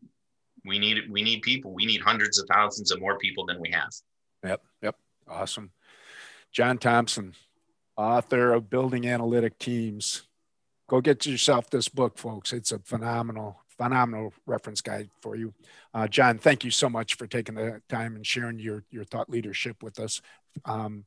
we 0.65 0.79
need 0.79 1.09
we 1.09 1.23
need 1.23 1.41
people. 1.41 1.73
We 1.73 1.85
need 1.85 2.01
hundreds 2.01 2.39
of 2.39 2.47
thousands 2.47 2.91
of 2.91 2.99
more 2.99 3.17
people 3.17 3.45
than 3.45 3.59
we 3.59 3.71
have. 3.71 3.89
Yep. 4.43 4.61
Yep. 4.81 4.95
Awesome. 5.27 5.71
John 6.51 6.77
Thompson, 6.77 7.33
author 7.95 8.53
of 8.53 8.69
Building 8.69 9.07
Analytic 9.07 9.57
Teams. 9.57 10.23
Go 10.89 10.99
get 10.99 11.25
yourself 11.25 11.69
this 11.69 11.87
book, 11.87 12.17
folks. 12.17 12.51
It's 12.51 12.73
a 12.73 12.79
phenomenal, 12.79 13.61
phenomenal 13.77 14.33
reference 14.45 14.81
guide 14.81 15.09
for 15.21 15.37
you. 15.37 15.53
Uh, 15.93 16.07
John, 16.09 16.37
thank 16.37 16.65
you 16.65 16.71
so 16.71 16.89
much 16.89 17.15
for 17.15 17.27
taking 17.27 17.55
the 17.55 17.81
time 17.87 18.17
and 18.17 18.27
sharing 18.27 18.59
your, 18.59 18.83
your 18.91 19.05
thought 19.05 19.29
leadership 19.29 19.81
with 19.81 19.99
us. 19.99 20.21
Um, 20.65 21.05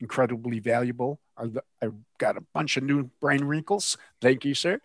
incredibly 0.00 0.58
valuable. 0.58 1.20
I, 1.36 1.46
I 1.82 1.88
got 2.18 2.36
a 2.36 2.42
bunch 2.54 2.76
of 2.76 2.82
new 2.82 3.10
brain 3.20 3.44
wrinkles. 3.44 3.96
Thank 4.20 4.44
you, 4.44 4.54
sir. 4.54 4.80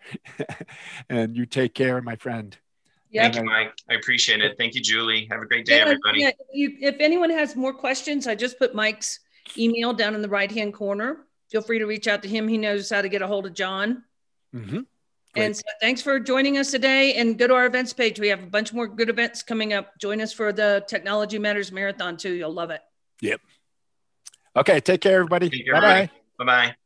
and 1.10 1.36
you 1.36 1.46
take 1.46 1.74
care, 1.74 2.00
my 2.00 2.16
friend. 2.16 2.56
Thank 3.14 3.36
you, 3.36 3.44
Mike. 3.44 3.72
I 3.88 3.94
appreciate 3.94 4.42
it. 4.42 4.56
Thank 4.58 4.74
you, 4.74 4.82
Julie. 4.82 5.26
Have 5.30 5.40
a 5.40 5.46
great 5.46 5.64
day, 5.64 5.76
yeah, 5.78 5.84
everybody. 5.84 6.20
Yeah, 6.20 6.30
you, 6.52 6.76
if 6.80 6.96
anyone 7.00 7.30
has 7.30 7.56
more 7.56 7.72
questions, 7.72 8.26
I 8.26 8.34
just 8.34 8.58
put 8.58 8.74
Mike's 8.74 9.20
email 9.56 9.94
down 9.94 10.14
in 10.14 10.22
the 10.22 10.28
right 10.28 10.50
hand 10.50 10.74
corner. 10.74 11.18
Feel 11.50 11.62
free 11.62 11.78
to 11.78 11.86
reach 11.86 12.08
out 12.08 12.22
to 12.22 12.28
him. 12.28 12.48
He 12.48 12.58
knows 12.58 12.90
how 12.90 13.00
to 13.00 13.08
get 13.08 13.22
a 13.22 13.26
hold 13.26 13.46
of 13.46 13.54
John. 13.54 14.04
Mm-hmm. 14.54 14.80
And 15.36 15.54
so 15.54 15.62
thanks 15.80 16.00
for 16.00 16.18
joining 16.18 16.56
us 16.56 16.70
today 16.70 17.14
and 17.14 17.38
go 17.38 17.46
to 17.46 17.54
our 17.54 17.66
events 17.66 17.92
page. 17.92 18.18
We 18.18 18.28
have 18.28 18.42
a 18.42 18.46
bunch 18.46 18.72
more 18.72 18.86
good 18.86 19.10
events 19.10 19.42
coming 19.42 19.74
up. 19.74 19.92
Join 19.98 20.20
us 20.20 20.32
for 20.32 20.52
the 20.52 20.84
Technology 20.88 21.38
Matters 21.38 21.70
Marathon 21.70 22.16
too. 22.16 22.32
You'll 22.32 22.54
love 22.54 22.70
it. 22.70 22.80
Yep. 23.20 23.40
Okay. 24.56 24.80
Take 24.80 25.00
care, 25.02 25.16
everybody. 25.16 25.64
Bye 25.72 25.80
bye. 25.80 26.10
Bye 26.38 26.44
bye. 26.44 26.76